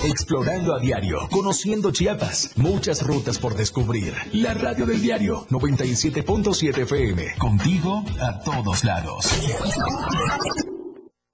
Explorando 0.05 0.75
a 0.75 0.81
diario, 0.81 1.29
conociendo 1.31 1.93
Chiapas, 1.93 2.53
muchas 2.57 3.07
rutas 3.07 3.39
por 3.39 3.55
descubrir. 3.55 4.15
La 4.33 4.55
radio 4.55 4.87
del 4.87 5.01
diario 5.01 5.47
97.7 5.49 6.79
FM, 6.79 7.37
contigo 7.39 8.05
a 8.21 8.41
todos 8.41 8.85
lados. 8.85 9.27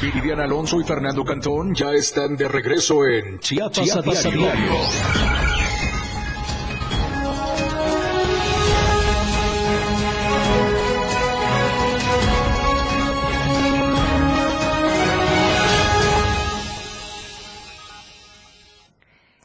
Viviana 0.00 0.44
Alonso 0.44 0.80
y 0.80 0.84
Fernando 0.84 1.24
Cantón 1.24 1.74
ya 1.74 1.92
están 1.92 2.36
de 2.36 2.48
regreso 2.48 3.06
en 3.06 3.38
Chiapas, 3.38 3.84
Chiapas 3.84 4.24
a 4.24 4.28
a 4.28 4.32
diario. 4.32 4.40
diario. 4.40 4.72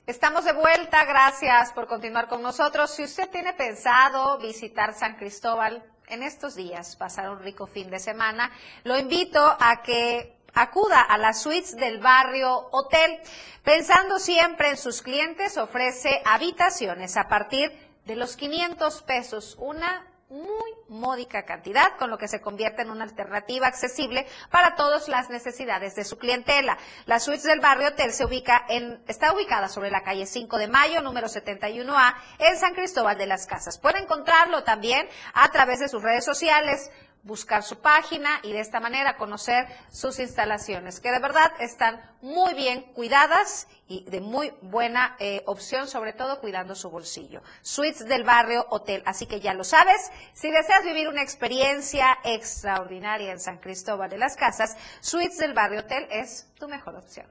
Estamos 0.05 0.43
de 0.43 0.51
vuelta, 0.53 1.05
gracias 1.05 1.71
por 1.71 1.87
continuar 1.87 2.27
con 2.27 2.41
nosotros. 2.41 2.91
Si 2.91 3.03
usted 3.03 3.29
tiene 3.29 3.53
pensado 3.53 4.37
visitar 4.39 4.93
San 4.93 5.15
Cristóbal 5.15 5.83
en 6.11 6.23
estos 6.23 6.55
días, 6.55 6.97
pasar 6.97 7.29
un 7.29 7.39
rico 7.39 7.65
fin 7.65 7.89
de 7.89 7.97
semana, 7.97 8.51
lo 8.83 8.99
invito 8.99 9.39
a 9.59 9.81
que 9.81 10.35
acuda 10.53 11.01
a 11.01 11.17
las 11.17 11.41
suites 11.41 11.77
del 11.77 11.99
barrio 11.99 12.67
Hotel. 12.71 13.19
Pensando 13.63 14.19
siempre 14.19 14.69
en 14.69 14.77
sus 14.77 15.01
clientes, 15.01 15.57
ofrece 15.57 16.21
habitaciones 16.25 17.15
a 17.15 17.29
partir 17.29 17.71
de 18.05 18.17
los 18.17 18.35
500 18.35 19.01
pesos, 19.03 19.55
una 19.57 20.05
muy 20.31 20.71
módica 20.87 21.43
cantidad, 21.43 21.97
con 21.97 22.09
lo 22.09 22.17
que 22.17 22.27
se 22.27 22.41
convierte 22.41 22.81
en 22.81 22.89
una 22.89 23.03
alternativa 23.03 23.67
accesible 23.67 24.25
para 24.49 24.75
todas 24.75 25.09
las 25.09 25.29
necesidades 25.29 25.93
de 25.95 26.05
su 26.05 26.17
clientela. 26.17 26.77
La 27.05 27.19
suites 27.19 27.43
del 27.43 27.59
barrio 27.59 27.89
Hotel 27.89 28.11
se 28.13 28.25
ubica 28.25 28.65
en, 28.69 29.03
está 29.07 29.33
ubicada 29.33 29.67
sobre 29.67 29.91
la 29.91 30.03
calle 30.03 30.25
5 30.25 30.57
de 30.57 30.67
Mayo, 30.67 31.01
número 31.01 31.27
71A, 31.27 32.15
en 32.39 32.57
San 32.57 32.73
Cristóbal 32.73 33.17
de 33.17 33.27
las 33.27 33.45
Casas. 33.45 33.77
Puede 33.77 33.99
encontrarlo 33.99 34.63
también 34.63 35.07
a 35.33 35.49
través 35.51 35.79
de 35.79 35.89
sus 35.89 36.01
redes 36.01 36.23
sociales, 36.23 36.89
buscar 37.23 37.63
su 37.63 37.79
página 37.79 38.39
y 38.43 38.51
de 38.51 38.59
esta 38.59 38.79
manera 38.79 39.17
conocer 39.17 39.67
sus 39.91 40.19
instalaciones, 40.19 40.99
que 40.99 41.11
de 41.11 41.19
verdad 41.19 41.51
están 41.59 42.01
muy 42.21 42.53
bien 42.53 42.83
cuidadas 42.93 43.67
y 43.87 44.05
de 44.09 44.21
muy 44.21 44.53
buena 44.61 45.15
eh, 45.19 45.43
opción, 45.45 45.87
sobre 45.87 46.13
todo 46.13 46.39
cuidando 46.39 46.75
su 46.75 46.89
bolsillo. 46.89 47.41
Suites 47.61 48.07
del 48.07 48.23
barrio 48.23 48.65
Hotel, 48.69 49.03
así 49.05 49.25
que 49.27 49.39
ya 49.39 49.53
lo 49.53 49.63
sabes, 49.63 50.11
si 50.33 50.49
deseas 50.49 50.83
vivir 50.83 51.07
una 51.07 51.21
experiencia 51.21 52.17
extraordinaria 52.23 53.31
en 53.31 53.39
San 53.39 53.59
Cristóbal 53.59 54.09
de 54.09 54.17
las 54.17 54.35
Casas, 54.35 54.77
Suites 55.01 55.37
del 55.37 55.53
barrio 55.53 55.81
Hotel 55.81 56.07
es 56.09 56.47
tu 56.59 56.67
mejor 56.67 56.95
opción. 56.95 57.27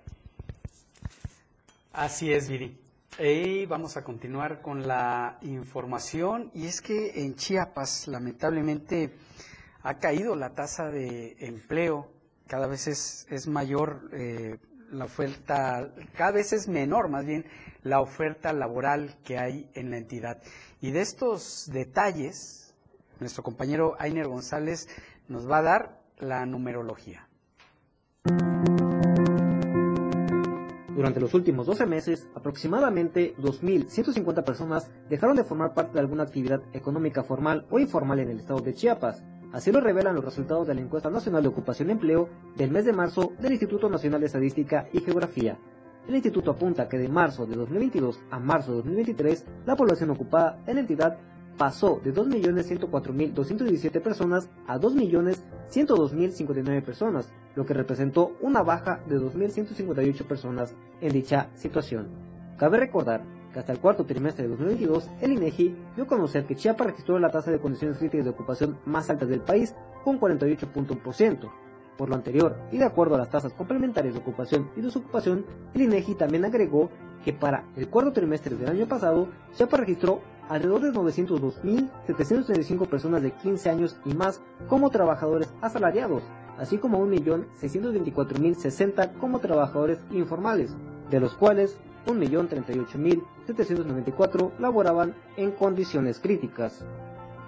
Así 1.92 2.32
es, 2.32 2.48
Viri. 2.48 2.78
Y 3.18 3.66
vamos 3.66 3.96
a 3.96 4.04
continuar 4.04 4.62
con 4.62 4.86
la 4.86 5.38
información. 5.42 6.50
Y 6.54 6.66
es 6.66 6.80
que 6.80 7.24
en 7.24 7.34
Chiapas, 7.34 8.06
lamentablemente, 8.06 9.12
ha 9.82 9.98
caído 9.98 10.36
la 10.36 10.50
tasa 10.50 10.90
de 10.90 11.36
empleo. 11.40 12.10
Cada 12.46 12.66
vez 12.66 12.88
es, 12.88 13.26
es 13.30 13.46
mayor 13.46 14.10
eh, 14.12 14.58
la 14.90 15.04
oferta, 15.04 15.92
cada 16.16 16.32
vez 16.32 16.52
es 16.52 16.68
menor 16.68 17.08
más 17.08 17.24
bien 17.24 17.44
la 17.82 18.00
oferta 18.00 18.52
laboral 18.52 19.16
que 19.24 19.38
hay 19.38 19.70
en 19.74 19.90
la 19.90 19.98
entidad. 19.98 20.42
Y 20.80 20.90
de 20.90 21.00
estos 21.00 21.70
detalles, 21.72 22.74
nuestro 23.20 23.42
compañero 23.42 23.94
Ainer 23.98 24.26
González 24.26 24.88
nos 25.28 25.48
va 25.48 25.58
a 25.58 25.62
dar 25.62 26.00
la 26.18 26.44
numerología. 26.44 27.28
Durante 30.94 31.20
los 31.20 31.32
últimos 31.32 31.66
12 31.66 31.86
meses, 31.86 32.28
aproximadamente 32.34 33.34
2.150 33.36 34.44
personas 34.44 34.90
dejaron 35.08 35.36
de 35.36 35.44
formar 35.44 35.72
parte 35.72 35.94
de 35.94 36.00
alguna 36.00 36.24
actividad 36.24 36.60
económica 36.74 37.22
formal 37.22 37.66
o 37.70 37.78
informal 37.78 38.18
en 38.18 38.28
el 38.28 38.40
estado 38.40 38.60
de 38.60 38.74
Chiapas. 38.74 39.22
Así 39.52 39.72
lo 39.72 39.80
revelan 39.80 40.14
los 40.14 40.24
resultados 40.24 40.68
de 40.68 40.74
la 40.74 40.80
Encuesta 40.80 41.10
Nacional 41.10 41.42
de 41.42 41.48
Ocupación 41.48 41.88
y 41.88 41.92
Empleo 41.92 42.28
del 42.56 42.70
mes 42.70 42.84
de 42.84 42.92
marzo 42.92 43.32
del 43.40 43.50
Instituto 43.52 43.88
Nacional 43.90 44.20
de 44.20 44.26
Estadística 44.26 44.88
y 44.92 45.00
Geografía. 45.00 45.58
El 46.06 46.14
instituto 46.14 46.52
apunta 46.52 46.88
que 46.88 46.98
de 46.98 47.08
marzo 47.08 47.46
de 47.46 47.56
2022 47.56 48.20
a 48.30 48.38
marzo 48.38 48.70
de 48.70 48.76
2023, 48.78 49.44
la 49.66 49.76
población 49.76 50.08
ocupada 50.10 50.62
en 50.66 50.76
la 50.76 50.80
entidad 50.80 51.18
pasó 51.58 52.00
de 52.02 52.14
2.104.217 52.14 54.00
personas 54.00 54.48
a 54.66 54.78
2.102.059 54.78 56.82
personas, 56.82 57.30
lo 57.54 57.66
que 57.66 57.74
representó 57.74 58.34
una 58.40 58.62
baja 58.62 59.02
de 59.08 59.20
2.158 59.20 60.26
personas 60.26 60.74
en 61.00 61.12
dicha 61.12 61.50
situación. 61.54 62.08
Cabe 62.56 62.78
recordar 62.78 63.22
que 63.52 63.58
hasta 63.58 63.72
el 63.72 63.80
cuarto 63.80 64.04
trimestre 64.04 64.44
de 64.44 64.50
2022, 64.50 65.10
el 65.20 65.32
INEGI 65.32 65.76
dio 65.94 66.04
a 66.04 66.06
conocer 66.06 66.46
que 66.46 66.56
Chiapas 66.56 66.86
registró 66.88 67.18
la 67.18 67.30
tasa 67.30 67.50
de 67.50 67.58
condiciones 67.58 67.98
críticas 67.98 68.24
de 68.24 68.30
ocupación 68.30 68.78
más 68.84 69.10
alta 69.10 69.26
del 69.26 69.40
país, 69.40 69.74
con 70.04 70.20
48.1%. 70.20 71.50
Por 71.96 72.08
lo 72.08 72.14
anterior, 72.14 72.56
y 72.72 72.78
de 72.78 72.84
acuerdo 72.84 73.16
a 73.16 73.18
las 73.18 73.28
tasas 73.28 73.52
complementarias 73.52 74.14
de 74.14 74.20
ocupación 74.20 74.70
y 74.76 74.80
desocupación, 74.80 75.44
el 75.74 75.82
INEGI 75.82 76.14
también 76.14 76.46
agregó 76.46 76.88
que 77.24 77.32
para 77.34 77.64
el 77.76 77.88
cuarto 77.88 78.12
trimestre 78.12 78.56
del 78.56 78.70
año 78.70 78.86
pasado, 78.86 79.28
Chiapas 79.54 79.80
registró 79.80 80.20
alrededor 80.48 80.80
de 80.80 80.92
902.735 80.92 82.88
personas 82.88 83.22
de 83.22 83.32
15 83.32 83.70
años 83.70 83.96
y 84.04 84.14
más 84.14 84.42
como 84.68 84.90
trabajadores 84.90 85.52
asalariados, 85.60 86.22
así 86.58 86.78
como 86.78 87.06
1.624.060 87.06 89.18
como 89.18 89.38
trabajadores 89.38 90.00
informales, 90.10 90.74
de 91.10 91.20
los 91.20 91.34
cuales 91.34 91.78
1.038.794 92.06 94.52
laboraban 94.58 95.14
en 95.36 95.52
condiciones 95.52 96.18
críticas. 96.18 96.82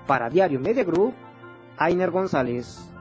Para 0.06 0.28
Diario 0.28 0.60
Media 0.60 0.84
Group, 0.84 1.14
Ainer 1.78 2.10
González. 2.10 2.92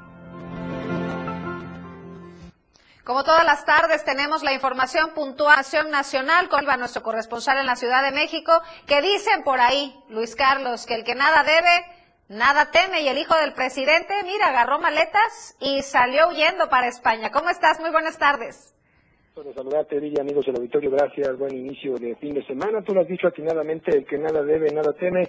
Como 3.04 3.24
todas 3.24 3.44
las 3.44 3.66
tardes 3.66 4.06
tenemos 4.06 4.44
la 4.44 4.54
información 4.54 5.14
puntuación 5.16 5.90
nacional 5.90 6.50
con 6.50 6.66
nuestro 6.80 7.02
corresponsal 7.02 7.58
en 7.58 7.66
la 7.66 7.76
Ciudad 7.76 8.04
de 8.04 8.12
México, 8.12 8.62
que 8.86 9.02
dicen 9.02 9.44
por 9.44 9.60
ahí, 9.60 10.00
Luis 10.10 10.36
Carlos, 10.36 10.86
que 10.86 10.94
el 10.96 11.04
que 11.04 11.16
nada 11.16 11.44
debe, 11.44 11.84
nada 12.30 12.70
teme 12.70 13.02
y 13.02 13.08
el 13.08 13.18
hijo 13.18 13.34
del 13.36 13.54
presidente, 13.54 14.14
mira, 14.24 14.50
agarró 14.50 14.80
maletas 14.80 15.56
y 15.60 15.82
salió 15.82 16.30
huyendo 16.30 16.70
para 16.70 16.88
España. 16.88 17.32
¿Cómo 17.32 17.50
estás? 17.50 17.80
Muy 17.80 17.90
buenas 17.90 18.20
tardes. 18.20 18.76
Bueno, 19.44 19.56
saludarte, 19.56 20.00
Villa, 20.00 20.22
amigos 20.22 20.46
del 20.46 20.58
auditorio, 20.58 20.92
gracias, 20.92 21.36
buen 21.36 21.58
inicio 21.58 21.96
de 21.96 22.16
fin 22.18 22.36
de 22.36 22.46
semana. 22.46 22.84
Tú 22.84 22.94
lo 22.94 23.02
has 23.02 23.08
dicho 23.08 23.28
atinadamente, 23.28 23.90
el 23.90 24.06
que 24.06 24.20
nada 24.20 24.44
debe, 24.44 24.72
nada 24.72 24.94
teme, 24.94 25.24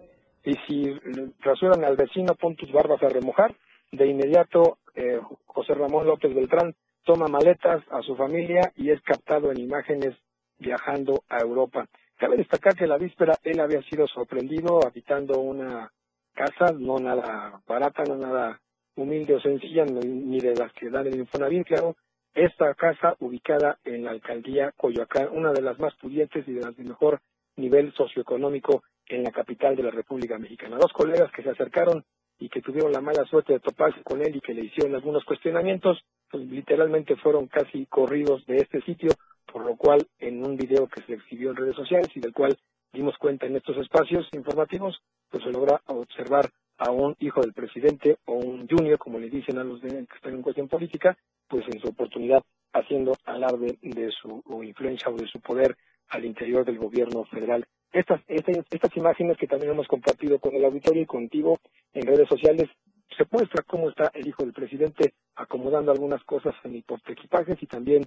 y 0.44 0.54
si 0.66 0.94
rasuran 1.40 1.82
al 1.82 1.96
vecino, 1.96 2.34
pon 2.34 2.54
tus 2.54 2.70
barbas 2.70 3.02
a 3.02 3.08
remojar. 3.08 3.56
De 3.90 4.06
inmediato, 4.06 4.76
eh, 4.94 5.18
José 5.46 5.72
Ramón 5.72 6.06
López 6.06 6.34
Beltrán 6.34 6.74
toma 7.04 7.26
maletas 7.26 7.82
a 7.90 8.02
su 8.02 8.14
familia 8.14 8.70
y 8.76 8.90
es 8.90 9.00
captado 9.00 9.50
en 9.50 9.60
imágenes 9.60 10.14
viajando 10.58 11.22
a 11.30 11.38
Europa. 11.38 11.86
Cabe 12.18 12.36
destacar 12.36 12.76
que 12.76 12.86
la 12.86 12.98
víspera 12.98 13.38
él 13.42 13.60
había 13.60 13.80
sido 13.80 14.06
sorprendido 14.06 14.86
habitando 14.86 15.40
una 15.40 15.90
casa, 16.34 16.70
no 16.78 16.98
nada 16.98 17.62
barata, 17.66 18.02
no 18.04 18.16
nada 18.18 18.60
humilde 18.94 19.36
o 19.36 19.40
sencilla, 19.40 19.86
ni 19.86 20.06
ni 20.06 20.38
de 20.38 20.54
las 20.54 20.70
que 20.74 20.90
dan 20.90 21.06
el 21.06 21.16
Infonavit, 21.16 21.66
claro, 21.66 21.96
esta 22.34 22.74
casa 22.74 23.16
ubicada 23.20 23.78
en 23.84 24.04
la 24.04 24.10
alcaldía 24.10 24.72
Coyoacán, 24.76 25.28
una 25.32 25.52
de 25.52 25.62
las 25.62 25.78
más 25.78 25.94
pudientes 25.96 26.46
y 26.48 26.52
de 26.52 26.62
las 26.62 26.76
de 26.76 26.84
mejor 26.84 27.20
nivel 27.56 27.92
socioeconómico 27.94 28.82
en 29.06 29.22
la 29.22 29.30
capital 29.30 29.76
de 29.76 29.82
la 29.82 29.90
República 29.90 30.38
Mexicana. 30.38 30.78
Dos 30.78 30.92
colegas 30.92 31.30
que 31.32 31.42
se 31.42 31.50
acercaron 31.50 32.04
y 32.38 32.48
que 32.48 32.62
tuvieron 32.62 32.92
la 32.92 33.00
mala 33.00 33.24
suerte 33.24 33.52
de 33.52 33.60
toparse 33.60 34.02
con 34.02 34.22
él 34.22 34.34
y 34.36 34.40
que 34.40 34.54
le 34.54 34.64
hicieron 34.64 34.94
algunos 34.94 35.24
cuestionamientos, 35.24 36.02
pues 36.30 36.44
literalmente 36.44 37.16
fueron 37.16 37.46
casi 37.46 37.86
corridos 37.86 38.44
de 38.46 38.56
este 38.56 38.80
sitio, 38.82 39.10
por 39.52 39.64
lo 39.64 39.76
cual 39.76 40.06
en 40.18 40.44
un 40.44 40.56
video 40.56 40.88
que 40.88 41.02
se 41.02 41.14
exhibió 41.14 41.50
en 41.50 41.56
redes 41.56 41.76
sociales 41.76 42.08
y 42.14 42.20
del 42.20 42.32
cual 42.32 42.56
dimos 42.92 43.16
cuenta 43.18 43.46
en 43.46 43.56
estos 43.56 43.76
espacios 43.76 44.28
informativos, 44.32 44.98
pues 45.30 45.44
se 45.44 45.50
logra 45.50 45.80
observar 45.86 46.50
a 46.78 46.90
un 46.90 47.14
hijo 47.20 47.40
del 47.40 47.52
presidente 47.52 48.18
o 48.24 48.34
un 48.34 48.66
junior, 48.68 48.98
como 48.98 49.18
le 49.18 49.30
dicen 49.30 49.58
a 49.58 49.64
los 49.64 49.80
de, 49.80 49.88
que 49.88 50.16
están 50.16 50.34
en 50.34 50.42
cuestión 50.42 50.68
política, 50.68 51.16
pues 51.52 51.66
en 51.68 51.80
su 51.80 51.88
oportunidad 51.88 52.42
haciendo 52.72 53.12
alarde 53.26 53.76
de 53.82 54.10
su 54.10 54.42
influencia 54.62 55.10
o 55.10 55.16
de 55.16 55.26
su 55.26 55.38
poder 55.38 55.76
al 56.08 56.24
interior 56.24 56.64
del 56.64 56.78
gobierno 56.78 57.24
federal. 57.24 57.66
Estas, 57.92 58.22
estas, 58.26 58.64
estas 58.70 58.96
imágenes 58.96 59.36
que 59.36 59.46
también 59.46 59.72
hemos 59.72 59.86
compartido 59.86 60.38
con 60.38 60.54
el 60.54 60.64
auditorio 60.64 61.02
y 61.02 61.06
contigo 61.06 61.58
en 61.92 62.06
redes 62.06 62.26
sociales, 62.26 62.70
se 63.18 63.26
muestra 63.30 63.62
cómo 63.64 63.90
está 63.90 64.10
el 64.14 64.26
hijo 64.26 64.44
del 64.44 64.54
presidente 64.54 65.12
acomodando 65.36 65.92
algunas 65.92 66.24
cosas 66.24 66.54
en 66.64 66.74
el 66.74 66.84
portaequipajes 66.84 67.62
y 67.62 67.66
también 67.66 68.06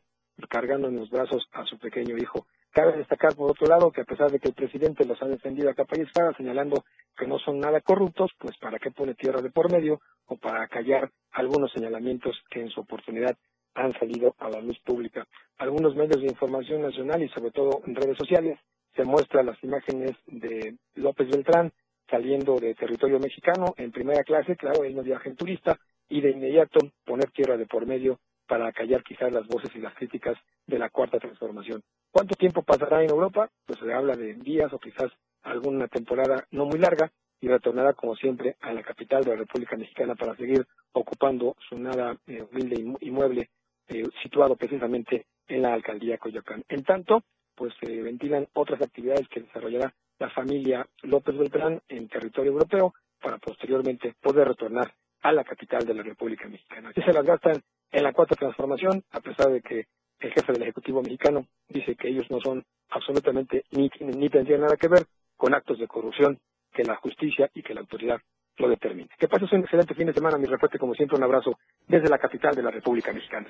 cargando 0.50 0.88
en 0.88 0.96
los 0.96 1.12
brazos 1.12 1.48
a 1.52 1.66
su 1.66 1.78
pequeño 1.78 2.18
hijo. 2.18 2.48
Cabe 2.76 2.98
destacar, 2.98 3.34
por 3.38 3.52
otro 3.52 3.68
lado, 3.68 3.90
que 3.90 4.02
a 4.02 4.04
pesar 4.04 4.30
de 4.30 4.38
que 4.38 4.50
el 4.50 4.54
presidente 4.54 5.06
los 5.06 5.22
ha 5.22 5.28
defendido 5.28 5.70
a 5.70 5.74
capa 5.74 5.96
y 5.98 6.02
espada, 6.02 6.34
señalando 6.36 6.84
que 7.16 7.26
no 7.26 7.40
son 7.40 7.62
nada 7.62 7.80
corruptos, 7.80 8.32
pues 8.38 8.58
para 8.58 8.80
qué 8.80 8.92
pone 8.92 9.14
tierra 9.14 9.42
de 9.42 9.50
por 9.50 9.72
medio 9.72 10.02
o 10.26 10.36
para 10.36 10.68
callar 10.68 11.10
algunos 11.32 11.72
señalamientos 11.72 12.36
que 12.50 12.60
en 12.60 12.70
su 12.70 12.82
oportunidad 12.82 13.38
han 13.76 13.98
salido 13.98 14.36
a 14.40 14.50
la 14.50 14.60
luz 14.60 14.78
pública. 14.84 15.26
Algunos 15.58 15.96
medios 15.96 16.20
de 16.20 16.28
información 16.28 16.82
nacional 16.82 17.24
y 17.24 17.30
sobre 17.30 17.52
todo 17.52 17.82
en 17.86 17.96
redes 17.96 18.18
sociales 18.18 18.60
se 18.94 19.06
muestran 19.06 19.46
las 19.46 19.64
imágenes 19.64 20.12
de 20.26 20.76
López 20.96 21.30
Beltrán 21.30 21.72
saliendo 22.10 22.58
de 22.58 22.76
territorio 22.76 23.20
mexicano 23.20 23.74
en 23.78 23.94
primera 23.94 24.22
clase, 24.26 24.58
claro, 24.58 24.84
él 24.84 24.98
no 24.98 25.02
viaja 25.02 25.30
en 25.30 25.38
turista, 25.38 25.80
y 26.10 26.20
de 26.20 26.32
inmediato 26.32 26.80
poner 27.06 27.32
tierra 27.32 27.56
de 27.56 27.66
por 27.68 27.86
medio 27.86 28.20
para 28.48 28.72
callar 28.72 29.04
quizás 29.04 29.32
las 29.32 29.48
voces 29.48 29.76
y 29.76 29.80
las 29.80 29.94
críticas 29.96 30.38
de 30.68 30.80
la 30.80 30.90
cuarta 30.90 31.20
transformación. 31.20 31.82
¿Cuánto 32.12 32.36
tiempo 32.36 32.64
pasará 32.64 33.04
en 33.04 33.10
Europa? 33.10 33.50
Pues 33.66 33.80
se 33.80 33.94
habla 33.94 34.16
de 34.16 34.34
días 34.36 34.72
o 34.74 34.80
quizás 34.80 35.12
alguna 35.44 35.88
temporada 35.88 36.46
no 36.52 36.66
muy 36.66 36.80
larga 36.80 37.12
y 37.42 37.48
retornará 37.48 37.94
como 37.94 38.16
siempre 38.16 38.56
a 38.62 38.74
la 38.74 38.82
capital 38.82 39.24
de 39.24 39.32
la 39.32 39.38
República 39.38 39.76
Mexicana 39.76 40.16
para 40.16 40.36
seguir 40.36 40.66
ocupando 40.94 41.56
su 41.70 41.78
nada 41.78 42.18
eh, 42.28 42.42
humilde 42.42 42.98
inmueble 43.02 43.50
eh, 43.88 44.04
situado 44.24 44.56
precisamente 44.56 45.28
en 45.48 45.62
la 45.62 45.74
alcaldía 45.74 46.18
Coyoacán. 46.18 46.64
En 46.70 46.84
tanto, 46.84 47.24
pues 47.54 47.74
se 47.80 48.02
ventilan 48.02 48.48
otras 48.54 48.82
actividades 48.82 49.28
que 49.28 49.42
desarrollará 49.42 49.94
la 50.20 50.30
familia 50.30 50.88
López 51.04 51.38
Beltrán 51.38 51.82
en 51.88 52.08
territorio 52.08 52.52
europeo 52.52 52.94
para 53.22 53.38
posteriormente 53.38 54.16
poder 54.22 54.48
retornar 54.48 54.94
a 55.22 55.32
la 55.32 55.44
capital 55.44 55.86
de 55.86 55.94
la 55.94 56.04
República 56.04 56.48
Mexicana. 56.48 56.92
Se 56.94 57.14
las 57.14 57.26
gastan 57.26 57.62
en 57.96 58.04
la 58.04 58.12
cuarta 58.12 58.36
transformación, 58.36 59.04
a 59.12 59.22
pesar 59.22 59.52
de 59.52 59.62
que 59.62 59.86
el 60.20 60.34
jefe 60.34 60.52
del 60.52 60.64
Ejecutivo 60.64 61.02
mexicano 61.02 61.48
dice 61.70 61.96
que 61.96 62.10
ellos 62.10 62.26
no 62.30 62.40
son 62.42 62.64
absolutamente 62.90 63.64
ni 63.72 63.90
ni 64.00 64.30
tendrían 64.30 64.62
nada 64.62 64.76
que 64.76 64.90
ver 64.90 65.06
con 65.38 65.54
actos 65.54 65.80
de 65.80 65.88
corrupción 65.88 66.38
que 66.74 66.84
la 66.84 66.98
justicia 66.98 67.50
y 67.54 67.64
que 67.64 67.74
la 67.74 67.82
autoridad 67.82 68.20
lo 68.58 68.70
determine. 68.70 69.10
Que 69.18 69.30
pases 69.30 69.52
un 69.54 69.62
excelente 69.62 69.96
fin 69.96 70.08
de 70.08 70.14
semana, 70.14 70.38
mi 70.38 70.46
reporte 70.46 70.78
como 70.78 70.94
siempre 70.94 71.18
un 71.18 71.24
abrazo 71.24 71.58
desde 71.88 72.10
la 72.10 72.18
capital 72.18 72.54
de 72.54 72.64
la 72.64 72.72
República 72.72 73.14
Mexicana. 73.14 73.48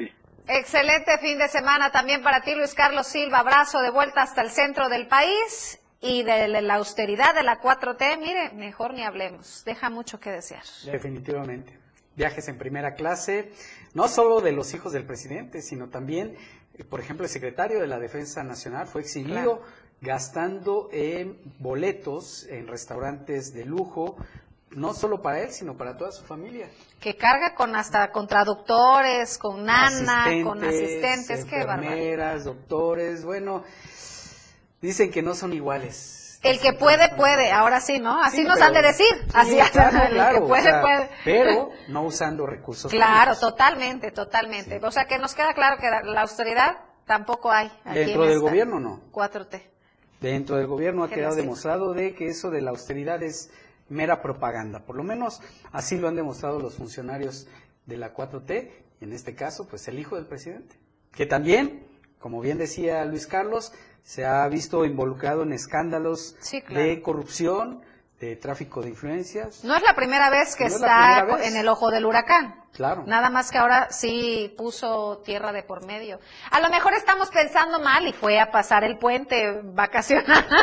Excelente 0.48 1.18
fin 1.20 1.40
de 1.40 1.48
semana 1.48 1.92
también 1.92 2.22
para 2.22 2.42
ti, 2.42 2.54
Luis 2.54 2.76
Carlos 2.76 3.08
Silva. 3.08 3.40
Abrazo 3.40 3.80
de 3.82 3.90
vuelta 3.90 4.22
hasta 4.22 4.44
el 4.44 4.50
centro 4.50 4.90
del 4.90 5.08
país 5.08 5.80
y 6.02 6.22
de 6.22 6.62
la 6.62 6.76
austeridad 6.76 7.34
de 7.34 7.42
la 7.42 7.60
4T, 7.60 8.20
mire, 8.20 8.52
mejor 8.54 8.94
ni 8.94 9.04
hablemos. 9.04 9.64
Deja 9.66 9.90
mucho 9.90 10.20
que 10.20 10.30
desear. 10.30 10.64
Definitivamente. 10.86 11.85
Viajes 12.16 12.48
en 12.48 12.58
primera 12.58 12.96
clase, 12.96 13.52
no 13.94 14.08
solo 14.08 14.42
de 14.42 14.52
los 14.52 14.74
hijos 14.74 14.94
del 14.94 15.06
presidente, 15.06 15.62
sino 15.62 15.90
también, 15.90 16.36
eh, 16.74 16.84
por 16.84 17.00
ejemplo, 17.00 17.26
el 17.26 17.30
secretario 17.30 17.80
de 17.80 17.88
la 17.88 18.00
Defensa 18.00 18.44
Nacional 18.44 18.88
fue 18.88 19.02
exhibido 19.02 19.62
gastando 20.02 20.90
en 20.92 21.40
boletos 21.60 22.46
en 22.50 22.68
restaurantes 22.68 23.54
de 23.54 23.66
lujo, 23.66 24.18
no 24.72 24.94
solo 24.94 25.22
para 25.22 25.42
él, 25.42 25.52
sino 25.52 25.78
para 25.78 25.98
toda 25.98 26.12
su 26.12 26.24
familia. 26.24 26.70
Que 27.00 27.16
carga 27.16 27.56
con 27.56 27.76
hasta 27.76 28.12
con 28.12 28.28
traductores, 28.28 29.38
con 29.38 29.64
nana, 29.64 30.26
con 30.44 30.64
asistentes, 30.64 31.46
qué 31.46 31.62
enfermeras, 31.62 32.44
doctores, 32.44 33.24
bueno, 33.24 33.64
Dicen 34.86 35.10
que 35.10 35.24
no 35.24 35.34
son 35.34 35.52
iguales. 35.52 36.25
El 36.46 36.60
que 36.60 36.74
puede, 36.74 37.10
puede, 37.16 37.52
ahora 37.52 37.82
sí, 37.82 38.00
¿no? 38.00 38.22
Así 38.22 38.44
nos 38.44 38.62
han 38.62 38.74
de 38.74 38.82
decir. 38.82 39.08
Así 39.34 39.58
claro, 39.72 39.98
el 40.04 40.36
que 40.36 40.42
puede, 40.42 40.82
puede. 40.82 41.10
Pero 41.24 41.72
no 41.88 42.04
usando 42.04 42.46
recursos. 42.46 42.92
Claro, 42.92 43.36
totalmente, 43.36 44.12
totalmente. 44.12 44.80
O 44.84 44.92
sea, 44.92 45.06
que 45.06 45.18
nos 45.18 45.34
queda 45.34 45.54
claro 45.54 45.78
que 45.78 45.90
la 45.90 46.22
austeridad 46.22 46.78
tampoco 47.06 47.52
hay. 47.52 47.72
Dentro 47.86 48.26
del 48.26 48.40
gobierno 48.40 48.80
no. 48.80 49.02
4T. 49.12 49.62
Dentro 50.22 50.56
del 50.58 50.68
gobierno 50.68 51.04
ha 51.04 51.10
quedado 51.10 51.36
demostrado 51.36 51.94
de 51.94 52.16
que 52.16 52.28
eso 52.28 52.50
de 52.50 52.62
la 52.62 52.72
austeridad 52.72 53.22
es 53.22 53.52
mera 53.90 54.22
propaganda. 54.22 54.86
Por 54.86 54.96
lo 54.96 55.04
menos 55.04 55.42
así 55.72 55.98
lo 55.98 56.08
han 56.08 56.16
demostrado 56.16 56.60
los 56.60 56.76
funcionarios 56.76 57.48
de 57.86 57.98
la 57.98 58.14
4T, 58.14 58.72
y 59.00 59.04
en 59.04 59.14
este 59.14 59.36
caso, 59.36 59.68
pues 59.68 59.88
el 59.88 60.00
hijo 60.00 60.16
del 60.16 60.26
presidente. 60.26 60.78
Que 61.12 61.26
también, 61.26 61.86
como 62.20 62.42
bien 62.42 62.58
decía 62.58 63.06
Luis 63.06 63.28
Carlos, 63.28 63.74
se 64.06 64.24
ha 64.24 64.48
visto 64.48 64.86
involucrado 64.86 65.42
en 65.44 65.52
escándalos 65.52 66.36
de 66.70 67.02
corrupción, 67.02 67.82
de 68.20 68.36
tráfico 68.36 68.82
de 68.82 68.90
influencias. 68.90 69.64
No 69.66 69.76
es 69.76 69.82
la 69.82 69.96
primera 69.96 70.30
vez 70.30 70.56
que 70.56 70.66
está 70.66 71.26
en 71.44 71.58
el 71.58 71.68
ojo 71.68 71.90
del 71.90 72.06
huracán. 72.06 72.65
Claro. 72.76 73.04
Nada 73.08 73.30
más 73.30 73.52
que 73.52 73.58
ahora 73.58 73.90
sí 73.90 74.54
puso 74.58 75.22
tierra 75.24 75.54
de 75.54 75.64
por 75.64 75.86
medio. 75.86 76.20
A 76.52 76.60
lo 76.60 76.70
mejor 76.70 76.94
estamos 76.94 77.30
pensando 77.30 77.80
mal 77.80 78.06
y 78.06 78.12
fue 78.12 78.38
a 78.38 78.52
pasar 78.52 78.84
el 78.84 78.98
puente 78.98 79.62
vacacional. 79.64 80.46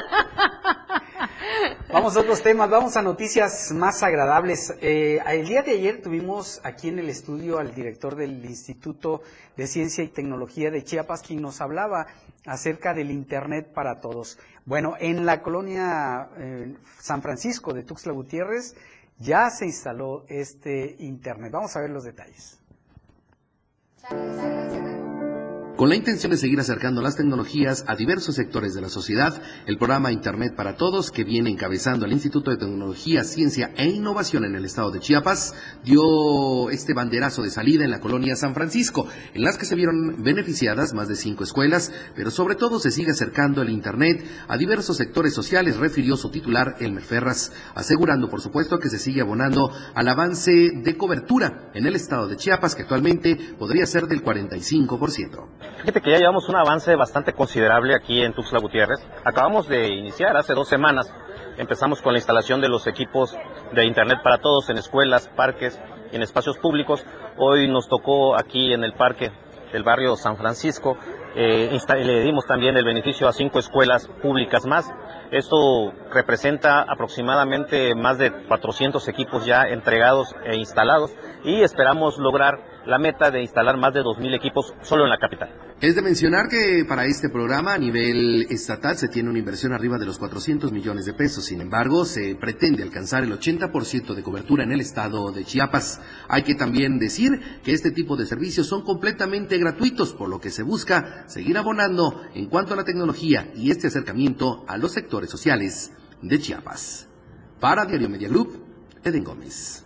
Vamos 1.92 2.16
a 2.16 2.20
otros 2.20 2.42
temas, 2.42 2.70
vamos 2.70 2.96
a 2.96 3.02
noticias 3.02 3.70
más 3.72 4.02
agradables. 4.02 4.74
Eh, 4.80 5.20
el 5.26 5.46
día 5.46 5.62
de 5.62 5.72
ayer 5.72 6.00
tuvimos 6.00 6.60
aquí 6.64 6.88
en 6.88 6.98
el 6.98 7.08
estudio 7.08 7.58
al 7.58 7.74
director 7.74 8.16
del 8.16 8.44
Instituto 8.44 9.22
de 9.56 9.66
Ciencia 9.66 10.02
y 10.02 10.08
Tecnología 10.08 10.70
de 10.70 10.82
Chiapas, 10.82 11.22
quien 11.22 11.42
nos 11.42 11.60
hablaba 11.60 12.06
acerca 12.46 12.94
del 12.94 13.10
Internet 13.10 13.72
para 13.74 14.00
todos. 14.00 14.38
Bueno, 14.64 14.94
en 14.98 15.26
la 15.26 15.42
colonia 15.42 16.28
eh, 16.38 16.74
San 16.98 17.20
Francisco 17.22 17.74
de 17.74 17.82
Tuxtla 17.82 18.12
Gutiérrez 18.12 18.74
ya 19.18 19.50
se 19.50 19.66
instaló 19.66 20.24
este 20.28 20.96
Internet. 20.98 21.52
Vamos 21.52 21.76
a 21.76 21.80
ver 21.80 21.90
los 21.90 22.04
detalles. 22.04 22.58
Con 25.82 25.88
la 25.88 25.96
intención 25.96 26.30
de 26.30 26.38
seguir 26.38 26.60
acercando 26.60 27.02
las 27.02 27.16
tecnologías 27.16 27.84
a 27.88 27.96
diversos 27.96 28.36
sectores 28.36 28.72
de 28.72 28.80
la 28.80 28.88
sociedad, 28.88 29.42
el 29.66 29.78
programa 29.78 30.12
Internet 30.12 30.54
para 30.54 30.76
Todos, 30.76 31.10
que 31.10 31.24
viene 31.24 31.50
encabezando 31.50 32.06
el 32.06 32.12
Instituto 32.12 32.52
de 32.52 32.56
Tecnología, 32.56 33.24
Ciencia 33.24 33.72
e 33.76 33.88
Innovación 33.88 34.44
en 34.44 34.54
el 34.54 34.64
estado 34.64 34.92
de 34.92 35.00
Chiapas, 35.00 35.56
dio 35.82 36.70
este 36.70 36.94
banderazo 36.94 37.42
de 37.42 37.50
salida 37.50 37.82
en 37.82 37.90
la 37.90 37.98
colonia 37.98 38.36
San 38.36 38.54
Francisco, 38.54 39.08
en 39.34 39.42
las 39.42 39.58
que 39.58 39.64
se 39.64 39.74
vieron 39.74 40.22
beneficiadas 40.22 40.94
más 40.94 41.08
de 41.08 41.16
cinco 41.16 41.42
escuelas, 41.42 41.90
pero 42.14 42.30
sobre 42.30 42.54
todo 42.54 42.78
se 42.78 42.92
sigue 42.92 43.10
acercando 43.10 43.60
el 43.60 43.70
Internet 43.70 44.24
a 44.46 44.56
diversos 44.56 44.98
sectores 44.98 45.34
sociales, 45.34 45.78
refirió 45.78 46.16
su 46.16 46.30
titular 46.30 46.76
Elmer 46.78 47.02
Ferras, 47.02 47.50
asegurando 47.74 48.30
por 48.30 48.40
supuesto 48.40 48.78
que 48.78 48.88
se 48.88 49.00
sigue 49.00 49.22
abonando 49.22 49.72
al 49.96 50.06
avance 50.06 50.70
de 50.76 50.96
cobertura 50.96 51.72
en 51.74 51.86
el 51.86 51.96
estado 51.96 52.28
de 52.28 52.36
Chiapas, 52.36 52.76
que 52.76 52.82
actualmente 52.82 53.36
podría 53.58 53.84
ser 53.84 54.06
del 54.06 54.22
45%. 54.22 55.71
Fíjate 55.78 56.00
que 56.00 56.10
ya 56.10 56.18
llevamos 56.18 56.48
un 56.48 56.56
avance 56.56 56.94
bastante 56.94 57.32
considerable 57.32 57.94
aquí 57.94 58.22
en 58.22 58.32
Tuxtla 58.32 58.60
Gutiérrez. 58.60 59.00
Acabamos 59.24 59.68
de 59.68 59.88
iniciar 59.88 60.36
hace 60.36 60.54
dos 60.54 60.68
semanas. 60.68 61.12
Empezamos 61.56 62.00
con 62.00 62.12
la 62.12 62.18
instalación 62.18 62.60
de 62.60 62.68
los 62.68 62.86
equipos 62.86 63.36
de 63.72 63.84
Internet 63.84 64.20
para 64.22 64.38
todos 64.38 64.70
en 64.70 64.78
escuelas, 64.78 65.28
parques 65.28 65.80
en 66.12 66.22
espacios 66.22 66.58
públicos. 66.58 67.04
Hoy 67.36 67.68
nos 67.68 67.88
tocó 67.88 68.36
aquí 68.36 68.72
en 68.72 68.84
el 68.84 68.92
parque 68.92 69.32
del 69.72 69.82
barrio 69.82 70.16
San 70.16 70.36
Francisco. 70.36 70.96
Eh, 71.34 71.76
le 71.96 72.20
dimos 72.20 72.46
también 72.46 72.76
el 72.76 72.84
beneficio 72.84 73.26
a 73.26 73.32
cinco 73.32 73.58
escuelas 73.58 74.06
públicas 74.20 74.66
más. 74.66 74.92
Esto 75.30 75.92
representa 76.12 76.82
aproximadamente 76.82 77.94
más 77.94 78.18
de 78.18 78.30
400 78.30 79.08
equipos 79.08 79.46
ya 79.46 79.62
entregados 79.62 80.34
e 80.44 80.56
instalados 80.56 81.10
y 81.42 81.62
esperamos 81.62 82.18
lograr 82.18 82.60
la 82.86 82.98
meta 82.98 83.30
de 83.30 83.40
instalar 83.40 83.76
más 83.76 83.94
de 83.94 84.00
2.000 84.00 84.34
equipos 84.34 84.74
solo 84.82 85.04
en 85.04 85.10
la 85.10 85.18
capital. 85.18 85.50
Es 85.80 85.96
de 85.96 86.02
mencionar 86.02 86.48
que 86.48 86.84
para 86.86 87.06
este 87.06 87.28
programa 87.28 87.74
a 87.74 87.78
nivel 87.78 88.46
estatal 88.50 88.96
se 88.96 89.08
tiene 89.08 89.30
una 89.30 89.40
inversión 89.40 89.72
arriba 89.72 89.98
de 89.98 90.06
los 90.06 90.16
400 90.16 90.70
millones 90.70 91.06
de 91.06 91.12
pesos. 91.12 91.44
Sin 91.44 91.60
embargo, 91.60 92.04
se 92.04 92.36
pretende 92.36 92.84
alcanzar 92.84 93.24
el 93.24 93.32
80% 93.32 94.14
de 94.14 94.22
cobertura 94.22 94.62
en 94.62 94.70
el 94.70 94.80
estado 94.80 95.32
de 95.32 95.44
Chiapas. 95.44 96.00
Hay 96.28 96.44
que 96.44 96.54
también 96.54 97.00
decir 97.00 97.32
que 97.64 97.72
este 97.72 97.90
tipo 97.90 98.16
de 98.16 98.26
servicios 98.26 98.68
son 98.68 98.82
completamente 98.84 99.58
gratuitos, 99.58 100.12
por 100.14 100.28
lo 100.28 100.40
que 100.40 100.50
se 100.50 100.62
busca 100.62 101.24
seguir 101.26 101.58
abonando 101.58 102.22
en 102.34 102.46
cuanto 102.46 102.74
a 102.74 102.76
la 102.76 102.84
tecnología 102.84 103.50
y 103.56 103.72
este 103.72 103.88
acercamiento 103.88 104.64
a 104.68 104.76
los 104.76 104.92
sectores 104.92 105.30
sociales 105.30 105.92
de 106.20 106.38
Chiapas. 106.38 107.08
Para 107.58 107.86
Diario 107.86 108.08
Media 108.08 108.28
Group, 108.28 108.64
Eden 109.02 109.24
Gómez. 109.24 109.81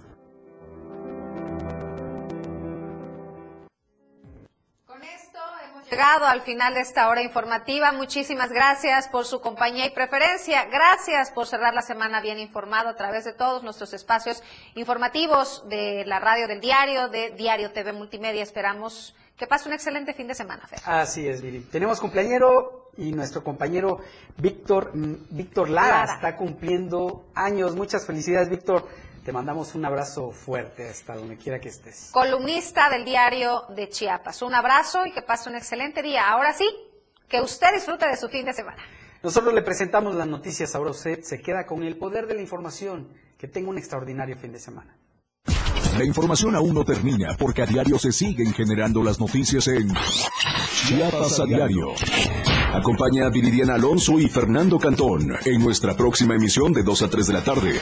Llegado 5.97 6.26
al 6.26 6.42
final 6.42 6.74
de 6.74 6.80
esta 6.80 7.09
hora 7.09 7.22
informativa. 7.22 7.90
Muchísimas 7.90 8.51
gracias 8.51 9.09
por 9.09 9.24
su 9.24 9.40
compañía 9.40 9.86
y 9.86 9.90
preferencia. 9.90 10.66
Gracias 10.66 11.30
por 11.30 11.47
cerrar 11.47 11.72
la 11.72 11.80
semana 11.80 12.20
bien 12.20 12.38
informado 12.38 12.90
a 12.90 12.97
través 12.97 13.24
de 13.24 13.32
todos 13.32 13.62
nuestros 13.62 13.94
espacios 13.94 14.42
informativos 14.74 15.66
de 15.70 16.05
la 16.05 16.20
radio 16.20 16.49
del 16.49 16.61
diario, 16.61 17.09
de 17.09 17.30
Diario 17.30 17.72
TV 17.72 17.94
Multimedia. 17.94 18.42
Esperamos 18.42 19.14
Que 19.38 19.47
pase 19.47 19.68
un 19.68 19.74
excelente 19.74 20.12
fin 20.12 20.26
de 20.28 20.34
semana, 20.34 20.66
Fer. 20.66 20.80
Así 20.84 21.26
es, 21.26 21.40
Viri. 21.40 21.61
Tenemos 21.61 21.99
cumpleañero 22.01 22.90
y 22.99 23.12
nuestro 23.12 23.42
compañero 23.42 24.01
Víctor, 24.36 24.92
Víctor 24.94 25.70
Lara, 25.70 26.01
Lara. 26.01 26.14
está 26.14 26.36
cumpliendo 26.36 27.24
años. 27.34 27.74
Muchas 27.74 28.07
felicidades, 28.07 28.51
Víctor. 28.51 28.86
Te 29.27 29.33
mandamos 29.33 29.74
un 29.74 29.85
abrazo 29.85 30.31
fuerte 30.31 30.89
hasta 30.89 31.16
donde 31.16 31.37
quiera 31.37 31.59
que 31.59 31.68
estés. 31.68 32.11
Columnista 32.12 32.89
del 32.89 33.05
diario 33.05 33.62
de 33.74 33.89
Chiapas. 33.89 34.41
Un 34.43 34.55
abrazo 34.55 35.05
y 35.05 35.11
que 35.11 35.20
pase 35.20 35.51
un 35.51 35.57
excelente 35.57 36.01
día. 36.01 36.29
Ahora 36.29 36.53
sí, 36.53 36.64
que 37.29 37.41
usted 37.41 37.66
disfrute 37.74 38.07
de 38.07 38.16
su 38.16 38.29
fin 38.29 38.47
de 38.47 38.53
semana. 38.53 38.81
Nosotros 39.24 39.53
le 39.53 39.62
presentamos 39.62 40.14
las 40.14 40.29
noticias, 40.29 40.77
ahora 40.77 40.93
usted 40.93 41.22
se 41.24 41.43
queda 41.43 41.66
con 41.66 41.83
el 41.83 41.97
poder 41.99 42.29
de 42.29 42.35
la 42.35 42.41
información. 42.41 43.09
Que 43.37 43.49
tenga 43.49 43.68
un 43.68 43.79
extraordinario 43.79 44.37
fin 44.37 44.53
de 44.53 44.61
semana. 44.61 44.97
La 45.99 46.05
información 46.05 46.55
aún 46.55 46.72
no 46.72 46.85
termina 46.85 47.37
porque 47.37 47.62
a 47.62 47.66
diario 47.66 47.99
se 47.99 48.12
siguen 48.12 48.53
generando 48.53 49.03
las 49.03 49.18
noticias 49.18 49.66
en 49.66 49.93
Chiapas 50.87 51.41
a 51.41 51.47
diario. 51.47 51.95
Acompaña 52.75 53.27
a 53.27 53.31
Viridiana 53.31 53.75
Alonso 53.75 54.19
y 54.19 54.29
Fernando 54.29 54.79
Cantón 54.79 55.33
en 55.45 55.62
nuestra 55.62 55.97
próxima 55.97 56.35
emisión 56.35 56.73
de 56.73 56.83
2 56.83 57.03
a 57.03 57.09
3 57.11 57.27
de 57.27 57.33
la 57.33 57.43
tarde. 57.43 57.81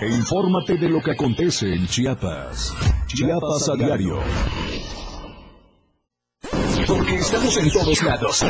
E 0.00 0.08
infórmate 0.08 0.76
de 0.76 0.88
lo 0.88 1.00
que 1.00 1.12
acontece 1.12 1.72
en 1.72 1.86
Chiapas. 1.86 2.74
Chiapas 3.06 3.68
a 3.68 3.76
diario. 3.76 4.18
Porque 6.86 7.16
estamos 7.16 7.56
en 7.56 7.70
todos 7.70 8.02
lados. 8.02 8.44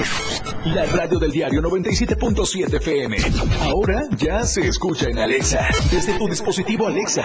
La 0.67 0.85
radio 0.87 1.19
del 1.19 1.31
diario 1.31 1.63
97.7 1.63 2.75
FM. 2.77 3.17
Ahora 3.63 4.03
ya 4.19 4.45
se 4.45 4.67
escucha 4.69 5.09
en 5.09 5.19
Alexa. 5.19 5.69
Desde 5.91 6.19
tu 6.19 6.27
dispositivo 6.27 6.87
Alexa. 6.87 7.25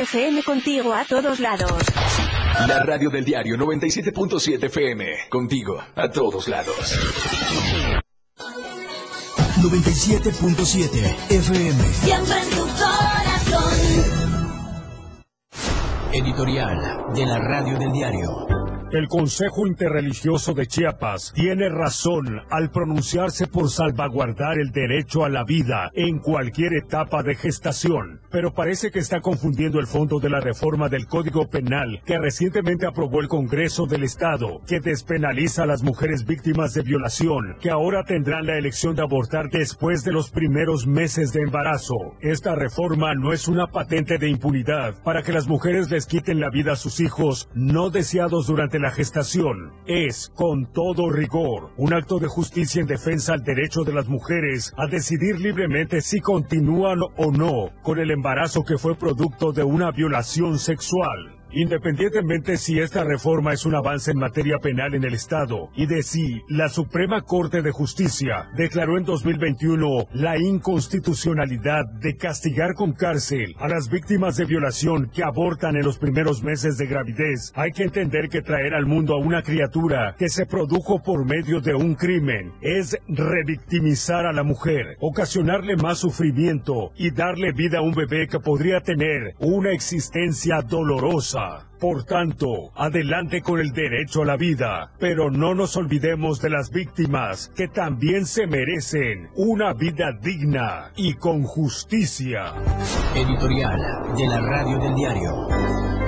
FM 0.00 0.42
contigo 0.42 0.94
a 0.94 1.04
todos 1.04 1.38
lados. 1.38 1.72
La 2.66 2.82
radio 2.82 3.10
del 3.10 3.24
diario 3.24 3.56
97.7 3.56 4.64
FM. 4.64 5.28
Contigo, 5.28 5.82
a 5.94 6.08
todos 6.08 6.48
lados. 6.48 6.98
97.7 9.60 11.16
FM. 11.30 11.92
Siempre 11.92 12.40
en 12.40 12.50
tu 12.50 12.66
corazón. 12.80 13.72
Editorial 16.12 16.78
de 17.14 17.26
la 17.26 17.38
radio 17.38 17.78
del 17.78 17.92
diario. 17.92 18.61
El 18.92 19.08
Consejo 19.08 19.66
Interreligioso 19.66 20.52
de 20.52 20.66
Chiapas 20.66 21.32
tiene 21.34 21.70
razón 21.70 22.42
al 22.50 22.70
pronunciarse 22.70 23.46
por 23.46 23.70
salvaguardar 23.70 24.58
el 24.58 24.70
derecho 24.70 25.24
a 25.24 25.30
la 25.30 25.44
vida 25.44 25.90
en 25.94 26.18
cualquier 26.18 26.74
etapa 26.74 27.22
de 27.22 27.34
gestación, 27.34 28.20
pero 28.30 28.52
parece 28.52 28.90
que 28.90 28.98
está 28.98 29.22
confundiendo 29.22 29.80
el 29.80 29.86
fondo 29.86 30.20
de 30.20 30.28
la 30.28 30.40
reforma 30.40 30.90
del 30.90 31.06
Código 31.06 31.48
Penal 31.48 32.02
que 32.04 32.18
recientemente 32.18 32.84
aprobó 32.84 33.22
el 33.22 33.28
Congreso 33.28 33.86
del 33.86 34.02
Estado, 34.02 34.60
que 34.68 34.80
despenaliza 34.80 35.62
a 35.62 35.66
las 35.66 35.82
mujeres 35.82 36.26
víctimas 36.26 36.74
de 36.74 36.82
violación, 36.82 37.56
que 37.62 37.70
ahora 37.70 38.04
tendrán 38.04 38.44
la 38.44 38.58
elección 38.58 38.94
de 38.94 39.00
abortar 39.00 39.48
después 39.48 40.04
de 40.04 40.12
los 40.12 40.28
primeros 40.28 40.86
meses 40.86 41.32
de 41.32 41.40
embarazo. 41.40 41.96
Esta 42.20 42.54
reforma 42.56 43.14
no 43.14 43.32
es 43.32 43.48
una 43.48 43.68
patente 43.68 44.18
de 44.18 44.28
impunidad 44.28 45.02
para 45.02 45.22
que 45.22 45.32
las 45.32 45.48
mujeres 45.48 45.90
les 45.90 46.04
quiten 46.04 46.40
la 46.40 46.50
vida 46.50 46.72
a 46.72 46.76
sus 46.76 47.00
hijos 47.00 47.48
no 47.54 47.88
deseados 47.88 48.46
durante 48.46 48.81
la 48.82 48.90
gestación. 48.90 49.72
Es, 49.86 50.30
con 50.34 50.66
todo 50.72 51.10
rigor, 51.10 51.70
un 51.76 51.94
acto 51.94 52.18
de 52.18 52.28
justicia 52.28 52.80
en 52.80 52.86
defensa 52.86 53.32
al 53.32 53.42
derecho 53.42 53.82
de 53.84 53.94
las 53.94 54.08
mujeres 54.08 54.74
a 54.76 54.86
decidir 54.86 55.40
libremente 55.40 56.02
si 56.02 56.20
continúan 56.20 56.98
o 57.16 57.32
no 57.32 57.70
con 57.82 57.98
el 57.98 58.10
embarazo 58.10 58.64
que 58.64 58.78
fue 58.78 58.96
producto 58.96 59.52
de 59.52 59.62
una 59.62 59.90
violación 59.90 60.58
sexual. 60.58 61.31
Independientemente 61.54 62.56
si 62.56 62.78
esta 62.78 63.04
reforma 63.04 63.52
es 63.52 63.66
un 63.66 63.74
avance 63.74 64.10
en 64.10 64.18
materia 64.18 64.56
penal 64.58 64.94
en 64.94 65.04
el 65.04 65.12
Estado 65.12 65.68
y 65.76 65.86
de 65.86 66.02
si 66.02 66.40
la 66.48 66.70
Suprema 66.70 67.22
Corte 67.22 67.60
de 67.60 67.70
Justicia 67.70 68.48
declaró 68.56 68.96
en 68.96 69.04
2021 69.04 70.06
la 70.14 70.38
inconstitucionalidad 70.38 71.84
de 72.00 72.16
castigar 72.16 72.72
con 72.74 72.92
cárcel 72.92 73.54
a 73.58 73.68
las 73.68 73.90
víctimas 73.90 74.36
de 74.36 74.46
violación 74.46 75.10
que 75.10 75.22
abortan 75.22 75.76
en 75.76 75.84
los 75.84 75.98
primeros 75.98 76.42
meses 76.42 76.78
de 76.78 76.86
gravidez, 76.86 77.52
hay 77.54 77.72
que 77.72 77.82
entender 77.82 78.30
que 78.30 78.40
traer 78.40 78.74
al 78.74 78.86
mundo 78.86 79.14
a 79.14 79.18
una 79.18 79.42
criatura 79.42 80.14
que 80.18 80.30
se 80.30 80.46
produjo 80.46 81.02
por 81.02 81.26
medio 81.26 81.60
de 81.60 81.74
un 81.74 81.94
crimen 81.94 82.52
es 82.62 82.96
revictimizar 83.08 84.24
a 84.24 84.32
la 84.32 84.42
mujer, 84.42 84.96
ocasionarle 85.00 85.76
más 85.76 85.98
sufrimiento 85.98 86.92
y 86.96 87.10
darle 87.10 87.52
vida 87.52 87.78
a 87.78 87.82
un 87.82 87.92
bebé 87.92 88.26
que 88.26 88.40
podría 88.40 88.80
tener 88.80 89.34
una 89.38 89.72
existencia 89.72 90.62
dolorosa. 90.62 91.41
Por 91.80 92.04
tanto, 92.04 92.70
adelante 92.76 93.40
con 93.40 93.58
el 93.58 93.72
derecho 93.72 94.22
a 94.22 94.26
la 94.26 94.36
vida, 94.36 94.92
pero 94.98 95.30
no 95.30 95.54
nos 95.54 95.76
olvidemos 95.76 96.40
de 96.40 96.50
las 96.50 96.70
víctimas 96.70 97.50
que 97.56 97.68
también 97.68 98.26
se 98.26 98.46
merecen 98.46 99.30
una 99.34 99.72
vida 99.72 100.12
digna 100.20 100.92
y 100.96 101.14
con 101.14 101.42
justicia. 101.42 102.52
Editorial 103.14 103.80
de 104.16 104.26
la 104.26 104.40
radio 104.40 104.78
del 104.78 104.94
diario. 104.94 106.01